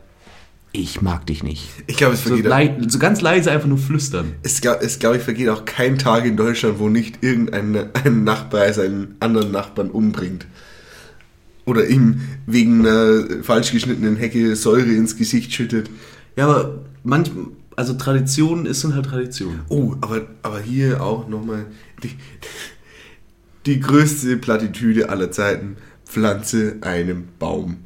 ich 0.72 1.00
mag 1.02 1.26
dich 1.26 1.42
nicht. 1.42 1.68
Ich 1.86 1.96
glaube, 1.96 2.14
es 2.14 2.22
So, 2.22 2.28
vergeht 2.30 2.46
auch, 2.46 2.50
lei- 2.50 2.76
so 2.88 2.98
ganz 2.98 3.20
leise 3.20 3.50
einfach 3.50 3.68
nur 3.68 3.78
flüstern. 3.78 4.32
es, 4.42 4.60
es 4.60 4.98
glaube 4.98 5.16
ich 5.16 5.22
vergeht 5.22 5.48
auch 5.48 5.64
kein 5.64 5.98
Tag 5.98 6.24
in 6.24 6.36
Deutschland, 6.36 6.78
wo 6.78 6.88
nicht 6.88 7.22
irgendein 7.22 7.90
ein 7.94 8.24
Nachbar 8.24 8.72
seinen 8.72 9.16
anderen 9.20 9.50
Nachbarn 9.50 9.90
umbringt. 9.90 10.46
Oder 11.64 11.86
ihm 11.88 12.20
wegen 12.46 12.86
einer 12.86 13.42
falsch 13.42 13.72
geschnittenen 13.72 14.16
Hecke 14.16 14.56
Säure 14.56 14.92
ins 14.92 15.16
Gesicht 15.16 15.52
schüttet. 15.52 15.90
Ja, 16.36 16.48
aber 16.48 16.78
manch, 17.04 17.30
also 17.76 17.94
Traditionen 17.94 18.64
ist 18.66 18.80
sind 18.80 18.94
halt 18.94 19.06
Traditionen. 19.06 19.60
Oh, 19.68 19.94
aber, 20.00 20.26
aber 20.42 20.60
hier 20.60 21.02
auch 21.02 21.28
nochmal 21.28 21.66
die, 22.02 22.10
die 23.66 23.80
größte 23.80 24.36
Plattitüde 24.38 25.08
aller 25.10 25.30
Zeiten. 25.30 25.76
Pflanze 26.06 26.76
einen 26.80 27.28
Baum. 27.38 27.76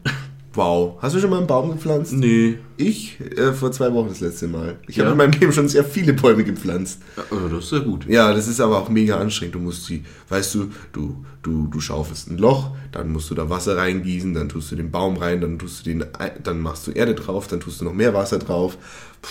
Wow. 0.54 0.98
Hast 1.00 1.14
du 1.14 1.18
schon 1.20 1.30
mal 1.30 1.38
einen 1.38 1.46
Baum 1.46 1.70
gepflanzt? 1.72 2.12
Nee. 2.12 2.58
Ich 2.76 3.18
äh, 3.20 3.52
vor 3.54 3.72
zwei 3.72 3.92
Wochen 3.94 4.08
das 4.08 4.20
letzte 4.20 4.48
Mal. 4.48 4.78
Ich 4.86 4.96
Ja? 4.96 5.04
habe 5.04 5.12
in 5.12 5.18
meinem 5.18 5.40
Leben 5.40 5.52
schon 5.52 5.66
sehr 5.68 5.84
viele 5.84 6.12
Bäume 6.12 6.44
gepflanzt. 6.44 7.00
Ja, 7.16 7.48
das 7.48 7.64
ist 7.64 7.72
ja 7.72 7.78
gut. 7.78 8.06
Ja, 8.06 8.34
das 8.34 8.48
ist 8.48 8.60
aber 8.60 8.78
auch 8.78 8.90
mega 8.90 9.16
anstrengend. 9.18 9.54
Du 9.54 9.60
musst 9.60 9.86
sie, 9.86 10.04
weißt 10.28 10.54
du, 10.56 10.70
du, 10.92 11.24
du, 11.42 11.68
du 11.68 11.80
schaufelst 11.80 12.30
ein 12.30 12.36
Loch, 12.36 12.72
dann 12.92 13.10
musst 13.12 13.30
du 13.30 13.34
da 13.34 13.48
Wasser 13.48 13.76
reingießen, 13.78 14.34
dann 14.34 14.50
tust 14.50 14.70
du 14.72 14.76
den 14.76 14.90
Baum 14.90 15.16
rein, 15.16 15.40
dann 15.40 15.58
tust 15.58 15.80
du 15.86 15.90
den, 15.90 16.04
ein- 16.16 16.42
dann 16.42 16.60
machst 16.60 16.86
du 16.86 16.90
Erde 16.90 17.14
drauf, 17.14 17.46
dann 17.48 17.60
tust 17.60 17.80
du 17.80 17.84
noch 17.86 17.94
mehr 17.94 18.12
Wasser 18.12 18.38
drauf. 18.38 18.76
Puh, 19.22 19.28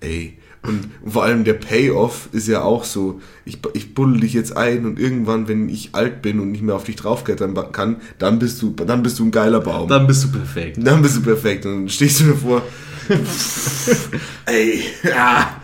ey. 0.00 0.38
Und 0.62 0.88
vor 1.04 1.24
allem 1.24 1.44
der 1.44 1.54
Payoff 1.54 2.28
ist 2.32 2.48
ja 2.48 2.62
auch 2.62 2.84
so, 2.84 3.20
ich, 3.44 3.58
ich 3.74 3.94
buddel 3.94 4.20
dich 4.20 4.32
jetzt 4.32 4.56
ein 4.56 4.86
und 4.86 4.98
irgendwann, 4.98 5.48
wenn 5.48 5.68
ich 5.68 5.94
alt 5.94 6.20
bin 6.20 6.40
und 6.40 6.50
nicht 6.50 6.62
mehr 6.62 6.74
auf 6.74 6.84
dich 6.84 6.96
draufklettern 6.96 7.54
kann, 7.72 7.96
dann 8.18 8.38
bist 8.38 8.60
du, 8.60 8.70
dann 8.70 9.02
bist 9.02 9.18
du 9.18 9.26
ein 9.26 9.30
geiler 9.30 9.60
Baum. 9.60 9.88
Dann 9.88 10.06
bist 10.06 10.24
du 10.24 10.32
perfekt. 10.32 10.78
Dann 10.80 11.00
bist 11.00 11.16
du 11.16 11.22
perfekt. 11.22 11.64
Und 11.64 11.72
dann 11.72 11.88
stehst 11.88 12.20
du 12.20 12.24
davor. 12.26 12.62
Ey, 14.46 14.82
ja. 15.02 15.62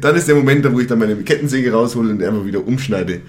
Dann, 0.00 0.16
ist 0.16 0.28
der 0.28 0.34
Moment, 0.34 0.70
wo 0.72 0.78
ich 0.78 0.86
dann 0.86 0.98
meine 0.98 1.16
Kettensäge 1.16 1.72
raushole 1.72 2.10
und 2.10 2.22
einfach 2.22 2.44
wieder 2.44 2.64
umschneide. 2.66 3.22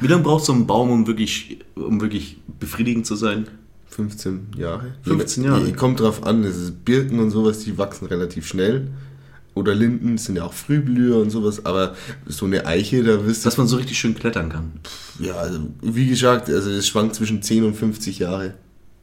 Wie 0.00 0.06
lange 0.06 0.22
braucht 0.22 0.44
so 0.44 0.52
ein 0.52 0.66
Baum, 0.66 0.90
um 0.90 1.06
wirklich, 1.06 1.58
um 1.74 2.00
wirklich 2.00 2.40
befriedigend 2.58 3.06
zu 3.06 3.16
sein? 3.16 3.48
15 3.90 4.48
Jahre. 4.56 4.94
15 5.02 5.44
Jahre. 5.44 5.72
Kommt 5.72 6.00
drauf 6.00 6.24
an, 6.24 6.44
es 6.44 6.56
ist 6.56 6.84
Birken 6.84 7.18
und 7.18 7.30
sowas, 7.30 7.60
die 7.60 7.76
wachsen 7.78 8.06
relativ 8.06 8.46
schnell. 8.46 8.88
Oder 9.58 9.74
Linden 9.74 10.16
sind 10.18 10.36
ja 10.36 10.44
auch 10.44 10.52
Frühblüher 10.52 11.18
und 11.18 11.30
sowas, 11.30 11.66
aber 11.66 11.94
so 12.26 12.46
eine 12.46 12.64
Eiche, 12.66 13.02
da 13.02 13.24
wirst 13.26 13.44
du. 13.44 13.48
Dass 13.48 13.58
man 13.58 13.66
so 13.66 13.76
richtig 13.76 13.98
schön 13.98 14.14
klettern 14.14 14.48
kann. 14.48 14.72
Ja, 15.18 15.34
also, 15.34 15.60
wie 15.82 16.06
gesagt, 16.06 16.48
also 16.48 16.70
es 16.70 16.86
schwankt 16.88 17.14
zwischen 17.14 17.42
10 17.42 17.64
und 17.64 17.74
50 17.74 18.18
Jahre, 18.20 18.54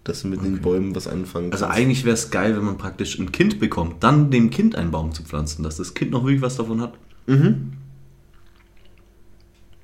dass 0.04 0.22
du 0.22 0.28
mit 0.28 0.44
den 0.44 0.60
Bäumen 0.62 0.96
was 0.96 1.08
anfangen 1.08 1.52
Also 1.52 1.66
kannst. 1.66 1.78
eigentlich 1.80 2.06
wäre 2.06 2.14
es 2.14 2.30
geil, 2.32 2.56
wenn 2.56 2.64
man 2.64 2.78
praktisch 2.78 3.18
ein 3.20 3.32
Kind 3.32 3.60
bekommt, 3.60 4.04
dann 4.04 4.32
dem 4.32 4.50
Kind 4.50 4.76
einen 4.76 4.92
Baum 4.92 5.14
zu 5.14 5.24
pflanzen, 5.24 5.64
dass 5.64 5.78
das 5.78 5.94
Kind 5.94 6.12
noch 6.12 6.24
wirklich 6.24 6.42
was 6.42 6.56
davon 6.58 6.80
hat. 6.82 6.94
Mhm. 7.28 7.74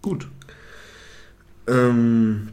Gut. 0.02 0.28
Ähm, 1.68 2.50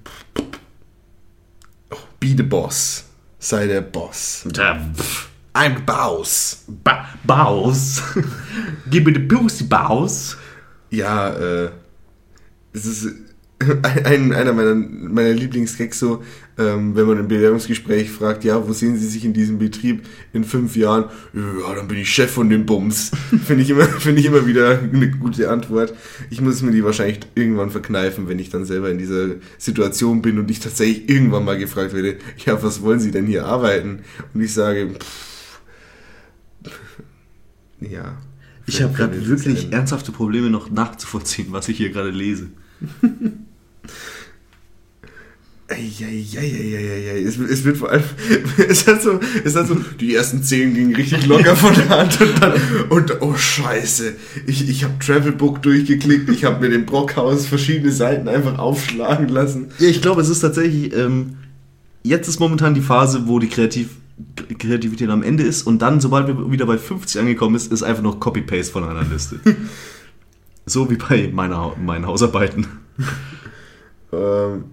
oh, 1.91 1.97
be 2.21 2.29
the 2.37 2.43
boss. 2.43 3.05
Sei 3.39 3.67
der 3.67 3.81
Boss. 3.83 4.45
Der 4.47 4.75
pff, 4.97 5.29
I'm 5.59 5.85
Boss. 5.85 6.62
ba 6.68 7.09
Baus. 7.25 8.01
Gib 8.90 9.07
mir 9.07 9.12
die 9.12 9.18
Pussy 9.18 9.64
Baus. 9.64 10.37
Ja, 10.88 11.31
äh, 11.31 11.71
es 12.73 12.87
ist 12.87 13.09
ein, 14.05 14.33
einer 14.33 14.53
meiner, 14.53 14.77
meiner 14.77 15.33
Lieblingsgags 15.33 15.99
so, 15.99 16.23
ähm, 16.59 16.94
wenn 16.94 17.09
man 17.09 17.18
im 17.18 17.27
Bewerbungsgespräch 17.27 18.09
fragt, 18.09 18.44
ja, 18.44 18.68
wo 18.68 18.73
sehen 18.73 18.97
Sie 18.97 19.09
sich 19.09 19.25
in 19.25 19.33
diesem 19.33 19.59
Betrieb 19.59 20.07
in 20.33 20.44
fünf 20.44 20.77
Jahren? 20.77 21.07
Ja, 21.35 21.75
dann 21.75 21.88
bin 21.88 21.99
ich 21.99 22.09
Chef 22.09 22.31
von 22.31 22.49
dem 22.49 22.64
Bums. 22.64 23.11
Finde 23.44 23.64
ich, 23.64 23.71
immer, 23.71 23.83
finde 23.83 24.21
ich 24.21 24.27
immer 24.27 24.47
wieder 24.47 24.79
eine 24.79 25.11
gute 25.11 25.51
Antwort. 25.51 25.92
Ich 26.31 26.40
muss 26.40 26.62
mir 26.62 26.71
die 26.71 26.85
wahrscheinlich 26.85 27.18
irgendwann 27.35 27.71
verkneifen, 27.71 28.29
wenn 28.29 28.38
ich 28.38 28.51
dann 28.51 28.64
selber 28.64 28.90
in 28.90 28.99
dieser 28.99 29.31
Situation 29.59 30.23
bin 30.23 30.38
und 30.38 30.53
ich 30.53 30.61
tatsächlich 30.61 31.09
irgendwann 31.09 31.44
mal 31.44 31.59
gefragt 31.59 31.94
werde, 31.94 32.18
ja, 32.47 32.62
was 32.62 32.81
wollen 32.83 33.01
Sie 33.01 33.11
denn 33.11 33.27
hier 33.27 33.44
arbeiten? 33.44 34.05
Und 34.35 34.40
ich 34.40 34.55
sage, 34.55 34.90
pff, 34.97 35.28
ja. 37.81 38.19
Ich 38.67 38.83
habe 38.83 38.93
gerade 38.93 39.27
wirklich 39.27 39.63
denn? 39.63 39.73
ernsthafte 39.73 40.13
Probleme 40.13 40.51
noch 40.51 40.71
nachzuvollziehen, 40.71 41.47
was 41.51 41.69
ich 41.69 41.79
hier 41.79 41.91
gerade 41.91 42.11
lese. 42.11 42.49
Eieieiei, 45.71 47.23
es, 47.23 47.39
es 47.39 47.65
wird 47.65 47.77
vor 47.77 47.91
allem, 47.91 48.03
es 48.69 48.87
hat 48.87 49.03
so, 49.03 49.21
es 49.45 49.55
hat 49.55 49.69
so, 49.69 49.77
die 50.01 50.15
ersten 50.15 50.43
zehn 50.43 50.73
gingen 50.73 50.97
richtig 50.97 51.27
locker 51.27 51.55
von 51.55 51.75
der 51.75 51.91
Hand 51.91 52.19
und 52.23 52.43
dann, 52.43 52.55
und 52.89 53.21
oh 53.21 53.35
scheiße, 53.35 54.15
ich, 54.47 54.67
ich 54.67 54.85
habe 54.85 54.95
Travelbook 54.99 55.61
durchgeklickt, 55.61 56.31
ich 56.31 56.45
habe 56.45 56.61
mir 56.61 56.71
den 56.71 56.87
Brockhaus 56.87 57.47
verschiedene 57.47 57.93
Seiten 57.93 58.29
einfach 58.29 58.59
aufschlagen 58.59 59.29
lassen. 59.29 59.67
Ja, 59.79 59.89
ich 59.89 60.01
glaube, 60.01 60.23
es 60.23 60.31
ist 60.31 60.41
tatsächlich, 60.41 60.97
ähm, 60.97 61.37
jetzt 62.03 62.29
ist 62.29 62.41
momentan 62.41 62.73
die 62.73 62.81
Phase, 62.81 63.27
wo 63.27 63.39
die 63.39 63.49
Kreativ 63.49 63.91
Kreativität 64.59 65.09
am 65.11 65.23
Ende 65.23 65.45
ist 65.45 65.63
und 65.63 65.81
dann, 65.81 66.01
sobald 66.01 66.27
wir 66.27 66.51
wieder 66.51 66.67
bei 66.67 66.79
50 66.79 67.21
angekommen 67.21 67.55
ist, 67.55 67.73
ist 67.73 67.83
einfach 67.83 68.03
noch 68.03 68.19
Copy-Paste 68.19 68.73
von 68.73 68.85
einer 68.85 69.05
Liste. 69.05 69.41
so 70.67 70.91
wie 70.91 70.97
bei 70.97 71.31
meiner, 71.33 71.77
meinen 71.77 72.07
Hausarbeiten. 72.07 72.67
Ähm, 74.13 74.65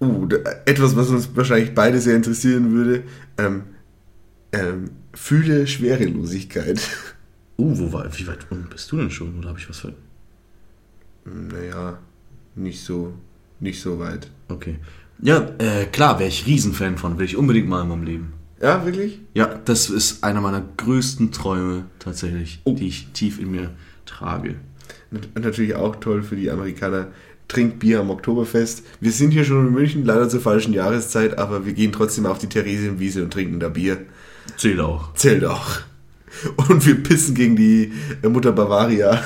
uh, 0.00 0.28
etwas, 0.64 0.96
was 0.96 1.10
uns 1.10 1.30
wahrscheinlich 1.34 1.74
beide 1.74 2.00
sehr 2.00 2.16
interessieren 2.16 2.72
würde, 2.72 3.04
ähm, 3.38 3.64
ähm, 4.52 4.90
fühle 5.12 5.66
Schwerelosigkeit. 5.66 6.80
Uh, 7.56 7.78
wo 7.78 7.92
war, 7.92 8.04
wie 8.18 8.26
weit 8.26 8.50
unten 8.50 8.68
bist 8.68 8.90
du 8.90 8.96
denn 8.96 9.12
schon? 9.12 9.38
Oder 9.38 9.50
habe 9.50 9.60
ich 9.60 9.68
was 9.68 9.78
ver... 9.78 9.92
Naja, 11.24 12.00
nicht 12.56 12.82
so, 12.82 13.14
nicht 13.60 13.80
so 13.80 14.00
weit. 14.00 14.28
Okay. 14.48 14.80
Ja, 15.20 15.52
äh, 15.58 15.86
klar, 15.86 16.18
wäre 16.18 16.28
ich 16.28 16.46
Riesenfan 16.46 16.98
von, 16.98 17.16
will 17.16 17.26
ich 17.26 17.36
unbedingt 17.36 17.68
mal 17.68 17.82
in 17.82 17.88
meinem 17.88 18.02
Leben. 18.02 18.32
Ja, 18.60 18.84
wirklich? 18.84 19.20
Ja, 19.34 19.46
das 19.64 19.90
ist 19.90 20.22
einer 20.24 20.40
meiner 20.40 20.62
größten 20.76 21.32
Träume 21.32 21.86
tatsächlich, 21.98 22.60
Oh. 22.64 22.74
die 22.74 22.88
ich 22.88 23.08
tief 23.12 23.38
in 23.40 23.50
mir 23.50 23.70
trage. 24.06 24.54
Nat- 25.10 25.28
Natürlich 25.42 25.74
auch 25.74 25.96
toll 25.96 26.22
für 26.22 26.36
die 26.36 26.50
Amerikaner. 26.50 27.08
Trinkt 27.46 27.78
Bier 27.78 28.00
am 28.00 28.08
Oktoberfest. 28.10 28.84
Wir 29.00 29.12
sind 29.12 29.32
hier 29.32 29.44
schon 29.44 29.66
in 29.66 29.72
München, 29.74 30.04
leider 30.06 30.28
zur 30.30 30.40
falschen 30.40 30.72
Jahreszeit, 30.72 31.36
aber 31.36 31.66
wir 31.66 31.74
gehen 31.74 31.92
trotzdem 31.92 32.24
auf 32.24 32.38
die 32.38 32.48
Theresienwiese 32.48 33.22
und 33.22 33.32
trinken 33.32 33.60
da 33.60 33.68
Bier. 33.68 33.98
Zählt 34.56 34.80
auch. 34.80 35.12
Zählt 35.14 35.44
auch. 35.44 35.80
Und 36.68 36.84
wir 36.86 36.94
pissen 37.02 37.34
gegen 37.34 37.54
die 37.54 37.92
äh, 38.22 38.28
Mutter 38.28 38.52
Bavaria. 38.52 39.22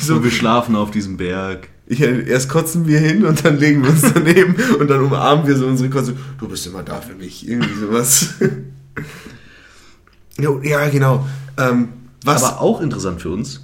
So, 0.00 0.16
so, 0.16 0.24
wir 0.24 0.30
schlafen 0.30 0.74
auf 0.76 0.90
diesem 0.90 1.16
Berg. 1.16 1.68
Ich, 1.92 2.00
erst 2.00 2.48
kotzen 2.48 2.86
wir 2.86 2.98
hin 2.98 3.24
und 3.24 3.44
dann 3.44 3.58
legen 3.58 3.82
wir 3.82 3.90
uns 3.90 4.02
daneben 4.14 4.54
und 4.78 4.88
dann 4.88 5.00
umarmen 5.04 5.46
wir 5.46 5.56
so 5.56 5.66
unsere 5.66 5.90
Kotze. 5.90 6.14
Du 6.38 6.48
bist 6.48 6.66
immer 6.66 6.82
da 6.82 7.00
für 7.00 7.14
mich. 7.14 7.46
Irgendwie 7.48 7.74
sowas. 7.80 8.34
Ja, 10.38 10.88
genau. 10.88 11.26
Ähm, 11.58 11.88
was? 12.24 12.42
Aber 12.42 12.60
auch 12.60 12.80
interessant 12.80 13.20
für 13.20 13.30
uns. 13.30 13.60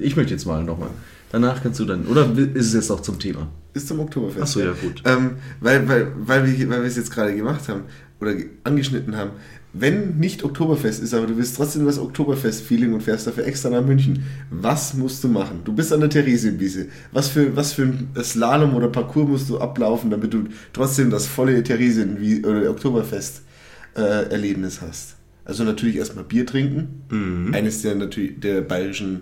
Ich 0.00 0.16
möchte 0.16 0.32
jetzt 0.32 0.46
mal 0.46 0.62
nochmal. 0.62 0.90
Danach 1.32 1.62
kannst 1.62 1.80
du 1.80 1.84
dann. 1.84 2.06
Oder 2.06 2.30
ist 2.54 2.66
es 2.68 2.74
jetzt 2.74 2.90
auch 2.90 3.00
zum 3.00 3.18
Thema? 3.18 3.48
Ist 3.72 3.88
zum 3.88 4.00
Oktoberfest. 4.00 4.42
Ach 4.42 4.46
so, 4.46 4.60
ja, 4.60 4.72
gut. 4.72 5.02
Ähm, 5.04 5.32
weil, 5.60 5.88
weil, 5.88 6.12
weil, 6.18 6.46
wir, 6.46 6.68
weil 6.68 6.80
wir 6.82 6.88
es 6.88 6.96
jetzt 6.96 7.10
gerade 7.12 7.34
gemacht 7.34 7.68
haben 7.68 7.82
oder 8.20 8.34
ge- 8.34 8.50
angeschnitten 8.64 9.16
haben. 9.16 9.30
Wenn 9.72 10.18
nicht 10.18 10.42
Oktoberfest 10.42 11.00
ist, 11.00 11.14
aber 11.14 11.28
du 11.28 11.36
willst 11.36 11.56
trotzdem 11.56 11.86
das 11.86 11.96
Oktoberfest-Feeling 11.98 12.92
und 12.92 13.02
fährst 13.02 13.28
dafür 13.28 13.46
extra 13.46 13.70
nach 13.70 13.84
München, 13.84 14.24
was 14.50 14.94
musst 14.94 15.22
du 15.22 15.28
machen? 15.28 15.60
Du 15.64 15.72
bist 15.72 15.92
an 15.92 16.00
der 16.00 16.10
Theresienwiese. 16.10 16.88
Was 17.12 17.28
für, 17.28 17.54
was 17.54 17.74
für 17.74 17.82
ein 17.82 18.08
Slalom 18.20 18.74
oder 18.74 18.88
Parcours 18.88 19.28
musst 19.28 19.48
du 19.48 19.58
ablaufen, 19.58 20.10
damit 20.10 20.34
du 20.34 20.46
trotzdem 20.72 21.10
das 21.10 21.26
volle 21.26 21.62
Theresienwiese 21.62 22.48
oder 22.48 22.68
Oktoberfest-Erlebnis 22.70 24.80
hast? 24.80 25.14
Also 25.44 25.62
natürlich 25.62 25.94
erstmal 25.96 26.24
Bier 26.24 26.46
trinken. 26.46 27.04
Mhm. 27.08 27.54
Eines 27.54 27.82
der 27.82 27.94
natürlich 27.94 28.40
der 28.40 28.62
bayerischen, 28.62 29.20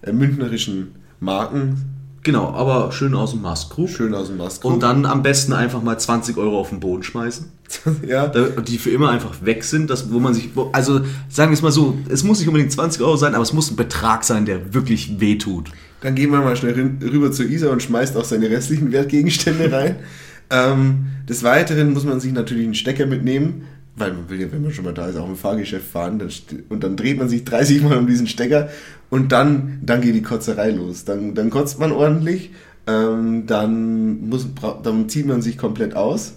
äh, 0.00 0.12
mündnerischen 0.12 0.92
Marken. 1.20 1.99
Genau, 2.22 2.52
aber 2.52 2.92
schön 2.92 3.14
aus 3.14 3.30
dem 3.30 3.40
Mastkrug. 3.40 3.88
Schön 3.88 4.14
aus 4.14 4.28
dem 4.28 4.36
Mast. 4.36 4.64
Und 4.64 4.82
dann 4.82 5.06
am 5.06 5.22
besten 5.22 5.54
einfach 5.54 5.82
mal 5.82 5.98
20 5.98 6.36
Euro 6.36 6.60
auf 6.60 6.68
den 6.68 6.78
Boden 6.78 7.02
schmeißen. 7.02 7.46
ja. 8.06 8.26
Die 8.26 8.78
für 8.78 8.90
immer 8.90 9.10
einfach 9.10 9.42
weg 9.42 9.64
sind, 9.64 9.88
das, 9.88 10.12
wo 10.12 10.20
man 10.20 10.34
sich. 10.34 10.50
Wo, 10.54 10.68
also 10.72 11.00
sagen 11.30 11.50
wir 11.50 11.54
es 11.54 11.62
mal 11.62 11.72
so, 11.72 11.96
es 12.10 12.22
muss 12.22 12.38
nicht 12.38 12.48
unbedingt 12.48 12.72
20 12.72 13.00
Euro 13.02 13.16
sein, 13.16 13.34
aber 13.34 13.42
es 13.42 13.54
muss 13.54 13.70
ein 13.70 13.76
Betrag 13.76 14.24
sein, 14.24 14.44
der 14.44 14.74
wirklich 14.74 15.18
wehtut. 15.20 15.70
Dann 16.02 16.14
gehen 16.14 16.30
wir 16.30 16.40
mal 16.40 16.56
schnell 16.56 16.74
rüber 17.02 17.32
zur 17.32 17.46
Isa 17.46 17.70
und 17.70 17.82
schmeißt 17.82 18.16
auch 18.16 18.24
seine 18.24 18.50
restlichen 18.50 18.92
Wertgegenstände 18.92 19.72
rein. 19.72 19.96
ähm, 20.50 21.06
des 21.28 21.42
Weiteren 21.42 21.92
muss 21.92 22.04
man 22.04 22.20
sich 22.20 22.32
natürlich 22.32 22.64
einen 22.64 22.74
Stecker 22.74 23.06
mitnehmen, 23.06 23.66
weil 24.00 24.12
man 24.12 24.28
will 24.28 24.40
ja, 24.40 24.50
wenn 24.50 24.62
man 24.62 24.72
schon 24.72 24.84
mal 24.84 24.94
da 24.94 25.06
ist, 25.06 25.16
auch 25.16 25.28
im 25.28 25.36
Fahrgeschäft 25.36 25.86
fahren 25.86 26.18
dann 26.18 26.30
und 26.68 26.82
dann 26.82 26.96
dreht 26.96 27.18
man 27.18 27.28
sich 27.28 27.44
30 27.44 27.82
Mal 27.82 27.98
um 27.98 28.06
diesen 28.06 28.26
Stecker 28.26 28.68
und 29.10 29.32
dann, 29.32 29.80
dann 29.82 30.00
geht 30.00 30.14
die 30.14 30.22
Kotzerei 30.22 30.70
los. 30.70 31.04
Dann, 31.04 31.34
dann 31.34 31.50
kotzt 31.50 31.78
man 31.78 31.92
ordentlich, 31.92 32.50
ähm, 32.86 33.46
dann, 33.46 34.28
muss, 34.28 34.48
dann 34.82 35.08
zieht 35.08 35.26
man 35.26 35.42
sich 35.42 35.58
komplett 35.58 35.94
aus, 35.94 36.34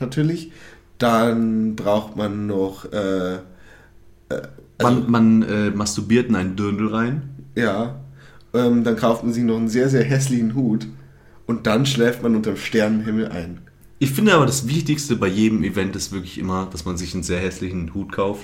natürlich. 0.00 0.52
Dann 0.98 1.74
braucht 1.74 2.16
man 2.16 2.46
noch, 2.46 2.90
äh, 2.92 3.38
man 4.80 5.10
man 5.10 5.42
äh, 5.42 5.70
masturbiert 5.70 6.28
in 6.28 6.36
einen 6.36 6.56
Dirndl 6.56 6.88
rein. 6.88 7.22
ja, 7.56 8.00
ähm, 8.54 8.84
dann 8.84 8.96
kauft 8.96 9.24
man 9.24 9.32
sich 9.32 9.42
noch 9.42 9.56
einen 9.56 9.68
sehr, 9.68 9.88
sehr 9.88 10.04
hässlichen 10.04 10.54
Hut 10.54 10.86
und 11.46 11.66
dann 11.66 11.86
schläft 11.86 12.22
man 12.22 12.36
unterm 12.36 12.56
Sternenhimmel 12.56 13.28
ein. 13.28 13.58
Ich 14.02 14.10
finde 14.10 14.34
aber 14.34 14.46
das 14.46 14.66
Wichtigste 14.66 15.14
bei 15.14 15.28
jedem 15.28 15.62
Event 15.62 15.94
ist 15.94 16.10
wirklich 16.10 16.36
immer, 16.38 16.68
dass 16.72 16.84
man 16.84 16.96
sich 16.96 17.14
einen 17.14 17.22
sehr 17.22 17.38
hässlichen 17.38 17.94
Hut 17.94 18.10
kauft. 18.10 18.42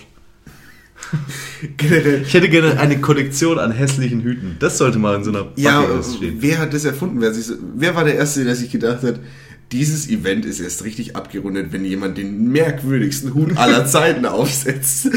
Generell, 1.76 2.22
Ich 2.22 2.32
hätte 2.32 2.48
gerne 2.48 2.78
eine 2.78 3.00
Kollektion 3.00 3.58
an 3.58 3.72
hässlichen 3.72 4.20
Hüten. 4.20 4.54
Das 4.60 4.78
sollte 4.78 5.00
mal 5.00 5.16
in 5.16 5.24
so 5.24 5.30
einer 5.30 5.48
Ja, 5.56 5.80
Bucketlist 5.80 6.16
stehen. 6.18 6.36
wer 6.38 6.58
hat 6.58 6.72
das 6.74 6.84
erfunden? 6.84 7.20
Wer, 7.20 7.34
sich 7.34 7.56
wer 7.74 7.96
war 7.96 8.04
der 8.04 8.14
Erste, 8.14 8.44
der 8.44 8.54
sich 8.54 8.70
gedacht 8.70 9.02
hat, 9.02 9.18
dieses 9.72 10.08
Event 10.08 10.46
ist 10.46 10.60
erst 10.60 10.84
richtig 10.84 11.14
abgerundet, 11.14 11.72
wenn 11.72 11.84
jemand 11.84 12.16
den 12.16 12.50
merkwürdigsten 12.50 13.34
Hut 13.34 13.56
aller 13.56 13.86
Zeiten 13.86 14.24
aufsetzt. 14.24 15.10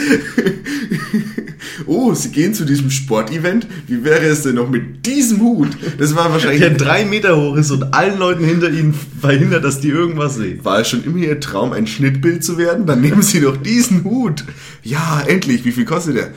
oh, 1.86 2.14
Sie 2.14 2.30
gehen 2.30 2.54
zu 2.54 2.66
diesem 2.66 2.92
Sportevent? 2.92 3.66
Wie 3.88 4.04
wäre 4.04 4.26
es 4.26 4.44
denn 4.44 4.56
noch 4.56 4.70
mit 4.70 5.06
diesem 5.06 5.40
Hut? 5.40 5.70
Das 5.98 6.16
war 6.16 6.32
wahrscheinlich... 6.32 6.60
Der 6.60 6.72
drei 6.72 7.06
Meter 7.06 7.38
hoch 7.38 7.56
ist 7.56 7.72
und 7.72 7.94
allen 7.94 8.20
Leuten 8.20 8.44
hinter 8.44 8.70
ihnen 8.70 8.94
verhindert, 8.94 9.64
dass 9.64 9.80
die 9.80 9.90
irgendwas 9.90 10.36
sehen. 10.36 10.66
War 10.66 10.80
es 10.82 10.90
schon 10.90 11.04
immer 11.06 11.18
Ihr 11.18 11.40
Traum, 11.40 11.72
ein 11.72 11.88
Schnittbild 11.88 12.44
zu 12.44 12.58
werden? 12.58 12.86
Dann 12.86 13.00
nehmen 13.00 13.22
Sie 13.22 13.40
doch 13.40 13.56
diesen 13.56 14.04
Hut. 14.04 14.44
Ja, 14.84 15.24
endlich. 15.26 15.64
Wie 15.64 15.72
viel 15.72 15.86
kostet 15.86 16.18
der? 16.18 16.32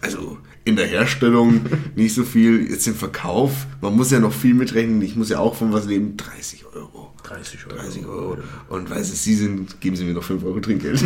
Also 0.00 0.38
in 0.64 0.76
der 0.76 0.86
Herstellung 0.86 1.60
nicht 1.94 2.14
so 2.14 2.24
viel. 2.24 2.70
Jetzt 2.70 2.86
im 2.86 2.94
Verkauf, 2.94 3.66
man 3.80 3.96
muss 3.96 4.10
ja 4.10 4.20
noch 4.20 4.32
viel 4.32 4.54
mitrechnen. 4.54 5.00
Ich 5.02 5.16
muss 5.16 5.28
ja 5.28 5.38
auch 5.38 5.54
von 5.54 5.72
was 5.72 5.86
leben. 5.86 6.16
30 6.16 6.64
Euro. 6.74 7.12
30 7.22 7.60
30 7.68 8.06
Euro. 8.06 8.38
Und 8.68 8.90
weil 8.90 9.00
es 9.00 9.24
Sie 9.24 9.34
sind, 9.34 9.80
geben 9.80 9.96
Sie 9.96 10.04
mir 10.04 10.14
noch 10.14 10.24
5 10.24 10.44
Euro 10.44 10.60
Trinkgeld. 10.60 11.04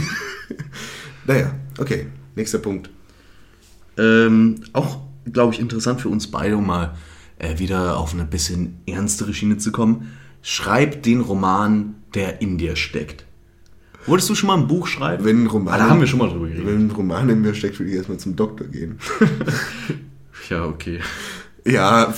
naja, 1.27 1.55
okay. 1.79 2.07
Nächster 2.35 2.59
Punkt. 2.59 2.91
Ähm, 3.97 4.63
auch, 4.73 5.01
glaube 5.33 5.55
ich, 5.55 5.61
interessant 5.61 6.01
für 6.01 6.09
uns 6.09 6.31
beide, 6.31 6.57
um 6.57 6.67
mal 6.67 6.97
äh, 7.39 7.59
wieder 7.59 7.97
auf 7.99 8.15
eine 8.15 8.25
bisschen 8.25 8.79
ernstere 8.87 9.35
Schiene 9.35 9.59
zu 9.59 9.73
kommen. 9.73 10.13
Schreib 10.43 11.03
den 11.03 11.21
Roman, 11.21 11.97
der 12.15 12.41
in 12.41 12.59
dir 12.59 12.77
steckt. 12.77 13.28
Wolltest 14.09 14.31
du 14.31 14.35
schon 14.35 14.47
mal 14.49 14.57
ein 14.59 14.67
Buch 14.67 14.87
schreiben? 14.87 15.25
Wenn 15.25 15.43
ein 15.45 15.47
Roman, 15.47 15.75
Ah, 15.75 15.79
da 15.79 15.91
haben 15.91 16.01
wir 16.01 16.07
schon 16.07 16.19
mal 16.19 16.29
drüber 16.29 16.47
geredet. 16.49 16.67
Wenn 16.67 16.87
ein 16.87 16.91
Roman 16.91 17.29
in 17.29 17.41
mir 17.43 17.55
steckt, 17.55 17.79
würde 17.79 17.91
ich 17.91 17.97
erstmal 17.97 18.19
zum 18.19 18.35
Doktor 18.37 18.67
gehen. 18.67 18.99
Ja, 20.49 20.65
okay. 20.65 21.01
Ja, 21.67 22.15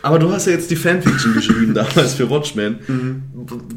Aber 0.00 0.18
du 0.18 0.32
hast 0.32 0.46
ja 0.46 0.52
jetzt 0.52 0.70
die 0.70 0.76
Fanfiction 0.76 1.34
geschrieben 1.34 1.74
damals 1.74 2.14
für 2.14 2.30
Watchmen. 2.30 2.78
Mhm. 2.88 3.22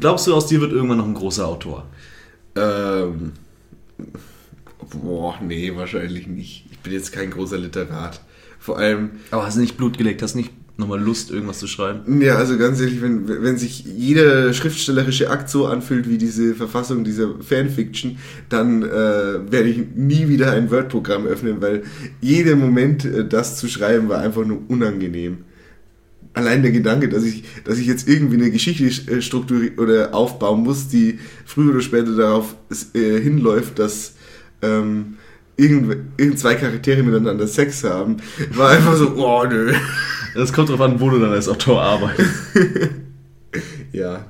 Glaubst 0.00 0.26
du, 0.26 0.34
aus 0.34 0.46
dir 0.46 0.62
wird 0.62 0.72
irgendwann 0.72 0.96
noch 0.98 1.06
ein 1.06 1.12
großer 1.12 1.46
Autor? 1.46 1.86
Ähm, 2.54 3.32
boah, 5.02 5.34
nee, 5.42 5.72
wahrscheinlich 5.76 6.26
nicht. 6.26 6.64
Ich 6.70 6.78
bin 6.78 6.94
jetzt 6.94 7.12
kein 7.12 7.30
großer 7.30 7.58
Literat. 7.58 8.22
Vor 8.58 8.78
allem, 8.78 9.10
Aber 9.30 9.44
hast 9.44 9.56
du 9.56 9.60
nicht 9.60 9.76
Blut 9.76 9.98
geleckt? 9.98 10.22
Hast 10.22 10.34
nicht 10.34 10.50
nochmal 10.78 11.00
Lust, 11.00 11.30
irgendwas 11.30 11.58
zu 11.58 11.66
schreiben? 11.66 12.20
ja, 12.20 12.36
also 12.36 12.58
ganz 12.58 12.80
ehrlich, 12.80 13.00
wenn, 13.00 13.28
wenn 13.28 13.56
sich 13.56 13.84
jeder 13.84 14.52
schriftstellerische 14.52 15.30
Akt 15.30 15.48
so 15.48 15.66
anfühlt 15.66 16.08
wie 16.08 16.18
diese 16.18 16.54
Verfassung 16.54 17.04
dieser 17.04 17.34
Fanfiction, 17.40 18.18
dann 18.48 18.82
äh, 18.82 18.86
werde 18.88 19.68
ich 19.68 19.78
nie 19.94 20.28
wieder 20.28 20.52
ein 20.52 20.70
Word-Programm 20.70 21.26
öffnen, 21.26 21.60
weil 21.60 21.84
jeder 22.20 22.56
Moment, 22.56 23.04
äh, 23.04 23.26
das 23.26 23.56
zu 23.56 23.68
schreiben, 23.68 24.08
war 24.08 24.20
einfach 24.20 24.44
nur 24.44 24.60
unangenehm. 24.68 25.38
Allein 26.34 26.62
der 26.62 26.72
Gedanke, 26.72 27.08
dass 27.08 27.24
ich, 27.24 27.44
dass 27.64 27.78
ich 27.78 27.86
jetzt 27.86 28.06
irgendwie 28.06 28.36
eine 28.36 28.50
Geschichte 28.50 28.84
äh, 28.84 29.22
strukturieren 29.22 29.78
oder 29.78 30.14
aufbauen 30.14 30.62
muss, 30.62 30.88
die 30.88 31.18
früher 31.46 31.70
oder 31.70 31.80
später 31.80 32.14
darauf 32.14 32.54
äh, 32.92 33.18
hinläuft, 33.18 33.78
dass 33.78 34.16
ähm, 34.60 35.16
irgend, 35.56 35.96
irgend 36.18 36.38
zwei 36.38 36.54
Charaktere 36.54 37.02
miteinander 37.02 37.46
Sex 37.46 37.84
haben, 37.84 38.18
war 38.52 38.70
einfach 38.70 38.96
so, 38.96 39.14
oh 39.16 39.44
nö. 39.44 39.72
Das 40.36 40.52
kommt 40.52 40.68
drauf 40.68 40.80
an, 40.80 41.00
wo 41.00 41.10
du 41.10 41.18
dann 41.18 41.32
als 41.32 41.48
Autor 41.48 41.82
arbeitest. 41.82 42.30
Ja, 43.92 44.26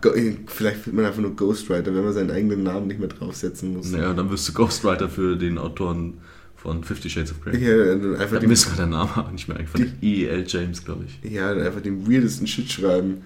vielleicht 0.47 0.87
wird 0.87 0.95
man 0.95 1.05
einfach 1.05 1.21
nur 1.21 1.35
Ghostwriter, 1.35 1.93
wenn 1.93 2.05
man 2.05 2.13
seinen 2.13 2.31
eigenen 2.31 2.63
Namen 2.63 2.87
nicht 2.87 3.01
mehr 3.01 3.09
draufsetzen 3.09 3.73
muss. 3.77 3.91
Naja, 3.91 4.13
dann 4.15 4.31
wirst 4.31 4.49
du 4.49 4.53
Ghostwriter 4.53 5.09
für 5.09 5.35
den 5.35 5.59
Autoren 5.59 6.19
von 6.55 6.85
Fifty 6.85 7.11
Shades 7.11 7.33
of 7.33 7.41
Grey. 7.41 7.59
Ja, 7.59 7.97
dann 7.97 8.15
einfach 8.15 8.35
Da 8.37 8.41
den, 8.41 8.51
ist 8.51 8.71
mir 8.71 8.77
der 8.77 8.87
Name 8.87 9.17
aber 9.17 9.33
nicht 9.33 9.49
mehr 9.49 9.57
eingefallen. 9.57 9.95
E.E.L. 10.01 10.45
James, 10.47 10.85
glaube 10.85 11.07
ich. 11.07 11.33
ja, 11.33 11.53
dann 11.53 11.67
einfach 11.67 11.81
den 11.81 12.09
weirdesten 12.09 12.47
Shit 12.47 12.71
schreiben. 12.71 13.23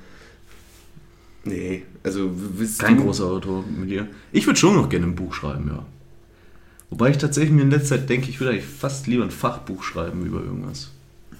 Nee, 1.44 1.82
also 2.02 2.30
willst 2.34 2.80
Kein 2.80 2.96
du, 2.96 3.04
großer 3.04 3.24
Autor 3.26 3.62
mit 3.78 3.90
dir. 3.90 4.08
Ich 4.32 4.46
würde 4.46 4.58
schon 4.58 4.76
noch 4.76 4.88
gerne 4.88 5.06
ein 5.06 5.16
Buch 5.16 5.34
schreiben, 5.34 5.68
ja. 5.68 5.84
Wobei 6.88 7.10
ich 7.10 7.18
tatsächlich 7.18 7.52
mir 7.52 7.62
in 7.62 7.70
letzter 7.70 7.96
Zeit 7.96 8.08
denke, 8.08 8.30
ich 8.30 8.40
würde 8.40 8.52
eigentlich 8.52 8.64
fast 8.66 9.06
lieber 9.06 9.24
ein 9.24 9.30
Fachbuch 9.30 9.82
schreiben 9.82 10.24
über 10.24 10.42
irgendwas. 10.42 10.90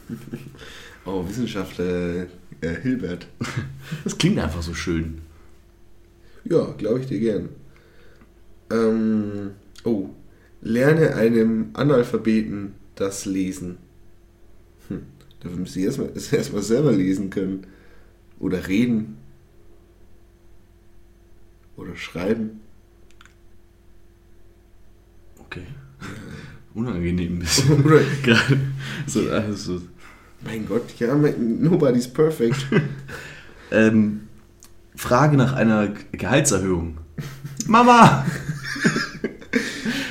Oh, 1.05 1.27
Wissenschaftler 1.27 2.27
äh, 2.61 2.75
Hilbert. 2.83 3.27
Das 4.05 4.17
klingt 4.17 4.39
einfach 4.39 4.63
so 4.63 4.75
schön. 4.75 5.23
Ja, 6.45 6.73
glaube 6.79 7.01
ich 7.01 7.07
dir 7.07 7.19
gern. 7.19 7.49
Ähm, 8.71 9.53
oh, 9.85 10.11
lerne 10.61 11.15
einem 11.17 11.71
Analphabeten 11.73 12.75
das 12.95 13.25
Lesen. 13.25 13.79
Hm, 14.89 15.03
dafür 15.41 15.59
müsste 15.59 15.81
ich 15.81 15.87
erstmal 15.87 16.13
erst 16.33 16.53
mal 16.53 16.63
selber 16.63 16.93
lesen 16.93 17.31
können. 17.31 17.67
Oder 18.39 18.69
reden. 18.69 19.19
Oder 21.77 21.97
schreiben. 21.97 22.61
Okay. 25.39 25.67
Unangenehm 26.75 27.35
ein 27.35 27.39
bisschen. 27.41 27.83
Gerade 28.23 28.61
so, 29.07 29.29
also, 29.31 29.83
mein 30.45 30.67
Gott, 30.67 30.85
ja, 30.99 31.15
nobody's 31.15 32.09
perfect. 32.09 32.67
ähm, 33.71 34.29
Frage 34.97 35.37
nach 35.37 35.55
einer 35.55 35.89
Gehaltserhöhung. 36.13 36.99
Mama! 37.67 38.25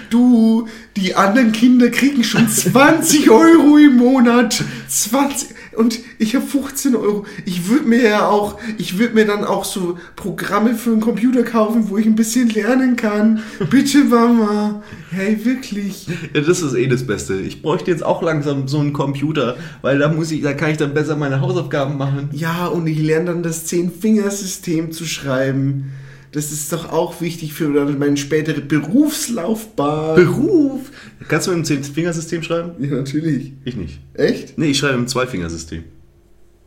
Du, 0.09 0.67
die 0.97 1.13
anderen 1.13 1.51
Kinder 1.51 1.89
kriegen 1.89 2.23
schon 2.23 2.49
20 2.49 3.29
Euro 3.29 3.77
im 3.77 3.97
Monat. 3.97 4.63
20. 4.87 5.49
Und 5.75 5.99
ich 6.17 6.35
habe 6.35 6.45
15 6.45 6.95
Euro. 6.95 7.25
Ich 7.45 7.69
würde 7.69 7.85
mir 7.85 8.01
ja 8.01 8.27
auch, 8.27 8.59
ich 8.77 8.97
würde 8.97 9.13
mir 9.13 9.25
dann 9.25 9.43
auch 9.43 9.65
so 9.65 9.97
Programme 10.15 10.75
für 10.75 10.91
einen 10.91 11.01
Computer 11.01 11.43
kaufen, 11.43 11.89
wo 11.89 11.97
ich 11.97 12.05
ein 12.05 12.15
bisschen 12.15 12.49
lernen 12.49 12.95
kann. 12.95 13.41
Bitte, 13.69 14.03
Mama. 14.05 14.81
Hey, 15.11 15.43
wirklich. 15.43 16.07
Ja, 16.33 16.41
das 16.41 16.61
ist 16.61 16.73
eh 16.73 16.87
das 16.87 17.05
Beste. 17.05 17.35
Ich 17.35 17.61
bräuchte 17.61 17.91
jetzt 17.91 18.03
auch 18.03 18.21
langsam 18.21 18.67
so 18.67 18.79
einen 18.79 18.93
Computer, 18.93 19.57
weil 19.81 19.99
da 19.99 20.09
muss 20.09 20.31
ich, 20.31 20.41
da 20.41 20.53
kann 20.53 20.71
ich 20.71 20.77
dann 20.77 20.93
besser 20.93 21.15
meine 21.15 21.41
Hausaufgaben 21.41 21.97
machen. 21.97 22.29
Ja, 22.31 22.67
und 22.67 22.87
ich 22.87 22.99
lerne 22.99 23.25
dann 23.25 23.43
das 23.43 23.65
Zehn-Fingersystem 23.65 24.91
zu 24.91 25.05
schreiben. 25.05 25.91
Das 26.31 26.51
ist 26.51 26.71
doch 26.71 26.91
auch 26.91 27.21
wichtig 27.21 27.53
für 27.53 27.69
meine 27.69 28.17
spätere 28.17 28.61
Berufslaufbahn. 28.61 30.15
Beruf! 30.15 30.91
Kannst 31.27 31.47
du 31.47 31.51
mit 31.51 31.59
dem 31.59 31.65
Zehn-Fingersystem 31.83 32.43
schreiben? 32.43 32.71
ja, 32.83 32.95
natürlich. 32.95 33.53
Ich 33.65 33.75
nicht. 33.75 33.99
Echt? 34.13 34.57
Nee, 34.57 34.67
ich 34.67 34.77
schreibe 34.77 34.97
im 34.97 35.07
Zwei-Fingersystem. 35.07 35.83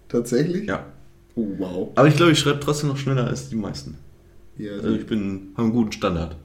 Tatsächlich? 0.09 0.67
Ja. 0.67 0.87
Oh, 1.37 1.47
wow. 1.59 1.89
Aber 1.95 2.09
ich 2.09 2.17
glaube, 2.17 2.33
ich 2.33 2.39
schreibe 2.39 2.61
trotzdem 2.61 2.89
noch 2.89 2.97
schneller 2.97 3.27
als 3.27 3.49
die 3.49 3.57
meisten. 3.57 3.97
Ja, 4.59 4.73
Also 4.73 4.91
ich 4.95 5.07
bin, 5.07 5.53
habe 5.55 5.63
einen 5.69 5.73
guten 5.73 5.93
Standard. 5.93 6.37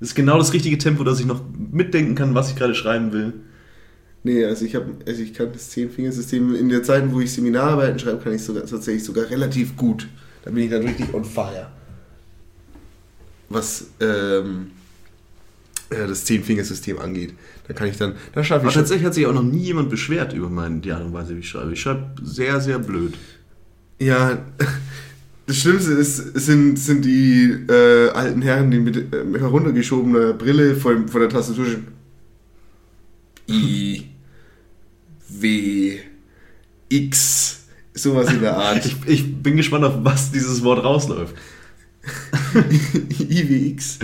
Das 0.00 0.10
ist 0.10 0.14
genau 0.14 0.38
das 0.38 0.52
richtige 0.52 0.78
Tempo, 0.78 1.04
dass 1.04 1.20
ich 1.20 1.26
noch 1.26 1.42
mitdenken 1.70 2.14
kann, 2.14 2.34
was 2.34 2.50
ich 2.50 2.56
gerade 2.56 2.74
schreiben 2.74 3.12
will. 3.12 3.32
Nee, 4.24 4.44
also 4.44 4.64
ich 4.64 4.74
habe, 4.74 4.86
also 5.06 5.22
ich 5.22 5.34
kann 5.34 5.52
das 5.52 5.70
Zehn-Fingersystem 5.70 6.54
in 6.54 6.68
der 6.68 6.82
Zeit, 6.82 7.04
wo 7.12 7.20
ich 7.20 7.32
Seminararbeiten 7.32 7.98
schreibe, 7.98 8.18
kann 8.18 8.32
ich 8.32 8.42
sogar 8.42 8.64
tatsächlich 8.64 9.04
sogar 9.04 9.30
relativ 9.30 9.76
gut. 9.76 10.08
Da 10.44 10.50
bin 10.50 10.64
ich 10.64 10.70
dann 10.70 10.82
richtig 10.82 11.12
on 11.14 11.24
fire. 11.24 11.68
Was 13.48 13.86
ähm, 14.00 14.72
äh, 15.90 16.06
das 16.06 16.24
Zehn-Fingersystem 16.26 16.98
angeht. 16.98 17.34
Da 17.66 17.74
kann 17.74 17.88
ich 17.88 17.96
dann, 17.96 18.14
da 18.34 18.44
schaffe 18.44 18.60
Aber 18.60 18.68
ich 18.68 18.74
schon. 18.74 18.82
tatsächlich 18.82 19.06
hat 19.06 19.14
sich 19.14 19.26
auch 19.26 19.32
noch 19.34 19.42
nie 19.42 19.62
jemand 19.64 19.88
beschwert 19.90 20.32
über 20.34 20.48
meine, 20.50 20.80
die 20.80 20.92
Art 20.92 21.02
und 21.04 21.12
Weise, 21.12 21.34
wie 21.34 21.40
ich 21.40 21.48
schreibe. 21.48 21.72
Ich 21.72 21.80
schreibe 21.80 22.06
sehr, 22.22 22.60
sehr 22.60 22.78
blöd. 22.78 23.14
Ja, 23.98 24.38
das 25.46 25.56
Schlimmste 25.56 25.92
ist, 25.92 26.16
sind, 26.38 26.78
sind 26.78 27.04
die 27.04 27.44
äh, 27.68 28.10
alten 28.10 28.42
Herren, 28.42 28.70
die 28.70 28.78
mit 28.80 28.96
äh, 28.96 29.38
heruntergeschobener 29.38 30.34
Brille 30.34 30.76
vor, 30.76 30.92
dem- 30.92 31.08
vor 31.08 31.20
der 31.20 31.30
Tastatur. 31.30 31.66
I, 33.48 34.08
W, 35.28 35.98
X, 36.90 37.60
sowas 37.94 38.30
in 38.32 38.40
der 38.40 38.56
Art. 38.58 38.84
Ich, 38.84 38.96
ich 39.06 39.42
bin 39.42 39.56
gespannt, 39.56 39.84
auf 39.84 39.94
was 40.04 40.30
dieses 40.32 40.62
Wort 40.62 40.84
rausläuft. 40.84 41.34
IWX. 43.18 43.98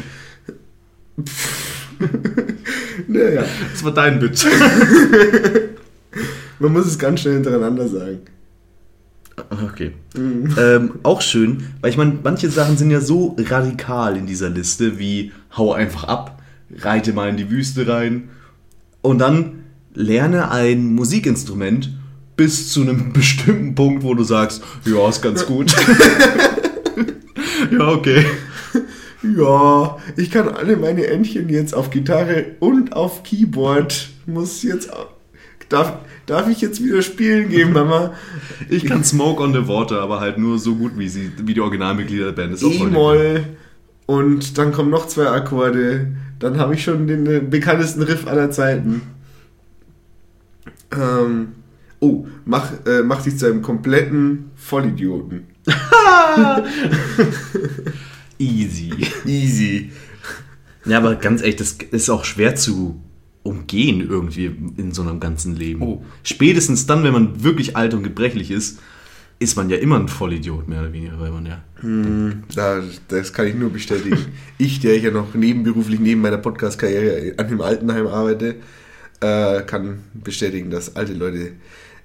Naja, 3.08 3.44
Das 3.72 3.84
war 3.84 3.92
dein 3.92 4.18
Bit. 4.18 4.44
man 6.58 6.72
muss 6.72 6.86
es 6.86 6.98
ganz 6.98 7.20
schnell 7.20 7.34
hintereinander 7.34 7.88
sagen. 7.88 8.20
Okay. 9.50 9.92
Ähm, 10.14 10.92
auch 11.02 11.20
schön, 11.20 11.66
weil 11.80 11.90
ich 11.90 11.96
meine, 11.96 12.18
manche 12.22 12.48
Sachen 12.50 12.76
sind 12.76 12.90
ja 12.90 13.00
so 13.00 13.36
radikal 13.38 14.16
in 14.16 14.26
dieser 14.26 14.48
Liste, 14.48 14.98
wie 14.98 15.32
hau 15.56 15.72
einfach 15.72 16.04
ab, 16.04 16.40
reite 16.78 17.12
mal 17.12 17.28
in 17.28 17.36
die 17.36 17.50
Wüste 17.50 17.88
rein 17.88 18.28
und 19.02 19.18
dann 19.18 19.64
lerne 19.92 20.50
ein 20.50 20.94
Musikinstrument 20.94 21.90
bis 22.36 22.72
zu 22.72 22.82
einem 22.82 23.12
bestimmten 23.12 23.74
Punkt, 23.74 24.04
wo 24.04 24.14
du 24.14 24.24
sagst, 24.24 24.62
ja, 24.84 25.08
ist 25.08 25.22
ganz 25.22 25.46
gut. 25.46 25.74
Ja, 27.70 27.88
okay. 27.88 28.24
Ja, 29.36 29.96
ich 30.16 30.30
kann 30.30 30.48
alle 30.48 30.76
meine 30.76 31.06
Entchen 31.06 31.48
jetzt 31.48 31.74
auf 31.74 31.88
Gitarre 31.88 32.56
und 32.60 32.92
auf 32.92 33.22
Keyboard. 33.22 34.10
Muss 34.26 34.62
jetzt. 34.62 34.90
Darf, 35.70 35.96
darf 36.26 36.48
ich 36.50 36.60
jetzt 36.60 36.84
wieder 36.84 37.00
spielen 37.00 37.48
gehen, 37.48 37.72
Mama? 37.72 38.12
Ich 38.68 38.84
kann 38.84 39.02
Smoke 39.02 39.42
on 39.42 39.54
the 39.54 39.66
Water, 39.66 40.02
aber 40.02 40.20
halt 40.20 40.36
nur 40.36 40.58
so 40.58 40.74
gut, 40.74 40.92
wie, 40.98 41.08
sie, 41.08 41.32
wie 41.42 41.54
die 41.54 41.60
Originalmitglieder 41.60 42.26
der 42.26 42.32
Band 42.32 42.52
ist. 42.52 42.62
E-Moll 42.62 43.44
und 44.06 44.58
dann 44.58 44.72
kommen 44.72 44.90
noch 44.90 45.06
zwei 45.06 45.28
Akkorde. 45.28 46.08
Dann 46.38 46.58
habe 46.58 46.74
ich 46.74 46.84
schon 46.84 47.06
den 47.06 47.26
äh, 47.26 47.40
bekanntesten 47.40 48.02
Riff 48.02 48.26
aller 48.26 48.50
Zeiten. 48.50 49.02
Ähm, 50.92 51.48
oh, 52.00 52.26
mach, 52.44 52.72
äh, 52.86 53.02
mach 53.02 53.22
dich 53.22 53.38
zu 53.38 53.46
einem 53.46 53.62
kompletten 53.62 54.50
Vollidioten. 54.54 55.53
Easy. 58.38 58.92
Easy. 59.24 59.92
Ja, 60.84 60.98
aber 60.98 61.16
ganz 61.16 61.40
ehrlich, 61.40 61.56
das 61.56 61.78
ist 61.90 62.10
auch 62.10 62.24
schwer 62.24 62.56
zu 62.56 63.00
umgehen 63.42 64.06
irgendwie 64.08 64.46
in 64.76 64.92
so 64.92 65.02
einem 65.02 65.20
ganzen 65.20 65.54
Leben. 65.54 65.82
Oh. 65.82 66.04
Spätestens 66.22 66.86
dann, 66.86 67.04
wenn 67.04 67.12
man 67.12 67.44
wirklich 67.44 67.76
alt 67.76 67.94
und 67.94 68.02
gebrechlich 68.02 68.50
ist, 68.50 68.80
ist 69.38 69.56
man 69.56 69.68
ja 69.68 69.76
immer 69.76 69.98
ein 69.98 70.08
Vollidiot, 70.08 70.68
mehr 70.68 70.80
oder 70.80 70.92
weniger, 70.92 71.20
weil 71.20 71.30
man 71.30 71.46
ja. 71.46 71.62
Da, 72.54 72.82
das 73.08 73.32
kann 73.32 73.46
ich 73.46 73.54
nur 73.54 73.70
bestätigen. 73.70 74.18
ich, 74.58 74.80
der 74.80 74.94
ich 74.94 75.02
ja 75.02 75.10
noch 75.10 75.34
nebenberuflich 75.34 76.00
neben 76.00 76.22
meiner 76.22 76.38
Podcast-Karriere 76.38 77.34
an 77.36 77.48
dem 77.48 77.60
Altenheim 77.60 78.06
arbeite, 78.06 78.56
äh, 79.20 79.62
kann 79.62 79.98
bestätigen, 80.14 80.70
dass 80.70 80.96
alte 80.96 81.12
Leute. 81.12 81.52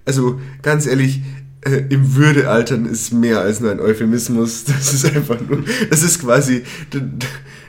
Also 0.05 0.39
ganz 0.61 0.85
ehrlich, 0.85 1.21
äh, 1.65 1.83
im 1.89 2.15
Würdealtern 2.15 2.85
ist 2.85 3.11
mehr 3.11 3.41
als 3.41 3.59
nur 3.59 3.71
ein 3.71 3.79
Euphemismus. 3.79 4.63
Das 4.67 4.93
ist 4.93 5.05
einfach 5.05 5.39
nur. 5.41 5.63
Das 5.89 6.03
ist 6.03 6.21
quasi. 6.21 6.63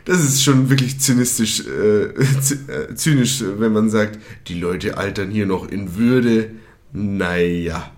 Das 0.05 0.21
ist 0.21 0.43
schon 0.43 0.71
wirklich 0.71 1.01
zynistisch, 1.01 1.65
äh, 1.67 2.05
äh, 2.05 2.95
zynisch, 2.95 3.43
wenn 3.59 3.73
man 3.73 3.91
sagt, 3.91 4.19
die 4.49 4.59
Leute 4.59 4.97
altern 4.97 5.31
hier 5.31 5.47
noch 5.47 5.69
in 5.69 5.97
Würde. 5.97 6.53
Naja, 6.93 7.91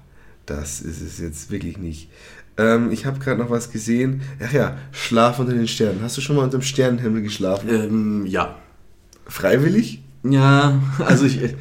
das 0.46 0.80
ist 0.80 1.00
es 1.00 1.18
jetzt 1.18 1.50
wirklich 1.50 1.78
nicht. 1.78 2.10
Ähm, 2.58 2.90
ich 2.90 3.06
habe 3.06 3.18
gerade 3.18 3.40
noch 3.40 3.50
was 3.50 3.70
gesehen. 3.70 4.22
Ach 4.44 4.52
ja, 4.52 4.76
Schlaf 4.92 5.38
unter 5.38 5.52
den 5.52 5.68
Sternen. 5.68 6.02
Hast 6.02 6.16
du 6.16 6.20
schon 6.20 6.36
mal 6.36 6.44
unter 6.44 6.58
dem 6.58 6.62
Sternenhimmel 6.62 7.22
geschlafen? 7.22 7.68
Ähm, 7.68 8.26
ja. 8.26 8.58
Freiwillig? 9.26 10.02
Ja, 10.24 10.80
also 10.98 11.24
ich. 11.26 11.54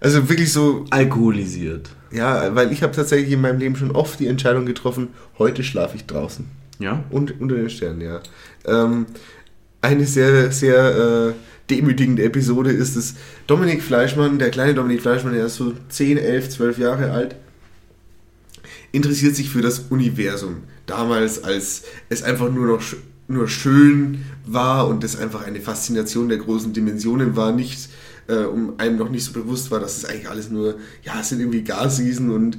Also 0.00 0.28
wirklich 0.28 0.52
so, 0.52 0.84
alkoholisiert. 0.90 1.90
Ja, 2.10 2.54
weil 2.54 2.72
ich 2.72 2.82
habe 2.82 2.94
tatsächlich 2.94 3.32
in 3.32 3.40
meinem 3.40 3.58
Leben 3.58 3.76
schon 3.76 3.90
oft 3.90 4.20
die 4.20 4.26
Entscheidung 4.26 4.66
getroffen, 4.66 5.08
heute 5.38 5.62
schlafe 5.62 5.96
ich 5.96 6.06
draußen. 6.06 6.46
Ja? 6.78 7.04
Und 7.10 7.40
unter 7.40 7.56
den 7.56 7.70
Sternen, 7.70 8.00
ja. 8.00 8.20
Ähm, 8.66 9.06
eine 9.80 10.06
sehr, 10.06 10.52
sehr 10.52 10.96
äh, 10.96 11.32
demütigende 11.70 12.22
Episode 12.22 12.70
ist 12.70 12.96
es, 12.96 13.14
Dominik 13.46 13.82
Fleischmann, 13.82 14.38
der 14.38 14.50
kleine 14.50 14.74
Dominik 14.74 15.02
Fleischmann, 15.02 15.34
der 15.34 15.46
ist 15.46 15.56
so 15.56 15.74
10, 15.88 16.18
11, 16.18 16.50
12 16.50 16.78
Jahre 16.78 17.10
alt, 17.12 17.36
interessiert 18.92 19.36
sich 19.36 19.50
für 19.50 19.62
das 19.62 19.80
Universum. 19.90 20.62
Damals, 20.86 21.42
als 21.42 21.82
es 22.08 22.22
einfach 22.22 22.50
nur 22.50 22.66
noch 22.66 22.82
nur 23.28 23.48
schön 23.48 24.24
war 24.46 24.86
und 24.86 25.02
es 25.02 25.18
einfach 25.18 25.44
eine 25.44 25.60
Faszination 25.60 26.28
der 26.28 26.38
großen 26.38 26.72
Dimensionen 26.72 27.36
war, 27.36 27.52
nicht, 27.52 27.88
äh, 28.28 28.44
um 28.44 28.78
einem 28.78 28.96
noch 28.96 29.10
nicht 29.10 29.24
so 29.24 29.32
bewusst 29.32 29.70
war, 29.70 29.80
dass 29.80 29.96
es 29.96 30.04
eigentlich 30.04 30.28
alles 30.28 30.50
nur, 30.50 30.76
ja, 31.02 31.20
es 31.20 31.28
sind 31.28 31.40
irgendwie 31.40 31.64
Gasriesen 31.64 32.30
und 32.30 32.58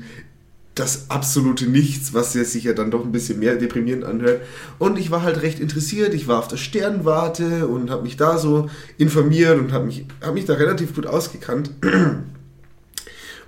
das 0.80 1.10
absolute 1.10 1.66
Nichts, 1.66 2.14
was 2.14 2.34
jetzt 2.34 2.52
sich 2.52 2.66
ja 2.66 2.74
dann 2.74 2.92
doch 2.92 3.04
ein 3.04 3.12
bisschen 3.12 3.40
mehr 3.40 3.56
deprimierend 3.56 4.04
anhört. 4.04 4.42
Und 4.78 5.00
ich 5.00 5.10
war 5.10 5.24
halt 5.24 5.42
recht 5.42 5.60
interessiert. 5.60 6.14
Ich 6.14 6.28
war 6.28 6.40
auf 6.40 6.48
der 6.48 6.58
Sternwarte 6.58 7.68
und 7.68 7.90
habe 7.90 8.04
mich 8.04 8.16
da 8.16 8.38
so 8.38 8.70
informiert 8.98 9.58
und 9.58 9.72
habe 9.72 9.86
mich, 9.86 10.06
hab 10.22 10.36
mich 10.36 10.46
da 10.46 10.54
relativ 10.54 10.94
gut 10.94 11.08
ausgekannt. 11.08 11.72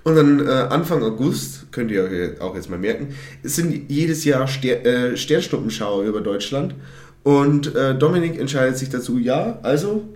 Und 0.02 0.14
dann 0.14 0.40
äh, 0.40 0.50
Anfang 0.50 1.02
August, 1.02 1.70
könnt 1.72 1.90
ihr 1.90 2.36
auch 2.40 2.54
jetzt 2.54 2.70
mal 2.70 2.78
merken, 2.78 3.08
es 3.42 3.56
sind 3.56 3.90
jedes 3.90 4.24
Jahr 4.24 4.48
Ster 4.48 4.82
äh, 4.86 5.14
Sternschnuppenschauer 5.14 6.04
über 6.04 6.22
Deutschland. 6.22 6.74
Und 7.22 7.74
äh, 7.74 7.94
Dominik 7.94 8.40
entscheidet 8.40 8.78
sich 8.78 8.88
dazu, 8.88 9.18
ja, 9.18 9.58
also 9.62 10.08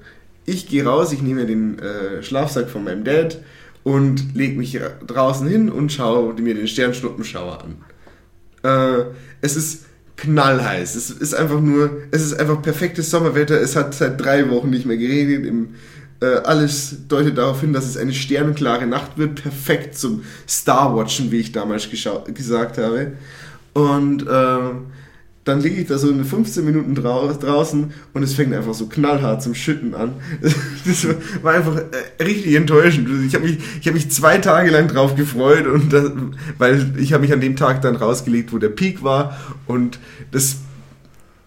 ich 0.47 0.69
gehe 0.69 0.85
raus, 0.85 1.13
ich 1.13 1.23
nehme 1.23 1.47
den 1.47 1.79
äh, 1.79 2.23
Schlafsack 2.23 2.69
von 2.69 2.85
meinem 2.85 3.05
Dad 3.05 3.41
und 3.83 4.35
lege 4.35 4.59
mich 4.59 4.81
ra- 4.81 4.93
draußen 5.07 5.47
hin 5.47 5.71
und 5.71 5.93
schaue 5.93 6.35
mir 6.35 6.55
den 6.55 6.69
Sternschnuppenschauer 6.69 7.63
an. 7.63 7.77
Äh, 8.63 9.05
es 9.41 9.57
ist 9.57 9.87
knallheiß. 10.17 10.95
Es 10.95 11.11
ist 11.11 11.35
einfach 11.35 11.61
nur, 11.61 11.91
es 12.11 12.23
ist 12.23 12.39
einfach 12.39 12.63
perfektes 12.63 13.11
Sommerwetter. 13.11 13.61
Es 13.61 13.77
hat 13.77 13.95
seit 13.95 14.21
drei 14.21 14.49
Wochen 14.51 14.71
nicht 14.71 14.87
mehr 14.87 14.97
geregnet. 14.97 15.45
Im, 15.45 15.75
äh, 16.21 16.37
alles 16.45 17.09
deutet 17.09 17.37
darauf 17.37 17.61
hin, 17.61 17.73
dass 17.73 17.85
es 17.87 17.97
eine 17.97 18.15
sternklare 18.15 18.87
Nacht 18.87 19.19
wird. 19.19 19.43
Perfekt 19.43 19.99
zum 19.99 20.23
Starwatchen, 20.47 21.33
wie 21.33 21.41
ich 21.41 21.53
damals 21.53 21.89
gesagt 22.33 22.79
habe. 22.79 23.13
Und 23.75 24.25
ähm, 24.31 24.87
dann 25.45 25.61
liege 25.61 25.81
ich 25.83 25.87
da 25.87 25.99
so 25.99 26.09
in 26.09 26.25
15 26.25 26.65
Minuten 26.65 26.95
drau 26.95 27.31
draußen 27.31 27.93
und 28.15 28.23
es 28.23 28.35
fängt 28.35 28.55
einfach 28.55 28.73
so 28.73 28.87
knallhart 28.87 29.43
zum 29.43 29.55
Schütten 29.55 29.95
an. 29.95 30.13
Das 30.87 31.07
war 31.43 31.55
einfach 31.55 31.77
äh, 31.77 32.23
richtig 32.23 32.55
enttäuschend. 32.55 33.09
Ich 33.27 33.35
habe 33.35 33.47
mich, 33.47 33.59
ich 33.81 33.87
hab 33.87 33.95
mich 33.95 34.11
zwei 34.11 34.39
Tage 34.39 34.71
lang 34.71 34.89
drauf 34.89 35.15
gefreut, 35.15 35.67
und 35.67 35.93
das, 35.93 36.11
weil 36.59 36.95
ich 36.99 37.13
habe 37.13 37.23
mich 37.23 37.33
an 37.33 37.41
dem 37.41 37.57
Tag 37.57 37.83
dann 37.83 37.97
rausgelegt, 37.97 38.53
wo 38.53 38.59
der 38.59 38.69
Peak 38.69 39.03
war 39.03 39.39
und 39.67 39.99
das 40.31 40.57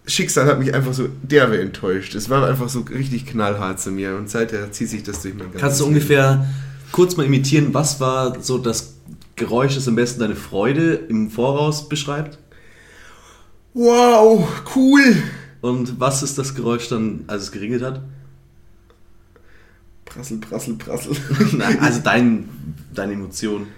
Schicksal 0.06 0.46
hat 0.46 0.58
mich 0.58 0.74
einfach 0.74 0.94
so 0.94 1.08
derbe 1.22 1.60
enttäuscht. 1.60 2.14
Es 2.14 2.30
war 2.30 2.48
einfach 2.48 2.68
so 2.68 2.80
richtig 2.80 3.26
knallhart 3.26 3.78
zu 3.80 3.90
mir 3.90 4.16
und 4.16 4.30
seither 4.30 4.72
zieht 4.72 4.88
sich 4.88 5.02
das 5.02 5.22
durch 5.22 5.34
mein 5.34 5.44
ganzes 5.44 5.60
Kannst 5.60 5.80
du 5.80 5.86
ungefähr 5.86 6.46
kurz 6.92 7.16
mal 7.16 7.26
imitieren, 7.26 7.74
was 7.74 8.00
war 8.00 8.40
so 8.40 8.58
das 8.58 8.94
Geräusch, 9.36 9.74
das 9.74 9.86
am 9.86 9.94
besten 9.94 10.20
deine 10.20 10.36
Freude 10.36 10.94
im 10.94 11.30
Voraus 11.30 11.88
beschreibt? 11.88 12.38
Wow, 13.78 14.44
cool! 14.74 15.22
Und 15.60 16.00
was 16.00 16.24
ist 16.24 16.36
das 16.36 16.52
Geräusch 16.56 16.88
dann, 16.88 17.22
als 17.28 17.44
es 17.44 17.52
geregnet 17.52 17.80
hat? 17.80 18.02
Prassel, 20.04 20.38
prassel, 20.38 20.74
prassel. 20.74 21.12
Also 21.80 22.00
dein, 22.00 22.48
deine 22.92 23.12
Emotion. 23.12 23.68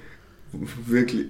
Wirklich. 0.87 1.27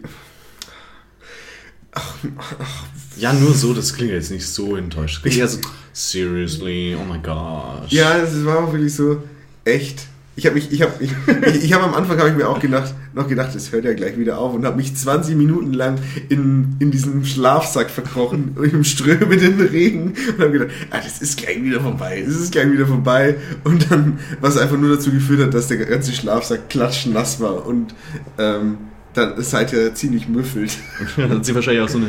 Ja, 3.16 3.33
nur 3.33 3.55
so, 3.55 3.75
das 3.75 3.93
klingt 3.93 4.12
jetzt 4.12 4.31
nicht 4.31 4.47
so 4.47 4.77
enttäuscht. 4.77 5.23
Klingt 5.23 5.37
eher 5.37 5.49
so, 5.49 5.59
seriously, 5.93 6.95
oh 6.97 7.05
my 7.05 7.18
gosh. 7.18 7.91
Ja, 7.91 8.18
es 8.18 8.45
war 8.45 8.61
auch 8.61 8.73
wirklich 8.73 8.95
so 8.95 9.21
echt. 9.64 10.07
Ich 10.41 10.47
habe 10.47 10.55
mich, 10.55 10.72
ich 10.72 10.80
habe, 10.80 10.95
ich, 11.01 11.12
ich, 11.64 11.72
habe 11.74 11.84
am 11.84 11.93
Anfang 11.93 12.18
habe 12.18 12.30
ich 12.30 12.34
mir 12.34 12.49
auch 12.49 12.61
gedacht, 12.61 12.95
noch 13.12 13.28
gedacht, 13.28 13.55
es 13.55 13.72
hört 13.72 13.84
ja 13.84 13.93
gleich 13.93 14.16
wieder 14.16 14.38
auf 14.38 14.55
und 14.55 14.64
habe 14.64 14.74
mich 14.74 14.97
20 14.97 15.36
Minuten 15.36 15.74
lang 15.74 15.99
in, 16.30 16.76
in 16.78 16.91
diesem 16.91 17.26
Schlafsack 17.26 17.91
verkrochen 17.91 18.57
im 18.72 18.82
strömenden 18.82 19.61
Regen 19.61 20.14
und 20.28 20.38
habe 20.43 20.53
gedacht, 20.53 20.70
ah, 20.93 21.01
das 21.05 21.20
ist 21.20 21.36
gleich 21.36 21.62
wieder 21.62 21.82
vorbei, 21.82 22.24
es 22.26 22.41
ist 22.41 22.53
gleich 22.53 22.72
wieder 22.72 22.86
vorbei 22.86 23.36
und 23.64 23.91
dann, 23.91 24.18
was 24.41 24.57
einfach 24.57 24.78
nur 24.78 24.97
dazu 24.97 25.11
geführt 25.11 25.43
hat, 25.43 25.53
dass 25.53 25.68
der 25.68 25.76
ganze 25.76 26.12
Schlafsack 26.12 26.70
klatschnass 26.70 27.38
war 27.41 27.66
und 27.66 27.95
ähm, 28.38 28.78
dann 29.12 29.36
ist 29.36 29.51
seither 29.51 29.95
ziemlich 29.95 30.26
müffelt. 30.26 30.78
Dann 31.16 31.30
hat 31.30 31.45
sie 31.45 31.55
wahrscheinlich 31.55 31.82
auch 31.82 31.88
so 31.88 31.99
eine, 31.99 32.07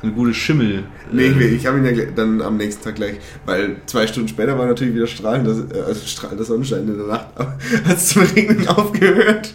so 0.00 0.06
eine 0.06 0.12
gute 0.12 0.32
Schimmel. 0.32 0.84
Nee, 1.12 1.26
äh, 1.26 1.48
ich, 1.48 1.66
habe 1.66 1.78
ihn 1.78 1.84
ja 1.84 2.04
dann 2.06 2.40
am 2.40 2.56
nächsten 2.56 2.82
Tag 2.82 2.94
gleich, 2.94 3.16
weil 3.44 3.76
zwei 3.86 4.06
Stunden 4.06 4.28
später 4.28 4.58
war 4.58 4.66
natürlich 4.66 4.94
wieder 4.94 5.06
strahlender, 5.06 5.74
äh, 5.74 5.80
also 5.82 6.06
strahlender 6.06 6.44
Sonnenschein 6.44 6.88
in 6.88 6.96
der 6.96 7.06
Nacht, 7.06 7.28
aber 7.34 7.58
hat 7.84 7.96
es 7.96 8.08
zu 8.08 8.20
regnen 8.20 8.66
aufgehört. 8.68 9.54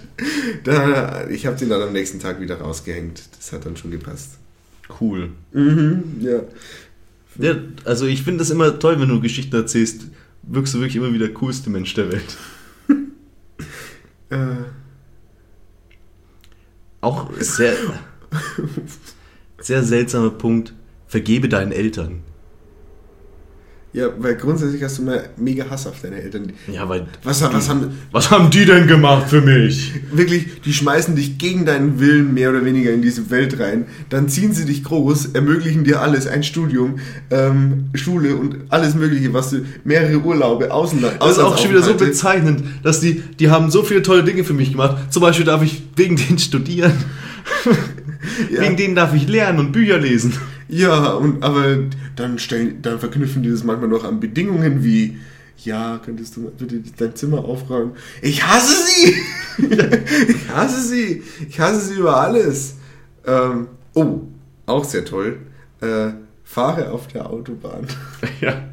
Da, 0.64 1.28
ich 1.30 1.46
habe 1.46 1.58
den 1.58 1.70
dann 1.70 1.82
am 1.82 1.94
nächsten 1.94 2.20
Tag 2.20 2.40
wieder 2.40 2.60
rausgehängt. 2.60 3.24
Das 3.38 3.52
hat 3.52 3.66
dann 3.66 3.76
schon 3.76 3.92
gepasst. 3.92 4.38
Cool. 5.00 5.32
Mhm, 5.52 6.04
ja. 6.20 6.42
Ja, 7.38 7.56
also 7.84 8.06
ich 8.06 8.24
finde 8.24 8.40
das 8.40 8.50
immer 8.50 8.78
toll, 8.80 9.00
wenn 9.00 9.10
du 9.10 9.20
Geschichten 9.20 9.56
erzählst. 9.56 10.08
Wirkst 10.44 10.74
du 10.74 10.80
wirklich 10.80 10.96
immer 10.96 11.12
wie 11.12 11.18
der 11.18 11.34
coolste 11.34 11.70
Mensch 11.70 11.94
der 11.94 12.12
Welt. 12.12 12.38
Äh, 14.32 14.56
Auch 17.00 17.30
sehr, 17.38 17.76
sehr 19.66 19.84
seltsamer 19.84 20.30
Punkt. 20.30 20.74
Vergebe 21.08 21.50
deinen 21.50 21.72
Eltern. 21.72 22.22
Ja, 23.94 24.10
weil 24.18 24.36
grundsätzlich 24.36 24.84
hast 24.84 24.98
du 24.98 25.04
mal 25.04 25.30
mega 25.38 25.70
Hass 25.70 25.88
auf 25.88 26.02
deine 26.02 26.22
Eltern. 26.22 26.52
Ja, 26.68 26.90
weil. 26.90 27.08
Was, 27.24 27.42
was, 27.42 27.70
haben, 27.70 27.98
Was 28.12 28.30
haben 28.30 28.50
die 28.50 28.66
denn 28.66 28.88
gemacht 28.88 29.30
für 29.30 29.40
mich? 29.40 29.94
wirklich, 30.12 30.62
die 30.66 30.74
schmeißen 30.74 31.16
dich 31.16 31.38
gegen 31.38 31.66
deinen 31.66 31.98
Willen 31.98 32.34
mehr 32.34 32.50
oder 32.50 32.66
weniger 32.66 32.92
in 32.92 33.02
diese 33.02 33.30
Welt 33.30 33.58
rein. 33.58 33.86
Dann 34.10 34.28
ziehen 34.28 34.52
sie 34.52 34.66
dich 34.66 34.84
groß, 34.84 35.28
ermöglichen 35.28 35.86
dir 35.86 36.02
alles, 36.02 36.28
ein 36.28 36.44
Studium, 36.44 37.00
ähm, 37.32 37.86
Schule 37.94 38.36
und 38.36 38.58
alles 38.68 38.96
Mögliche, 38.96 39.32
was 39.34 39.52
du, 39.52 39.66
mehrere 39.86 40.18
Urlaube, 40.18 40.74
Außenland. 40.74 41.16
Das 41.22 41.32
ist 41.32 41.40
auch 41.40 41.58
schon 41.58 41.72
wieder 41.72 41.84
so 41.84 41.94
bezeichnend, 41.94 42.64
dass 42.84 43.00
die, 43.00 43.24
die 43.40 43.50
haben 43.50 43.72
so 43.72 43.84
viele 43.84 44.02
tolle 44.02 44.26
Dinge 44.26 44.44
für 44.44 44.54
mich 44.54 44.74
gemacht. 44.74 45.14
Zum 45.14 45.22
Beispiel 45.22 45.46
darf 45.46 45.64
ich 45.64 45.84
wegen 45.96 46.18
denen 46.18 46.38
studieren. 46.38 46.92
Ja. 48.52 48.62
Wegen 48.62 48.78
denen 48.78 48.96
darf 48.96 49.14
ich 49.14 49.28
lernen 49.28 49.60
und 49.60 49.72
Bücher 49.72 49.98
lesen. 49.98 50.34
Ja, 50.68 51.12
und, 51.12 51.44
aber 51.44 51.78
dann, 52.16 52.40
stellen, 52.40 52.82
dann 52.82 53.00
verknüpfen 53.00 53.44
die 53.44 53.50
das 53.52 53.64
manchmal 53.64 53.90
noch 53.90 54.04
an 54.04 54.20
Bedingungen 54.20 54.84
wie, 54.84 55.18
ja, 55.64 56.00
könntest 56.04 56.36
du 56.38 56.50
bitte 56.52 56.82
dein 56.98 57.16
Zimmer 57.16 57.40
aufräumen? 57.46 57.92
Ich 58.22 58.44
hasse 58.46 58.76
sie! 58.88 59.14
ich 60.30 60.50
hasse 60.50 60.84
sie! 60.88 61.24
Ich 61.48 61.60
hasse 61.60 61.82
sie 61.88 61.96
über 62.00 62.20
alles. 62.20 62.76
Ähm, 63.26 63.68
oh, 63.94 64.22
auch 64.66 64.84
sehr 64.84 65.06
toll. 65.06 65.38
Äh, 65.82 66.10
fahre 66.44 66.92
auf 66.92 67.08
der 67.08 67.30
Autobahn. 67.30 67.88
Ja. 68.42 68.64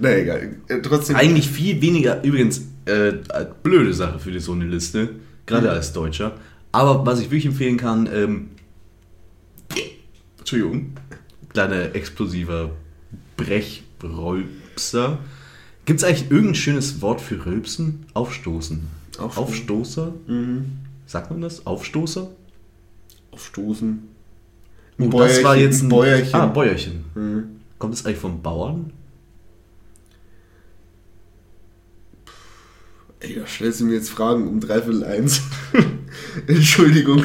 Na 0.00 0.14
egal. 0.16 0.56
Äh, 0.68 0.80
trotzdem. 0.82 1.14
Eigentlich 1.16 1.48
viel 1.48 1.80
weniger, 1.80 2.22
übrigens, 2.24 2.62
äh, 2.84 3.12
blöde 3.62 3.94
Sache 3.94 4.18
für 4.18 4.30
die 4.32 4.40
so 4.40 4.52
eine 4.52 4.64
Liste, 4.64 5.10
gerade 5.46 5.66
Mhm. 5.68 5.72
als 5.72 5.92
Deutscher. 5.92 6.32
Aber 6.76 7.06
was 7.06 7.20
ich 7.20 7.30
wirklich 7.30 7.46
empfehlen 7.46 7.78
kann, 7.78 8.06
ähm, 8.12 8.50
Entschuldigung, 10.38 10.92
kleiner 11.48 11.94
explosiver 11.94 12.70
Brechrolpser. 13.38 15.18
Gibt 15.86 16.00
es 16.00 16.04
eigentlich 16.04 16.30
irgendein 16.30 16.54
schönes 16.54 17.00
Wort 17.00 17.22
für 17.22 17.46
Rülpsen? 17.46 18.04
Aufstoßen. 18.12 18.88
Aufstoßen. 19.16 19.42
Aufstoßer? 19.42 20.12
Mhm. 20.26 20.72
Sagt 21.06 21.30
man 21.30 21.40
das? 21.40 21.66
Aufstoßer? 21.66 22.28
Aufstoßen. 23.30 24.08
Oh, 24.98 25.08
das 25.18 25.42
war 25.42 25.56
jetzt 25.56 25.82
ein 25.82 25.88
Bäuerchen. 25.88 26.34
Ah, 26.34 26.44
Bäuerchen. 26.44 27.04
Mhm. 27.14 27.44
Kommt 27.78 27.94
das 27.94 28.04
eigentlich 28.04 28.18
vom 28.18 28.42
Bauern? 28.42 28.92
Ey, 33.20 33.34
da 33.34 33.46
stellst 33.46 33.80
du 33.80 33.86
mir 33.86 33.94
jetzt 33.94 34.10
Fragen 34.10 34.46
um 34.46 34.60
dreiviertel 34.60 35.04
eins. 35.04 35.42
Entschuldigung. 36.46 37.24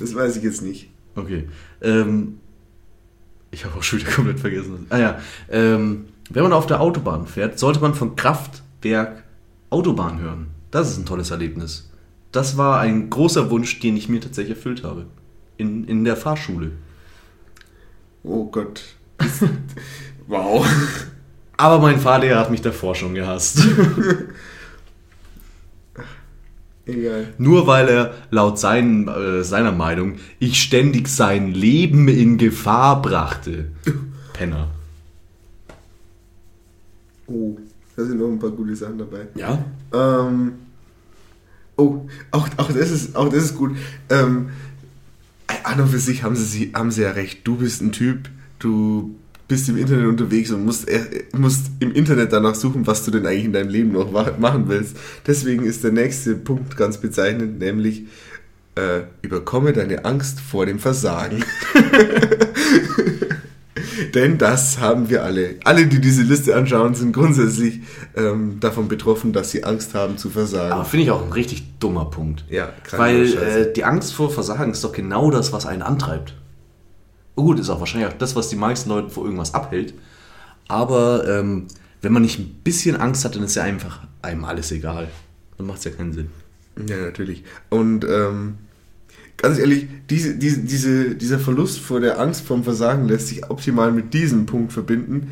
Das 0.00 0.14
weiß 0.14 0.36
ich 0.36 0.42
jetzt 0.42 0.62
nicht. 0.62 0.90
Okay. 1.14 1.48
Ähm, 1.82 2.38
ich 3.50 3.64
habe 3.64 3.76
auch 3.78 3.82
schon 3.82 4.00
wieder 4.00 4.10
komplett 4.10 4.40
vergessen. 4.40 4.86
Ah 4.88 4.98
ja. 4.98 5.20
Ähm, 5.50 6.06
wenn 6.30 6.42
man 6.42 6.52
auf 6.52 6.66
der 6.66 6.80
Autobahn 6.80 7.26
fährt, 7.26 7.58
sollte 7.58 7.80
man 7.80 7.94
von 7.94 8.16
Kraftwerk 8.16 9.24
Autobahn 9.70 10.20
hören. 10.20 10.48
Das 10.70 10.90
ist 10.90 10.98
ein 10.98 11.06
tolles 11.06 11.30
Erlebnis. 11.30 11.90
Das 12.32 12.56
war 12.56 12.80
ein 12.80 13.08
großer 13.10 13.50
Wunsch, 13.50 13.78
den 13.80 13.96
ich 13.96 14.08
mir 14.08 14.20
tatsächlich 14.20 14.56
erfüllt 14.56 14.82
habe. 14.82 15.06
In, 15.56 15.84
in 15.84 16.04
der 16.04 16.16
Fahrschule. 16.16 16.72
Oh 18.22 18.46
Gott. 18.46 18.82
Wow. 20.28 20.66
Aber 21.56 21.78
mein 21.78 22.00
Fahrlehrer 22.00 22.40
hat 22.40 22.50
mich 22.50 22.60
davor 22.60 22.96
schon 22.96 23.14
gehasst. 23.14 23.64
Egal. 26.86 27.34
Nur 27.38 27.66
weil 27.66 27.88
er 27.88 28.14
laut 28.30 28.58
sein, 28.58 29.08
äh, 29.08 29.42
seiner 29.42 29.72
Meinung 29.72 30.14
ich 30.38 30.62
ständig 30.62 31.08
sein 31.08 31.52
Leben 31.52 32.06
in 32.06 32.38
Gefahr 32.38 33.02
brachte. 33.02 33.72
Penner. 34.32 34.68
Oh, 37.26 37.56
da 37.96 38.04
sind 38.04 38.20
noch 38.20 38.28
ein 38.28 38.38
paar 38.38 38.50
gute 38.50 38.76
Sachen 38.76 38.98
dabei. 38.98 39.26
Ja? 39.34 39.64
Ähm, 39.92 40.52
oh, 41.76 42.02
auch, 42.30 42.48
auch, 42.56 42.70
das 42.70 42.90
ist, 42.92 43.16
auch 43.16 43.28
das 43.28 43.44
ist 43.44 43.56
gut. 43.56 43.76
Ähm, 44.08 44.50
an 45.64 45.80
und 45.80 45.88
für 45.88 45.98
sich 45.98 46.22
haben 46.22 46.36
sie, 46.36 46.72
haben 46.72 46.92
sie 46.92 47.02
ja 47.02 47.10
recht. 47.10 47.40
Du 47.44 47.56
bist 47.56 47.82
ein 47.82 47.90
Typ, 47.90 48.28
du 48.60 49.16
bist 49.48 49.68
im 49.68 49.76
Internet 49.76 50.06
unterwegs 50.06 50.50
und 50.50 50.64
musst, 50.64 50.88
äh, 50.88 51.24
musst 51.32 51.70
im 51.80 51.92
Internet 51.92 52.32
danach 52.32 52.54
suchen, 52.54 52.86
was 52.86 53.04
du 53.04 53.10
denn 53.10 53.26
eigentlich 53.26 53.44
in 53.44 53.52
deinem 53.52 53.68
Leben 53.68 53.92
noch 53.92 54.10
machen 54.38 54.64
willst. 54.66 54.96
Deswegen 55.26 55.64
ist 55.64 55.84
der 55.84 55.92
nächste 55.92 56.34
Punkt 56.34 56.76
ganz 56.76 56.98
bezeichnend, 56.98 57.58
nämlich 57.58 58.04
äh, 58.74 59.02
überkomme 59.22 59.72
deine 59.72 60.04
Angst 60.04 60.40
vor 60.40 60.66
dem 60.66 60.78
Versagen. 60.78 61.44
Denn 64.14 64.38
das 64.38 64.78
haben 64.80 65.08
wir 65.10 65.24
alle. 65.24 65.56
Alle, 65.64 65.86
die 65.86 66.00
diese 66.00 66.22
Liste 66.22 66.54
anschauen, 66.56 66.94
sind 66.94 67.12
grundsätzlich 67.12 67.80
ähm, 68.16 68.58
davon 68.60 68.88
betroffen, 68.88 69.32
dass 69.32 69.50
sie 69.50 69.64
Angst 69.64 69.94
haben 69.94 70.18
zu 70.18 70.30
versagen. 70.30 70.72
Aber 70.72 70.84
finde 70.84 71.04
ich 71.04 71.10
auch 71.10 71.24
ein 71.24 71.32
richtig 71.32 71.78
dummer 71.78 72.06
Punkt. 72.06 72.44
Ja, 72.48 72.72
Weil 72.92 73.32
äh, 73.34 73.72
die 73.72 73.84
Angst 73.84 74.14
vor 74.14 74.30
Versagen 74.30 74.72
ist 74.72 74.82
doch 74.84 74.92
genau 74.92 75.30
das, 75.30 75.52
was 75.52 75.66
einen 75.66 75.82
antreibt. 75.82 76.34
Gut, 77.36 77.60
ist 77.60 77.68
auch 77.68 77.80
wahrscheinlich 77.80 78.10
auch 78.10 78.16
das, 78.16 78.34
was 78.34 78.48
die 78.48 78.56
meisten 78.56 78.88
Leute 78.88 79.10
vor 79.10 79.24
irgendwas 79.24 79.54
abhält. 79.54 79.94
Aber 80.68 81.28
ähm, 81.28 81.66
wenn 82.02 82.12
man 82.12 82.22
nicht 82.22 82.38
ein 82.38 82.60
bisschen 82.64 82.96
Angst 82.96 83.24
hat, 83.24 83.36
dann 83.36 83.42
ist 83.42 83.54
ja 83.54 83.62
einfach 83.62 84.00
einem 84.22 84.44
alles 84.44 84.72
egal. 84.72 85.08
Dann 85.58 85.66
macht 85.66 85.78
es 85.78 85.84
ja 85.84 85.90
keinen 85.90 86.12
Sinn. 86.12 86.30
Ja, 86.88 86.96
natürlich. 86.96 87.44
Und 87.68 88.04
ähm, 88.04 88.56
ganz 89.36 89.58
ehrlich, 89.58 89.86
diese, 90.08 90.36
diese, 90.36 90.60
diese, 90.60 91.14
dieser 91.14 91.38
Verlust 91.38 91.78
vor 91.80 92.00
der 92.00 92.18
Angst 92.18 92.42
vom 92.42 92.64
Versagen 92.64 93.06
lässt 93.06 93.28
sich 93.28 93.48
optimal 93.48 93.92
mit 93.92 94.14
diesem 94.14 94.46
Punkt 94.46 94.72
verbinden. 94.72 95.30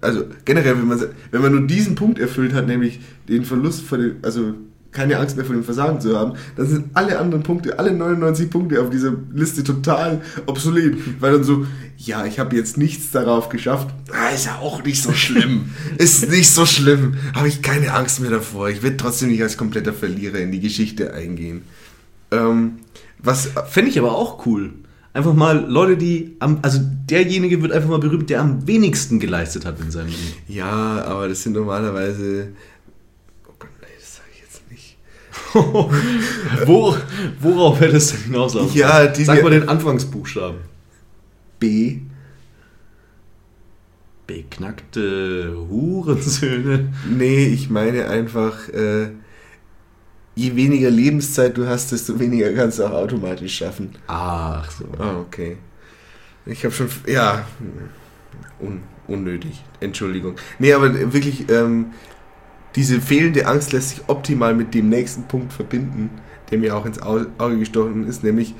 Also 0.00 0.24
generell, 0.44 0.78
wenn 0.78 0.86
man, 0.86 1.00
wenn 1.30 1.42
man 1.42 1.52
nur 1.52 1.66
diesen 1.66 1.94
Punkt 1.94 2.18
erfüllt 2.18 2.52
hat, 2.52 2.66
nämlich 2.66 3.00
den 3.28 3.44
Verlust 3.44 3.82
vor 3.82 3.98
dem, 3.98 4.16
also 4.22 4.54
keine 4.96 5.18
Angst 5.18 5.36
mehr 5.36 5.44
vor 5.44 5.54
dem 5.54 5.62
Versagen 5.62 6.00
zu 6.00 6.18
haben, 6.18 6.32
dann 6.56 6.66
sind 6.66 6.86
alle 6.94 7.18
anderen 7.18 7.42
Punkte, 7.42 7.78
alle 7.78 7.92
99 7.92 8.50
Punkte 8.50 8.80
auf 8.82 8.90
dieser 8.90 9.12
Liste 9.32 9.62
total 9.62 10.22
obsolet. 10.46 10.96
Weil 11.20 11.32
dann 11.32 11.44
so, 11.44 11.66
ja, 11.98 12.24
ich 12.24 12.38
habe 12.38 12.56
jetzt 12.56 12.78
nichts 12.78 13.10
darauf 13.10 13.48
geschafft. 13.48 13.88
Ah, 14.12 14.34
ist 14.34 14.46
ja 14.46 14.56
auch 14.56 14.82
nicht 14.82 15.02
so 15.02 15.12
schlimm. 15.12 15.70
ist 15.98 16.28
nicht 16.30 16.50
so 16.50 16.66
schlimm. 16.66 17.14
Habe 17.34 17.48
ich 17.48 17.62
keine 17.62 17.92
Angst 17.92 18.20
mehr 18.20 18.30
davor. 18.30 18.68
Ich 18.68 18.82
werde 18.82 18.96
trotzdem 18.96 19.28
nicht 19.28 19.42
als 19.42 19.56
kompletter 19.56 19.92
Verlierer 19.92 20.38
in 20.38 20.50
die 20.50 20.60
Geschichte 20.60 21.14
eingehen. 21.14 21.62
Ähm, 22.30 22.78
was, 23.18 23.50
Fände 23.68 23.90
ich 23.90 23.98
aber 23.98 24.16
auch 24.16 24.46
cool. 24.46 24.74
Einfach 25.16 25.32
mal 25.32 25.64
Leute, 25.66 25.96
die 25.96 26.36
am, 26.40 26.58
also 26.60 26.78
derjenige 26.82 27.62
wird 27.62 27.72
einfach 27.72 27.88
mal 27.88 27.98
berühmt, 27.98 28.28
der 28.28 28.42
am 28.42 28.66
wenigsten 28.66 29.18
geleistet 29.18 29.64
hat 29.64 29.80
in 29.80 29.90
seinem 29.90 30.08
Leben. 30.08 30.34
ja, 30.46 31.02
aber 31.06 31.26
das 31.26 31.42
sind 31.42 31.54
normalerweise, 31.54 32.48
oh 33.48 33.52
Gott, 33.58 33.70
nee, 33.80 33.86
das 33.98 34.16
sage 34.16 34.28
ich 34.34 34.42
jetzt 34.42 34.70
nicht. 34.70 34.98
Wo, 36.66 36.96
worauf 37.40 37.80
hätte 37.80 37.96
es 37.96 38.10
denn 38.12 38.20
hinauslaufen? 38.24 38.76
Ja, 38.76 39.06
die- 39.06 39.24
Sag 39.24 39.42
mal 39.42 39.50
den 39.50 39.68
Anfangsbuchstaben. 39.68 40.58
B. 41.58 41.98
Beknackte 44.26 45.54
Hurensöhne. 45.70 46.92
Nee, 47.08 47.46
ich 47.46 47.70
meine 47.70 48.08
einfach, 48.08 48.68
äh, 48.70 49.10
je 50.34 50.56
weniger 50.56 50.90
Lebenszeit 50.90 51.56
du 51.56 51.66
hast, 51.68 51.92
desto 51.92 52.18
weniger 52.18 52.52
kannst 52.52 52.78
du 52.80 52.84
auch 52.84 52.90
automatisch 52.92 53.54
schaffen. 53.56 53.90
Ach 54.08 54.68
so. 54.70 54.84
Ah, 54.98 55.20
okay. 55.20 55.58
Ich 56.44 56.64
habe 56.64 56.74
schon, 56.74 56.88
ja, 57.06 57.46
un, 58.60 58.82
unnötig, 59.06 59.62
Entschuldigung. 59.80 60.34
Nee, 60.58 60.72
aber 60.72 60.92
wirklich, 61.12 61.48
ähm, 61.48 61.86
diese 62.76 63.00
fehlende 63.00 63.46
Angst 63.46 63.72
lässt 63.72 63.90
sich 63.90 64.02
optimal 64.06 64.54
mit 64.54 64.74
dem 64.74 64.88
nächsten 64.88 65.24
Punkt 65.24 65.52
verbinden, 65.52 66.10
der 66.50 66.58
mir 66.58 66.76
auch 66.76 66.86
ins 66.86 67.02
Au- 67.02 67.26
Auge 67.38 67.58
gestochen 67.58 68.06
ist, 68.06 68.22
nämlich 68.22 68.54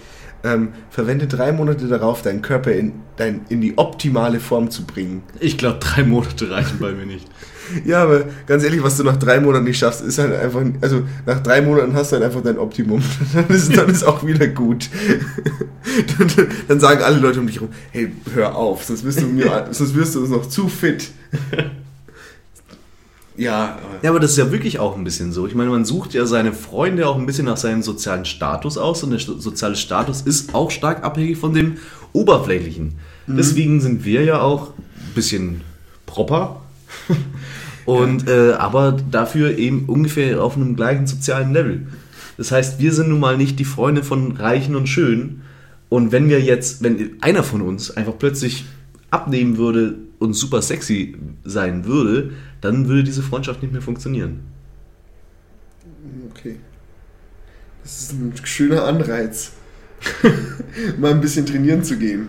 ähm, 0.44 0.68
verwende 0.90 1.26
drei 1.26 1.52
Monate 1.52 1.86
darauf, 1.88 2.22
deinen 2.22 2.42
Körper 2.42 2.72
in, 2.72 2.92
dein, 3.16 3.40
in 3.48 3.60
die 3.60 3.78
optimale 3.78 4.38
Form 4.40 4.70
zu 4.70 4.84
bringen. 4.84 5.22
Ich 5.40 5.58
glaube, 5.58 5.78
drei 5.80 6.02
Monate 6.04 6.50
reichen 6.50 6.78
bei 6.80 6.92
mir 6.92 7.06
nicht. 7.06 7.26
Ja, 7.84 8.04
aber 8.04 8.26
ganz 8.46 8.62
ehrlich, 8.62 8.80
was 8.84 8.96
du 8.96 9.02
nach 9.02 9.16
drei 9.16 9.40
Monaten 9.40 9.64
nicht 9.64 9.78
schaffst, 9.80 10.00
ist 10.00 10.18
halt 10.18 10.32
einfach, 10.32 10.62
also 10.82 11.02
nach 11.26 11.40
drei 11.40 11.60
Monaten 11.62 11.94
hast 11.94 12.12
du 12.12 12.14
halt 12.14 12.24
einfach 12.24 12.40
dein 12.40 12.58
Optimum. 12.58 13.02
Dann 13.34 13.48
ist, 13.48 13.76
dann 13.76 13.88
ist 13.90 14.04
auch 14.04 14.24
wieder 14.24 14.46
gut. 14.46 14.88
Dann, 16.16 16.30
dann 16.68 16.78
sagen 16.78 17.02
alle 17.02 17.18
Leute 17.18 17.40
um 17.40 17.48
dich 17.48 17.56
herum, 17.56 17.70
hey, 17.90 18.12
hör 18.34 18.54
auf, 18.54 18.84
sonst 18.84 19.02
wirst 19.02 19.20
du, 19.20 19.26
mir, 19.26 19.66
sonst 19.72 19.96
wirst 19.96 20.14
du 20.14 20.20
uns 20.20 20.30
noch 20.30 20.48
zu 20.48 20.68
fit. 20.68 21.10
Ja, 23.36 23.78
aber 23.82 24.02
Ja, 24.02 24.10
aber 24.10 24.20
das 24.20 24.32
ist 24.32 24.38
ja 24.38 24.50
wirklich 24.50 24.78
auch 24.78 24.96
ein 24.96 25.04
bisschen 25.04 25.32
so. 25.32 25.46
Ich 25.46 25.54
meine, 25.54 25.70
man 25.70 25.84
sucht 25.84 26.14
ja 26.14 26.26
seine 26.26 26.52
Freunde 26.52 27.08
auch 27.08 27.16
ein 27.16 27.26
bisschen 27.26 27.46
nach 27.46 27.56
seinem 27.56 27.82
sozialen 27.82 28.24
Status 28.24 28.78
aus 28.78 29.02
und 29.02 29.10
der 29.10 29.20
soziale 29.20 29.76
Status 29.76 30.22
ist 30.22 30.54
auch 30.54 30.70
stark 30.70 31.04
abhängig 31.04 31.38
von 31.38 31.52
dem 31.52 31.76
Oberflächlichen. 32.12 32.94
Deswegen 33.28 33.80
sind 33.80 34.04
wir 34.04 34.22
ja 34.22 34.40
auch 34.40 34.68
ein 34.70 35.14
bisschen 35.14 35.62
proper. 36.06 36.62
und 37.84 38.28
äh, 38.28 38.52
aber 38.52 38.96
dafür 39.10 39.58
eben 39.58 39.86
ungefähr 39.86 40.42
auf 40.42 40.56
einem 40.56 40.76
gleichen 40.76 41.06
sozialen 41.06 41.52
Level. 41.52 41.86
Das 42.36 42.52
heißt, 42.52 42.78
wir 42.78 42.92
sind 42.92 43.08
nun 43.08 43.20
mal 43.20 43.36
nicht 43.36 43.58
die 43.58 43.64
Freunde 43.64 44.02
von 44.02 44.32
Reichen 44.32 44.76
und 44.76 44.88
Schönen. 44.88 45.42
Und 45.88 46.12
wenn 46.12 46.28
wir 46.28 46.40
jetzt, 46.40 46.82
wenn 46.82 47.16
einer 47.20 47.42
von 47.42 47.62
uns 47.62 47.90
einfach 47.90 48.18
plötzlich 48.18 48.64
abnehmen 49.10 49.56
würde 49.56 49.94
und 50.18 50.34
super 50.34 50.62
sexy 50.62 51.16
sein 51.44 51.84
würde, 51.84 52.30
dann 52.60 52.88
würde 52.88 53.04
diese 53.04 53.22
Freundschaft 53.22 53.62
nicht 53.62 53.72
mehr 53.72 53.82
funktionieren. 53.82 54.40
Okay. 56.30 56.56
Das 57.82 58.00
ist 58.00 58.12
ein 58.12 58.32
schöner 58.44 58.84
Anreiz, 58.84 59.52
mal 60.98 61.12
ein 61.12 61.20
bisschen 61.20 61.46
trainieren 61.46 61.84
zu 61.84 61.96
gehen. 61.96 62.28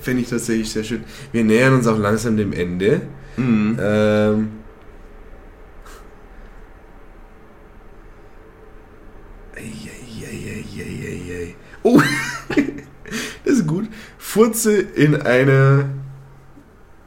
Fände 0.00 0.22
ich 0.22 0.28
tatsächlich 0.28 0.70
sehr 0.70 0.84
schön. 0.84 1.04
Wir 1.32 1.44
nähern 1.44 1.74
uns 1.74 1.86
auch 1.86 1.98
langsam 1.98 2.36
dem 2.36 2.52
Ende. 2.52 3.02
Mhm. 3.36 3.78
Ähm. 3.80 4.48
Oh, 11.82 12.00
das 13.44 13.54
ist 13.54 13.66
gut. 13.66 13.88
Furze 14.18 14.78
in 14.78 15.16
einer 15.22 15.88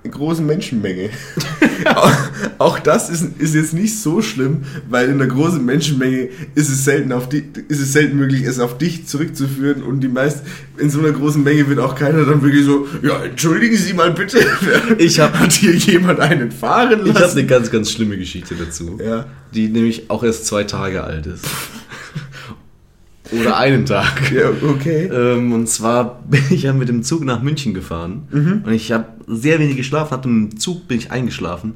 großen 0.10 0.46
Menschenmenge. 0.46 1.10
auch, 1.96 2.12
auch 2.58 2.80
das 2.80 3.10
ist, 3.10 3.24
ist 3.38 3.54
jetzt 3.54 3.74
nicht 3.74 4.00
so 4.00 4.22
schlimm, 4.22 4.64
weil 4.90 5.08
in 5.10 5.14
einer 5.22 5.28
großen 5.28 5.64
Menschenmenge 5.64 6.30
ist 6.56 6.70
es 6.70 6.86
selten 6.86 7.12
auf 7.12 7.30
die, 7.30 7.44
ist 7.68 7.80
es 7.82 7.94
selten 7.94 8.18
möglich, 8.18 8.44
es 8.44 8.60
auf 8.60 8.78
dich 8.78 9.06
zurückzuführen 9.08 9.84
und 9.84 10.00
die 10.02 10.08
meist 10.08 10.44
in 10.78 10.90
so 10.90 11.00
einer 11.00 11.12
großen 11.12 11.44
Menge 11.44 11.68
wird 11.70 11.80
auch 11.80 11.94
keiner 11.96 12.26
dann 12.26 12.42
wirklich 12.42 12.66
so, 12.66 12.88
ja, 13.04 13.24
entschuldigen 13.24 13.76
Sie 13.78 13.94
mal 13.94 14.12
bitte, 14.12 14.40
Ich 14.98 15.20
hab- 15.20 15.38
hat 15.38 15.52
hier 15.54 15.76
jemand 15.76 16.20
einen 16.20 16.52
fahren 16.52 17.02
Ich 17.04 17.10
habe 17.10 17.20
lassen? 17.20 17.38
eine 17.40 17.48
ganz, 17.48 17.70
ganz 17.70 17.92
schlimme 17.92 18.18
Geschichte 18.18 18.56
dazu, 18.56 18.98
Ja. 19.04 19.26
die 19.54 19.68
nämlich 19.68 20.10
auch 20.10 20.24
erst 20.24 20.48
zwei 20.48 20.64
Tage 20.64 21.04
alt 21.04 21.28
ist. 21.28 21.46
Oder 23.32 23.58
einen 23.58 23.86
Tag. 23.86 24.32
Ja, 24.32 24.50
okay. 24.50 25.06
Ähm, 25.06 25.54
und 25.54 25.68
zwar 25.68 26.22
bin 26.24 26.44
ich 26.50 26.64
ja 26.64 26.74
mit 26.74 26.90
dem 26.90 27.04
Zug 27.04 27.24
nach 27.24 27.42
München 27.42 27.74
gefahren. 27.74 28.28
Und 28.66 28.74
ich 28.74 28.92
habe 28.92 29.08
sehr 29.28 29.60
wenig 29.60 29.78
geschlafen, 29.78 30.12
hatte 30.12 30.30
im 30.30 30.58
Zug 30.58 30.88
bin 30.88 30.98
ich 30.98 31.12
eingeschlafen. 31.12 31.74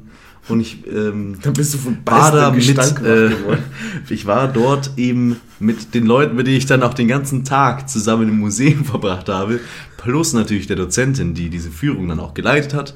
Und 0.48 0.60
ich 0.60 0.86
ähm, 0.88 1.38
Dann 1.42 1.54
bist 1.54 1.74
du 1.74 1.80
von 1.80 1.98
war 2.06 2.32
da 2.32 2.52
mit, 2.52 2.78
äh, 3.04 3.32
ich 4.10 4.28
war 4.28 4.48
dort 4.48 4.92
eben 4.96 5.38
mit 5.60 5.96
den 5.96 6.06
Leuten, 6.06 6.36
mit 6.36 6.46
denen 6.46 6.58
ich 6.58 6.68
dann 6.68 6.84
auch 6.84 6.94
den 6.94 7.08
ganzen 7.08 7.44
Tag 7.44 7.90
zusammen 7.90 8.30
im 8.30 8.40
Museum 8.40 8.86
verbracht 8.86 9.28
habe, 9.28 9.60
plus 9.98 10.34
natürlich 10.34 10.68
der 10.68 10.76
Dozentin, 10.76 11.34
die 11.34 11.50
diese 11.50 11.72
Führung 11.72 12.08
dann 12.10 12.20
auch 12.20 12.36
geleitet 12.36 12.76
hat, 12.76 12.94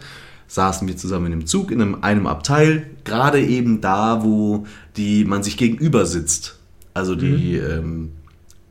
saßen 0.48 0.88
wir 0.88 0.96
zusammen 0.96 1.32
im 1.34 1.48
Zug 1.48 1.72
in 1.72 1.82
einem, 1.82 1.98
einem 2.02 2.28
Abteil, 2.28 2.88
gerade 3.04 3.42
eben 3.42 3.82
da, 3.82 4.24
wo 4.24 4.68
die 4.96 5.26
man 5.26 5.42
sich 5.42 5.58
gegenüber 5.58 6.06
sitzt, 6.06 6.60
also 6.94 7.16
die 7.16 7.56
ähm, 7.56 8.12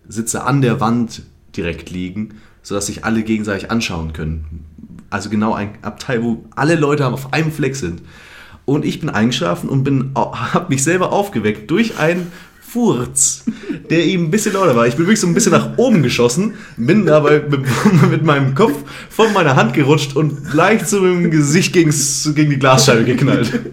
Sitze 0.09 0.45
an 0.45 0.61
der 0.63 0.81
Wand 0.81 1.23
direkt 1.57 1.91
liegen, 1.91 2.35
sodass 2.63 2.87
sich 2.87 3.05
alle 3.05 3.23
gegenseitig 3.23 3.71
anschauen 3.71 4.13
können. 4.13 4.65
Also 5.11 5.31
genau 5.31 5.55
ein 5.55 5.79
Abteil, 5.83 6.23
wo 6.23 6.45
alle 6.55 6.75
Leute 6.75 7.07
auf 7.07 7.33
einem 7.33 7.53
Fleck 7.53 7.77
sind. 7.77 8.03
Und 8.65 8.85
ich 8.85 9.01
bin 9.01 9.09
eingeschlafen 9.09 9.69
und 9.71 9.85
bin, 9.85 10.13
habe 10.15 10.69
mich 10.69 10.85
selber 10.85 11.13
aufgeweckt 11.13 11.71
durch 11.71 11.99
einen 11.99 12.31
Furz, 12.69 13.45
der 13.89 14.05
eben 14.05 14.25
ein 14.25 14.31
bisschen 14.31 14.53
lauter 14.53 14.77
war. 14.77 14.87
Ich 14.87 14.97
bin 14.97 15.07
wirklich 15.07 15.21
so 15.21 15.27
ein 15.27 15.33
bisschen 15.33 15.53
nach 15.53 15.79
oben 15.79 16.03
geschossen, 16.03 16.53
bin 16.77 17.07
dabei 17.07 17.43
mit, 18.11 18.25
meinem 18.25 18.55
Kopf 18.55 18.75
von 19.09 19.33
meiner 19.33 19.57
Hand 19.57 19.73
gerutscht 19.73 20.15
und 20.17 20.53
leicht 20.53 20.93
mit 20.93 21.03
dem 21.03 21.31
Gesicht 21.31 21.73
gegen 21.73 21.91
die 21.91 22.59
Glasscheibe 22.59 23.05
geknallt. 23.05 23.59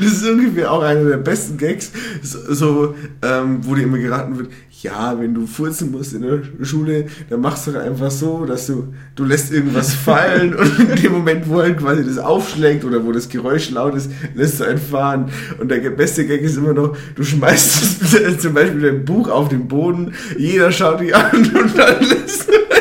Das 0.00 0.12
ist 0.12 0.28
ungefähr 0.28 0.70
auch 0.70 0.82
einer 0.82 1.04
der 1.04 1.16
besten 1.16 1.58
Gags, 1.58 1.90
so 2.22 2.94
ähm, 3.22 3.58
wo 3.62 3.74
dir 3.74 3.82
immer 3.82 3.98
geraten 3.98 4.38
wird, 4.38 4.50
ja, 4.82 5.18
wenn 5.18 5.34
du 5.34 5.46
furzen 5.46 5.90
musst 5.90 6.12
in 6.12 6.22
der 6.22 6.42
Schule, 6.64 7.06
dann 7.28 7.40
machst 7.40 7.66
du 7.66 7.78
einfach 7.78 8.10
so, 8.10 8.44
dass 8.44 8.66
du, 8.66 8.94
du 9.16 9.24
lässt 9.24 9.52
irgendwas 9.52 9.92
fallen 10.04 10.54
und 10.54 10.78
in 10.78 11.02
dem 11.02 11.12
Moment, 11.12 11.48
wo 11.48 11.58
halt 11.58 11.78
quasi 11.78 12.04
das 12.04 12.18
aufschlägt 12.18 12.84
oder 12.84 13.04
wo 13.04 13.12
das 13.12 13.28
Geräusch 13.28 13.70
laut 13.70 13.94
ist, 13.94 14.10
lässt 14.34 14.60
du 14.60 14.64
einen 14.64 14.78
fahren. 14.78 15.30
Und 15.58 15.70
der 15.70 15.78
beste 15.90 16.26
Gag 16.26 16.42
ist 16.42 16.56
immer 16.56 16.74
noch, 16.74 16.96
du 17.14 17.24
schmeißt 17.24 18.40
zum 18.40 18.54
Beispiel 18.54 18.80
dein 18.80 19.04
Buch 19.04 19.28
auf 19.28 19.48
den 19.48 19.66
Boden, 19.66 20.14
jeder 20.36 20.70
schaut 20.70 21.00
dich 21.00 21.14
an 21.14 21.36
und 21.36 21.76
dann 21.76 22.00
lässt 22.00 22.48
du 22.48 22.77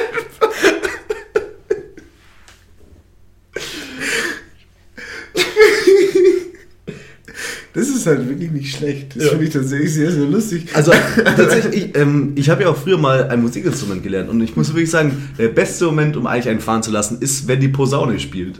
Das 7.78 7.90
ist 7.90 8.08
halt 8.08 8.28
wirklich 8.28 8.50
nicht 8.50 8.76
schlecht. 8.76 9.16
Das 9.16 9.26
Ja. 9.26 9.30
finde 9.30 9.46
ich 9.46 9.52
tatsächlich 9.52 9.94
sehr, 9.94 10.12
sehr 10.12 10.26
lustig. 10.26 10.66
Also 10.74 10.92
tatsächlich, 11.24 11.86
ich, 11.90 11.96
ähm, 11.96 12.32
ich 12.34 12.50
habe 12.50 12.64
ja 12.64 12.70
auch 12.70 12.76
früher 12.76 12.98
mal 12.98 13.30
ein 13.30 13.40
Musikinstrument 13.40 14.02
gelernt 14.02 14.32
und 14.32 14.42
ich 14.42 14.56
muss 14.56 14.70
wirklich 14.70 14.90
sagen, 14.90 15.30
der 15.38 15.50
beste 15.50 15.86
Moment, 15.86 16.18
um 16.18 16.26
eigentlich 16.26 16.50
einen 16.50 16.60
fahren 16.60 16.82
zu 16.82 16.90
lassen, 16.90 17.20
ist, 17.22 17.48
wenn 17.48 17.60
die 17.60 17.68
Posaune 17.68 18.20
spielt. 18.20 18.60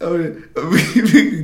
Aber, 0.00 0.18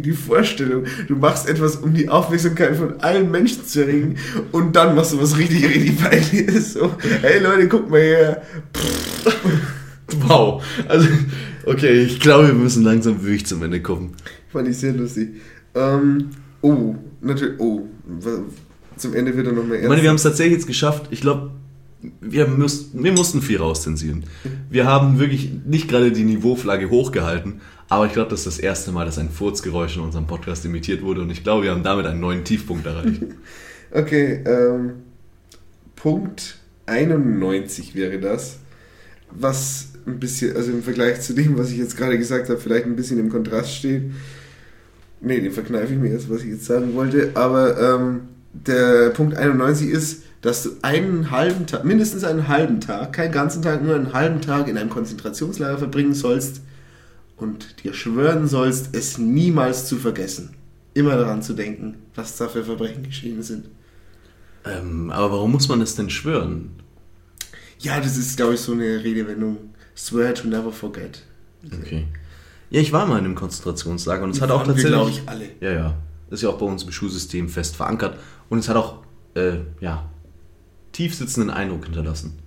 die 0.03 0.13
Vorstellung, 0.13 0.85
du 1.09 1.17
machst 1.17 1.47
etwas, 1.47 1.77
um 1.77 1.93
die 1.93 2.09
Aufmerksamkeit 2.09 2.75
von 2.75 3.01
allen 3.01 3.31
Menschen 3.31 3.67
zu 3.67 3.83
erregen 3.83 4.17
und 4.51 4.75
dann 4.77 4.95
machst 4.95 5.13
du 5.13 5.21
was 5.21 5.37
richtig, 5.37 5.63
richtig 5.69 5.99
peinliches. 5.99 6.73
So, 6.73 6.91
hey 7.21 7.39
Leute, 7.43 7.69
guck 7.69 7.91
mal 7.91 8.01
her. 8.01 8.43
Wow. 10.21 10.63
Also, 10.89 11.07
okay, 11.67 12.01
ich 12.05 12.19
glaube, 12.19 12.47
wir 12.47 12.55
müssen 12.55 12.83
langsam 12.83 13.23
wirklich 13.23 13.45
zum 13.45 13.63
Ende 13.63 13.83
kommen. 13.83 14.15
Fand 14.55 14.69
ich 14.69 14.79
sehr 14.79 14.93
lustig. 14.93 15.31
Ähm, 15.75 16.31
oh, 16.63 16.95
natürlich, 17.21 17.59
oh, 17.59 17.89
zum 18.97 19.15
Ende 19.15 19.37
wird 19.37 19.49
er 19.49 19.53
noch 19.53 19.65
mehr 19.65 19.83
Ich 19.83 19.89
meine, 19.89 20.01
wir 20.01 20.09
haben 20.09 20.15
es 20.15 20.23
tatsächlich 20.23 20.59
jetzt 20.59 20.69
geschafft. 20.69 21.09
Ich 21.11 21.21
glaube, 21.21 21.51
wir, 22.21 22.47
wir 22.47 23.13
mussten 23.13 23.43
viel 23.43 23.59
rauszensieren. 23.59 24.27
Wir 24.71 24.87
haben 24.87 25.19
wirklich 25.19 25.51
nicht 25.67 25.89
gerade 25.89 26.13
die 26.13 26.23
Niveauflagge 26.23 26.89
hochgehalten, 26.89 27.63
aber 27.89 28.07
ich 28.07 28.13
glaube, 28.13 28.31
das 28.31 28.47
ist 28.47 28.47
das 28.47 28.59
erste 28.61 28.93
Mal, 28.93 29.07
dass 29.07 29.19
ein 29.19 29.29
Furzgeräusch 29.29 29.97
in 29.97 30.03
unserem 30.03 30.29
Podcast 30.29 30.65
imitiert 30.65 31.03
wurde 31.03 31.23
und 31.23 31.31
ich 31.31 31.43
glaube, 31.43 31.65
wir 31.65 31.73
haben 31.73 31.83
damit 31.83 32.07
einen 32.07 32.21
neuen 32.21 32.45
Tiefpunkt 32.45 32.87
erreicht. 32.87 33.23
Okay, 33.97 34.43
ähm, 34.45 34.95
Punkt 35.95 36.59
91 36.87 37.95
wäre 37.95 38.19
das, 38.19 38.59
was 39.31 39.93
ein 40.05 40.19
bisschen, 40.19 40.57
also 40.57 40.73
im 40.73 40.83
Vergleich 40.83 41.21
zu 41.21 41.33
dem, 41.33 41.57
was 41.57 41.71
ich 41.71 41.79
jetzt 41.79 41.97
gerade 41.97 42.19
gesagt 42.19 42.49
habe, 42.49 42.59
vielleicht 42.59 42.87
ein 42.87 42.97
bisschen 42.97 43.19
im 43.19 43.31
Kontrast 43.31 43.75
steht. 43.75 44.11
Nee, 45.25 45.41
den 45.41 45.53
verkneife 45.53 45.95
ich 45.95 45.99
mir 45.99 46.11
jetzt, 46.11 46.29
was 46.29 46.43
ich 46.43 46.51
jetzt 46.51 46.67
sagen 46.67 46.95
wollte, 46.95 47.31
aber 47.35 47.81
ähm, 47.81 48.29
der 48.53 49.11
Punkt 49.11 49.37
91 49.37 49.89
ist, 49.89 50.23
dass 50.43 50.63
du 50.63 50.71
einen 50.83 51.31
halben 51.31 51.67
Tag, 51.67 51.85
mindestens 51.85 52.25
einen 52.25 52.49
halben 52.49 52.81
Tag, 52.81 53.15
keinen 53.15 53.33
ganzen 53.33 53.63
Tag, 53.63 53.83
nur 53.83 53.95
einen 53.95 54.13
halben 54.13 54.43
Tag 54.43 54.69
in 54.69 54.77
einem 54.77 54.91
Konzentrationslager 54.91 55.79
verbringen 55.79 56.13
sollst 56.13 56.61
und 57.39 57.83
dir 57.83 57.95
schwören 57.95 58.47
sollst, 58.47 58.95
es 58.95 59.17
niemals 59.17 59.87
zu 59.87 59.97
vergessen. 59.97 60.51
Immer 60.93 61.17
daran 61.17 61.43
zu 61.43 61.55
denken, 61.55 61.95
was 62.15 62.37
da 62.37 62.47
für 62.49 62.63
Verbrechen 62.63 63.03
geschehen 63.03 63.43
sind. 63.43 63.71
ähm, 64.67 65.11
aber 65.11 65.33
warum 65.33 65.53
muss 65.53 65.69
man 65.69 65.81
das 65.81 65.97
denn 65.97 66.11
schwören? 66.11 66.71
Ja, 67.79 67.99
das 67.99 68.19
ist, 68.19 68.37
glaube 68.37 68.55
ich, 68.55 68.61
so 68.61 68.73
eine 68.73 69.03
Redewendung. 69.03 69.57
Swear 69.97 70.35
to 70.35 70.49
never 70.49 70.71
forget. 70.71 71.23
Okay. 71.67 72.07
Ja, 72.71 72.81
ich 72.81 72.93
war 72.93 73.07
mal 73.07 73.19
in 73.19 73.25
einem 73.25 73.35
Konzentrationslager 73.35 74.25
und 74.25 74.31
es 74.31 74.41
hat 74.41 74.51
auch 74.51 74.65
tatsächlich. 74.65 74.93
glaube 74.93 75.11
ich, 75.11 75.23
alle. 75.27 75.45
Ja, 75.61 75.73
ja. 75.73 75.95
Das 76.31 76.39
ist 76.41 76.43
ja 76.43 76.49
auch 76.49 76.59
bei 76.59 76.67
uns 76.67 76.83
im 76.83 76.91
Schulsystem 76.93 77.49
fest 77.49 77.77
verankert. 77.77 78.19
Und 78.49 78.59
es 78.59 78.69
hat 78.69 78.77
auch, 78.77 79.03
äh, 79.35 79.57
ja, 79.81 80.09
tief 80.93 81.15
sitzenden 81.15 81.51
Eindruck 81.51 81.85
hinterlassen. 81.85 82.39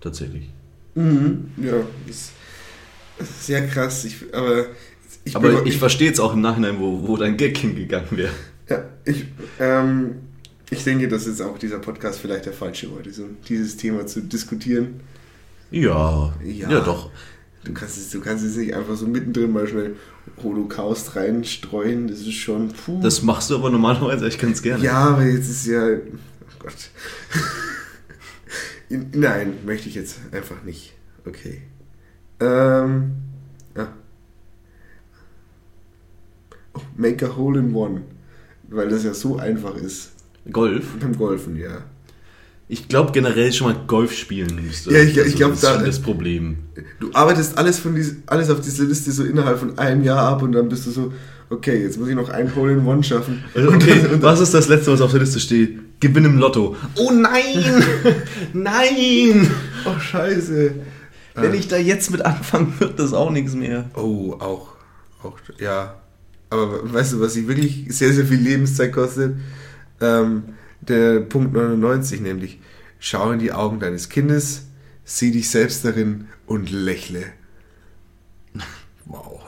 Tatsächlich. 0.00 0.48
Mhm. 0.94 1.50
Ja, 1.62 1.72
das 2.06 2.30
ist 3.18 3.46
sehr 3.46 3.66
krass. 3.66 4.04
Ich, 4.04 4.16
aber 4.32 4.66
ich, 5.24 5.34
Aber 5.36 5.48
bin- 5.50 5.66
ich 5.66 5.78
verstehe 5.78 6.08
jetzt 6.08 6.20
auch 6.20 6.32
im 6.32 6.40
Nachhinein, 6.40 6.78
wo, 6.78 7.06
wo 7.08 7.16
dein 7.16 7.36
Gag 7.36 7.56
hingegangen 7.58 8.08
wäre. 8.12 8.32
Ja, 8.68 8.84
ich, 9.04 9.26
ähm, 9.60 10.16
ich 10.70 10.82
denke, 10.84 11.08
dass 11.08 11.26
jetzt 11.26 11.42
auch 11.42 11.58
dieser 11.58 11.78
Podcast 11.78 12.18
vielleicht 12.20 12.46
der 12.46 12.52
falsche 12.52 12.90
war, 12.92 12.98
so, 13.10 13.24
dieses 13.48 13.76
Thema 13.76 14.06
zu 14.06 14.22
diskutieren. 14.22 15.00
Ja, 15.70 16.32
Ja. 16.44 16.70
ja, 16.70 16.80
doch. 16.80 17.10
Du 17.66 17.72
kannst 17.74 17.98
es, 17.98 18.10
du 18.10 18.20
kannst 18.20 18.44
es 18.44 18.56
nicht 18.56 18.74
einfach 18.74 18.94
so 18.96 19.06
mittendrin 19.08 19.50
mal 19.52 19.66
schnell 19.66 19.96
Holocaust 20.42 21.16
reinstreuen. 21.16 22.06
Das 22.06 22.20
ist 22.20 22.34
schon 22.34 22.68
puh. 22.68 23.00
Das 23.02 23.22
machst 23.22 23.50
du 23.50 23.56
aber 23.56 23.70
normalerweise 23.70 24.26
echt 24.26 24.40
ganz 24.40 24.62
gerne. 24.62 24.84
Ja, 24.84 24.94
aber 25.10 25.24
jetzt 25.24 25.48
ist 25.50 25.66
ja. 25.66 25.84
Oh 25.88 26.58
Gott. 26.60 26.90
In- 28.88 29.10
Nein, 29.14 29.54
möchte 29.66 29.88
ich 29.88 29.96
jetzt 29.96 30.18
einfach 30.30 30.62
nicht. 30.62 30.94
Okay. 31.26 31.62
Ähm. 32.38 33.16
Ja. 33.76 33.92
Oh, 36.74 36.80
make 36.96 37.26
a 37.26 37.36
hole 37.36 37.58
in 37.58 37.74
one. 37.74 38.02
Weil 38.68 38.88
das 38.88 39.02
ja 39.04 39.12
so 39.12 39.38
einfach 39.38 39.74
ist. 39.76 40.12
Golf? 40.52 40.86
Beim 41.00 41.16
Golfen, 41.16 41.56
ja. 41.56 41.82
Ich 42.68 42.88
glaube 42.88 43.12
generell 43.12 43.52
schon 43.52 43.68
mal 43.72 43.78
Golf 43.86 44.12
spielen 44.16 44.60
müsste. 44.66 44.92
Ja, 44.92 45.00
ich- 45.02 45.16
ich 45.16 45.36
glaub, 45.36 45.52
das 45.52 45.62
ist 45.62 45.68
schon 45.68 45.78
da- 45.80 45.86
das 45.86 46.00
Problem. 46.00 46.58
Du 46.98 47.10
arbeitest 47.12 47.56
alles, 47.56 47.78
von 47.78 47.94
dies, 47.94 48.16
alles 48.26 48.50
auf 48.50 48.60
dieser 48.60 48.84
Liste 48.84 49.12
so 49.12 49.22
innerhalb 49.22 49.58
von 49.60 49.78
einem 49.78 50.02
Jahr 50.02 50.18
ab 50.28 50.42
und 50.42 50.50
dann 50.52 50.68
bist 50.68 50.84
du 50.86 50.90
so, 50.90 51.12
okay, 51.48 51.80
jetzt 51.82 51.96
muss 51.98 52.08
ich 52.08 52.16
noch 52.16 52.28
ein 52.28 52.52
Hole 52.56 52.72
in 52.72 52.84
One 52.84 53.04
schaffen. 53.04 53.44
Und 53.54 53.68
Okay, 53.68 54.00
dann- 54.10 54.20
was 54.22 54.40
ist 54.40 54.52
das 54.52 54.66
letzte, 54.66 54.92
was 54.92 55.00
auf 55.00 55.12
der 55.12 55.20
Liste 55.20 55.38
steht? 55.38 55.78
Gewinn 56.00 56.24
im 56.24 56.38
Lotto. 56.38 56.74
Oh 56.96 57.12
nein! 57.12 57.84
nein! 58.52 59.48
Oh, 59.84 59.98
scheiße. 59.98 60.72
Wenn 61.34 61.52
Äh. 61.52 61.56
ich 61.56 61.68
da 61.68 61.76
jetzt 61.76 62.10
mit 62.10 62.24
anfange, 62.24 62.68
wird 62.78 62.98
das 62.98 63.12
auch 63.12 63.30
nichts 63.30 63.54
mehr. 63.54 63.90
Oh, 63.94 64.32
auch. 64.38 64.68
auch 65.22 65.38
ja. 65.60 65.94
Aber 66.50 66.92
weißt 66.92 67.14
du, 67.14 67.20
was 67.20 67.34
sich 67.34 67.46
wirklich 67.48 67.84
sehr, 67.90 68.12
sehr 68.12 68.24
viel 68.26 68.38
Lebenszeit 68.40 68.92
kostet? 68.92 69.36
Ähm, 70.00 70.42
der 70.80 71.20
Punkt 71.20 71.52
99, 71.52 72.20
nämlich 72.20 72.58
schau 72.98 73.30
in 73.32 73.38
die 73.38 73.52
Augen 73.52 73.80
deines 73.80 74.08
Kindes, 74.08 74.66
sieh 75.04 75.30
dich 75.30 75.50
selbst 75.50 75.84
darin 75.84 76.28
und 76.46 76.70
lächle. 76.70 77.24
Wow. 79.08 79.40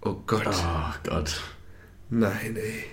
Oh 0.00 0.16
Gott. 0.26 0.46
Oh 0.48 0.94
Gott. 1.04 1.42
Nein, 2.08 2.56
ey. 2.56 2.84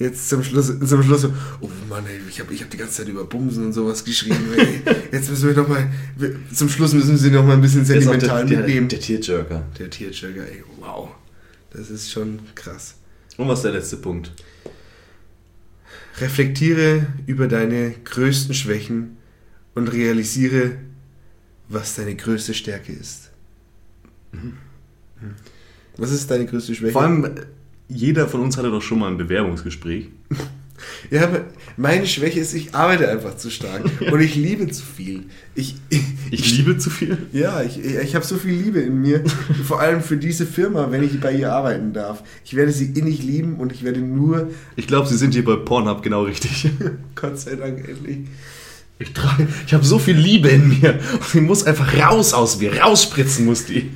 Jetzt 0.00 0.28
zum 0.28 0.42
Schluss, 0.42 0.66
zum 0.66 1.02
Schluss, 1.04 1.20
so, 1.20 1.32
oh 1.60 1.70
Mann, 1.88 2.04
ey, 2.06 2.18
ich 2.28 2.40
habe 2.40 2.52
ich 2.52 2.60
hab 2.60 2.70
die 2.70 2.76
ganze 2.76 2.94
Zeit 2.94 3.08
über 3.08 3.24
Bumsen 3.24 3.66
und 3.66 3.72
sowas 3.72 4.04
geschrieben, 4.04 4.52
ey. 4.56 4.82
Jetzt 5.12 5.30
müssen 5.30 5.46
wir 5.48 5.54
noch 5.54 5.68
mal, 5.68 5.88
wir, 6.16 6.34
zum 6.52 6.68
Schluss 6.68 6.92
müssen 6.92 7.10
wir 7.12 7.18
sie 7.18 7.30
noch 7.30 7.46
mal 7.46 7.52
ein 7.52 7.60
bisschen 7.60 7.86
Der 7.86 8.00
sentimental 8.02 8.44
der, 8.44 8.56
der, 8.56 8.66
mitnehmen. 8.66 8.88
der 8.88 8.98
Tearjerker. 8.98 9.64
Der 9.78 9.88
Tearjerker, 9.90 10.42
ey, 10.48 10.64
wow. 10.80 11.10
Das 11.70 11.88
ist 11.90 12.10
schon 12.10 12.40
krass. 12.56 12.96
Und 13.36 13.46
was 13.46 13.60
ist 13.60 13.64
der 13.66 13.72
letzte 13.72 13.98
Punkt? 13.98 14.32
Reflektiere 16.18 17.06
über 17.26 17.48
deine 17.48 17.92
größten 18.04 18.54
Schwächen 18.54 19.16
und 19.74 19.88
realisiere, 19.88 20.76
was 21.68 21.96
deine 21.96 22.14
größte 22.14 22.54
Stärke 22.54 22.92
ist. 22.92 23.30
Was 25.96 26.10
ist 26.10 26.30
deine 26.30 26.46
größte 26.46 26.74
Schwäche? 26.74 26.92
Vor 26.92 27.02
allem, 27.02 27.24
äh, 27.24 27.30
jeder 27.88 28.28
von 28.28 28.40
uns 28.40 28.56
hatte 28.56 28.70
doch 28.70 28.82
schon 28.82 28.98
mal 28.98 29.10
ein 29.10 29.18
Bewerbungsgespräch. 29.18 30.08
Ja, 31.10 31.30
meine 31.76 32.06
Schwäche 32.06 32.40
ist, 32.40 32.54
ich 32.54 32.74
arbeite 32.74 33.08
einfach 33.10 33.36
zu 33.36 33.50
stark 33.50 33.84
und 34.10 34.20
ich 34.20 34.34
liebe 34.36 34.68
zu 34.68 34.82
viel. 34.84 35.24
Ich, 35.54 35.76
Ich 36.30 36.56
liebe 36.56 36.78
zu 36.78 36.88
viel. 36.90 37.18
ja, 37.32 37.62
ich, 37.62 37.78
ich 37.84 38.14
habe 38.14 38.24
so 38.24 38.36
viel 38.36 38.54
Liebe 38.54 38.80
in 38.80 39.00
mir, 39.02 39.22
vor 39.66 39.80
allem 39.80 40.02
für 40.02 40.16
diese 40.16 40.46
Firma, 40.46 40.90
wenn 40.90 41.02
ich 41.02 41.20
bei 41.20 41.32
ihr 41.32 41.52
arbeiten 41.52 41.92
darf. 41.92 42.22
Ich 42.44 42.54
werde 42.56 42.72
sie 42.72 42.86
innig 42.86 43.22
lieben 43.22 43.56
und 43.56 43.72
ich 43.72 43.82
werde 43.84 44.00
nur, 44.00 44.50
Ich 44.76 44.86
glaube, 44.86 45.06
Sie 45.08 45.16
sind 45.16 45.34
hier 45.34 45.44
bei 45.44 45.56
Pornhub 45.56 46.02
genau 46.02 46.22
richtig. 46.22 46.68
Gott 47.14 47.38
sei 47.38 47.56
Dank 47.56 47.86
endlich, 47.88 48.18
Ich, 48.98 49.08
trage- 49.12 49.46
ich 49.66 49.74
habe 49.74 49.84
so 49.84 49.98
viel 49.98 50.16
Liebe 50.16 50.48
in 50.48 50.68
mir 50.80 50.98
und 51.12 51.24
sie 51.24 51.40
muss 51.40 51.64
einfach 51.64 51.98
raus 52.00 52.32
aus 52.32 52.58
mir, 52.60 52.80
rausspritzen 52.80 53.44
muss 53.44 53.66
die. 53.66 53.90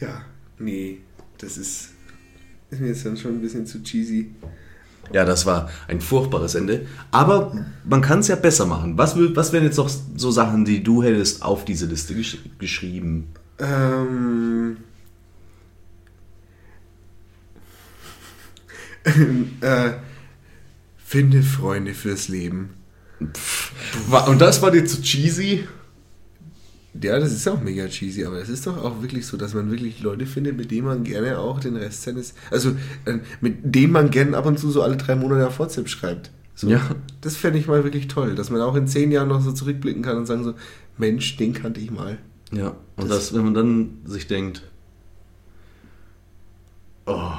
ja, 0.00 0.22
nee, 0.58 0.98
das 1.38 1.56
ist, 1.58 1.90
ist 2.70 2.80
mir 2.80 2.88
jetzt 2.88 3.04
dann 3.06 3.16
schon 3.16 3.32
ein 3.36 3.40
bisschen 3.42 3.66
zu 3.66 3.82
cheesy. 3.82 4.30
Ja, 5.12 5.24
das 5.24 5.44
war 5.46 5.68
ein 5.88 6.00
furchtbares 6.00 6.54
Ende. 6.54 6.86
Aber 7.10 7.52
man 7.84 8.00
kann 8.00 8.20
es 8.20 8.28
ja 8.28 8.36
besser 8.36 8.66
machen. 8.66 8.96
Was, 8.96 9.16
was 9.16 9.52
wären 9.52 9.64
jetzt 9.64 9.76
noch 9.78 9.90
so 10.16 10.30
Sachen, 10.30 10.64
die 10.64 10.82
du 10.82 11.02
hättest 11.02 11.42
auf 11.42 11.64
diese 11.64 11.86
Liste 11.86 12.14
gesch 12.14 12.38
geschrieben? 12.58 13.28
Ähm, 13.58 14.76
äh, 19.60 19.90
finde 21.04 21.42
Freunde 21.42 21.94
fürs 21.94 22.28
Leben. 22.28 22.70
Wa- 24.08 24.24
Und 24.26 24.40
das 24.40 24.62
war 24.62 24.70
dir 24.70 24.84
zu 24.84 25.02
cheesy? 25.02 25.66
Ja, 27.00 27.18
das 27.20 27.32
ist 27.32 27.46
auch 27.48 27.60
mega 27.60 27.86
cheesy, 27.86 28.24
aber 28.24 28.38
es 28.42 28.48
ist 28.48 28.66
doch 28.66 28.76
auch 28.82 29.00
wirklich 29.00 29.24
so, 29.26 29.36
dass 29.36 29.54
man 29.54 29.70
wirklich 29.70 30.00
Leute 30.00 30.26
findet, 30.26 30.56
mit 30.56 30.70
denen 30.72 30.86
man 30.86 31.04
gerne 31.04 31.38
auch 31.38 31.60
den 31.60 31.76
Rest 31.76 32.02
seines, 32.02 32.34
also 32.50 32.70
äh, 33.04 33.18
mit 33.40 33.58
denen 33.62 33.92
man 33.92 34.10
gerne 34.10 34.36
ab 34.36 34.46
und 34.46 34.58
zu 34.58 34.70
so 34.72 34.82
alle 34.82 34.96
drei 34.96 35.14
Monate 35.14 35.46
auf 35.46 35.58
WhatsApp 35.60 35.88
schreibt. 35.88 36.30
So, 36.56 36.68
Ja. 36.68 36.80
Das 37.20 37.36
fände 37.36 37.58
ich 37.60 37.68
mal 37.68 37.84
wirklich 37.84 38.08
toll, 38.08 38.34
dass 38.34 38.50
man 38.50 38.60
auch 38.60 38.74
in 38.74 38.88
zehn 38.88 39.12
Jahren 39.12 39.28
noch 39.28 39.40
so 39.40 39.52
zurückblicken 39.52 40.02
kann 40.02 40.16
und 40.16 40.26
sagen 40.26 40.42
so, 40.42 40.54
Mensch, 40.98 41.36
den 41.36 41.52
kannte 41.52 41.80
ich 41.80 41.90
mal. 41.92 42.18
Ja. 42.52 42.74
Und 42.96 43.08
Das- 43.08 43.28
das, 43.28 43.34
wenn 43.34 43.44
man 43.44 43.54
dann 43.54 43.98
sich 44.04 44.26
denkt, 44.26 44.62
oh, 47.06 47.30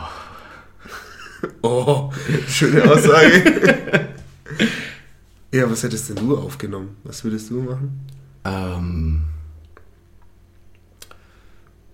Oh, 1.62 2.12
schöne 2.47 2.89
Aussage. 2.89 4.08
ja, 5.54 5.70
was 5.70 5.84
hättest 5.84 6.10
denn 6.10 6.16
du 6.18 6.38
aufgenommen? 6.38 6.95
Was 7.04 7.24
würdest 7.24 7.49
du 7.49 7.62
machen? 7.62 7.99
ähm, 8.45 9.22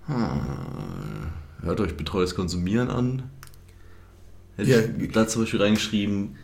hm, 0.08 1.28
hört 1.62 1.80
euch 1.80 1.95
betreues 1.97 2.36
Konsumieren 2.36 2.89
an. 2.89 3.24
Hätte 4.55 4.70
Ja. 4.72 5.03
ich 5.03 5.12
da 5.12 5.28
zum 5.28 5.43
Beispiel 5.43 5.62
reingeschrieben. 5.62 6.36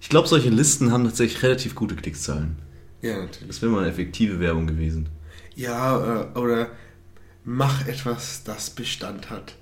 Ich 0.00 0.08
glaube, 0.08 0.28
solche 0.28 0.50
Listen 0.50 0.92
haben 0.92 1.04
tatsächlich 1.04 1.42
relativ 1.42 1.74
gute 1.74 1.96
Klickzahlen. 1.96 2.56
Ja, 3.02 3.18
natürlich. 3.22 3.48
Das 3.48 3.62
wäre 3.62 3.72
mal 3.72 3.80
eine 3.80 3.90
effektive 3.90 4.40
Werbung 4.40 4.66
gewesen. 4.66 5.08
Ja, 5.54 6.22
äh, 6.34 6.38
oder 6.38 6.68
mach 7.44 7.86
etwas, 7.86 8.44
das 8.44 8.70
Bestand 8.70 9.30
hat. 9.30 9.56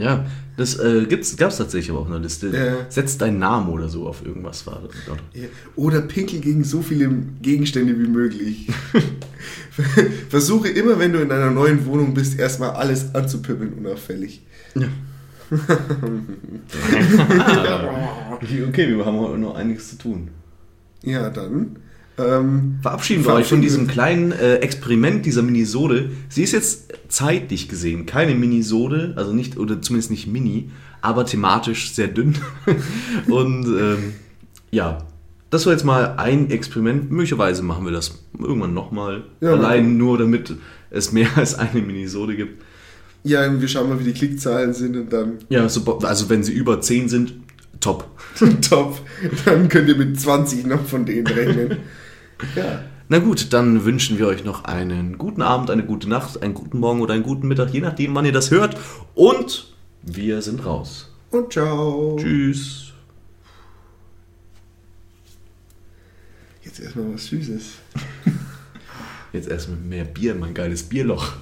Ja, 0.00 0.24
das 0.56 0.78
äh, 0.78 1.06
gab 1.36 1.50
es 1.50 1.58
tatsächlich 1.58 1.90
aber 1.90 2.00
auch 2.00 2.06
in 2.06 2.12
der 2.12 2.20
Liste. 2.20 2.48
Ja. 2.48 2.86
Setz 2.88 3.18
deinen 3.18 3.38
Namen 3.38 3.68
oder 3.68 3.88
so 3.88 4.08
auf 4.08 4.24
irgendwas 4.24 4.66
war. 4.66 4.80
Ja. 5.34 5.44
Oder 5.76 6.00
pinkel 6.00 6.40
gegen 6.40 6.64
so 6.64 6.80
viele 6.80 7.10
Gegenstände 7.42 7.98
wie 7.98 8.08
möglich. 8.08 8.68
Versuche 10.30 10.68
immer, 10.68 10.98
wenn 10.98 11.12
du 11.12 11.20
in 11.20 11.30
einer 11.30 11.50
neuen 11.50 11.84
Wohnung 11.84 12.14
bist, 12.14 12.38
erstmal 12.38 12.70
alles 12.70 13.14
anzupippeln, 13.14 13.74
unauffällig. 13.74 14.40
Ja. 14.74 14.88
okay, 18.68 18.96
wir 18.96 19.04
haben 19.04 19.18
heute 19.18 19.38
noch 19.38 19.56
einiges 19.56 19.90
zu 19.90 19.98
tun. 19.98 20.30
Ja, 21.02 21.28
dann. 21.28 21.76
Ähm, 22.20 22.78
Verabschieden 22.82 23.24
wir 23.24 23.34
euch 23.34 23.46
von 23.46 23.62
diesem 23.62 23.86
kleinen 23.86 24.32
äh, 24.32 24.56
Experiment 24.56 25.24
dieser 25.24 25.42
Minisode. 25.42 26.10
Sie 26.28 26.42
ist 26.42 26.52
jetzt 26.52 26.92
zeitlich 27.08 27.68
gesehen 27.68 28.06
keine 28.06 28.34
Minisode, 28.34 29.14
also 29.16 29.32
nicht, 29.32 29.58
oder 29.58 29.80
zumindest 29.82 30.10
nicht 30.10 30.26
mini, 30.26 30.70
aber 31.00 31.24
thematisch 31.24 31.92
sehr 31.92 32.08
dünn. 32.08 32.36
Und 33.28 33.66
ähm, 33.66 34.12
ja, 34.70 34.98
das 35.50 35.66
war 35.66 35.72
jetzt 35.72 35.84
mal 35.84 36.14
ein 36.16 36.50
Experiment. 36.50 37.10
Möglicherweise 37.10 37.62
machen 37.62 37.84
wir 37.84 37.92
das 37.92 38.22
irgendwann 38.38 38.74
nochmal. 38.74 39.24
Ja, 39.40 39.52
Allein 39.52 39.96
nur, 39.96 40.18
damit 40.18 40.54
es 40.90 41.12
mehr 41.12 41.28
als 41.36 41.56
eine 41.56 41.82
Minisode 41.82 42.36
gibt. 42.36 42.62
Ja, 43.22 43.60
wir 43.60 43.68
schauen 43.68 43.88
mal, 43.88 43.98
wie 44.00 44.04
die 44.04 44.12
Klickzahlen 44.12 44.72
sind 44.72 44.96
und 44.96 45.12
dann 45.12 45.38
Ja, 45.50 45.68
so, 45.68 45.98
also 45.98 46.30
wenn 46.30 46.42
sie 46.42 46.52
über 46.52 46.80
10 46.80 47.08
sind, 47.08 47.34
top. 47.80 48.06
top. 48.68 49.00
Dann 49.44 49.68
könnt 49.68 49.88
ihr 49.88 49.96
mit 49.96 50.18
20 50.18 50.66
noch 50.66 50.84
von 50.84 51.04
denen 51.04 51.26
rechnen. 51.26 51.76
ja. 52.56 52.82
Na 53.08 53.18
gut, 53.18 53.52
dann 53.52 53.84
wünschen 53.84 54.18
wir 54.18 54.28
euch 54.28 54.44
noch 54.44 54.64
einen 54.64 55.18
guten 55.18 55.42
Abend, 55.42 55.70
eine 55.70 55.84
gute 55.84 56.08
Nacht, 56.08 56.40
einen 56.42 56.54
guten 56.54 56.78
Morgen 56.78 57.00
oder 57.00 57.14
einen 57.14 57.24
guten 57.24 57.48
Mittag, 57.48 57.70
je 57.70 57.80
nachdem, 57.80 58.14
wann 58.14 58.24
ihr 58.24 58.32
das 58.32 58.52
hört. 58.52 58.76
Und 59.14 59.74
wir 60.02 60.40
sind 60.42 60.64
raus. 60.64 61.10
Und 61.30 61.52
ciao. 61.52 62.16
Tschüss. 62.20 62.92
Jetzt 66.62 66.80
erstmal 66.80 67.14
was 67.14 67.26
Süßes. 67.26 67.64
Jetzt 69.32 69.48
erstmal 69.48 69.78
mehr 69.78 70.04
Bier, 70.04 70.34
mein 70.34 70.54
geiles 70.54 70.84
Bierloch. 70.84 71.32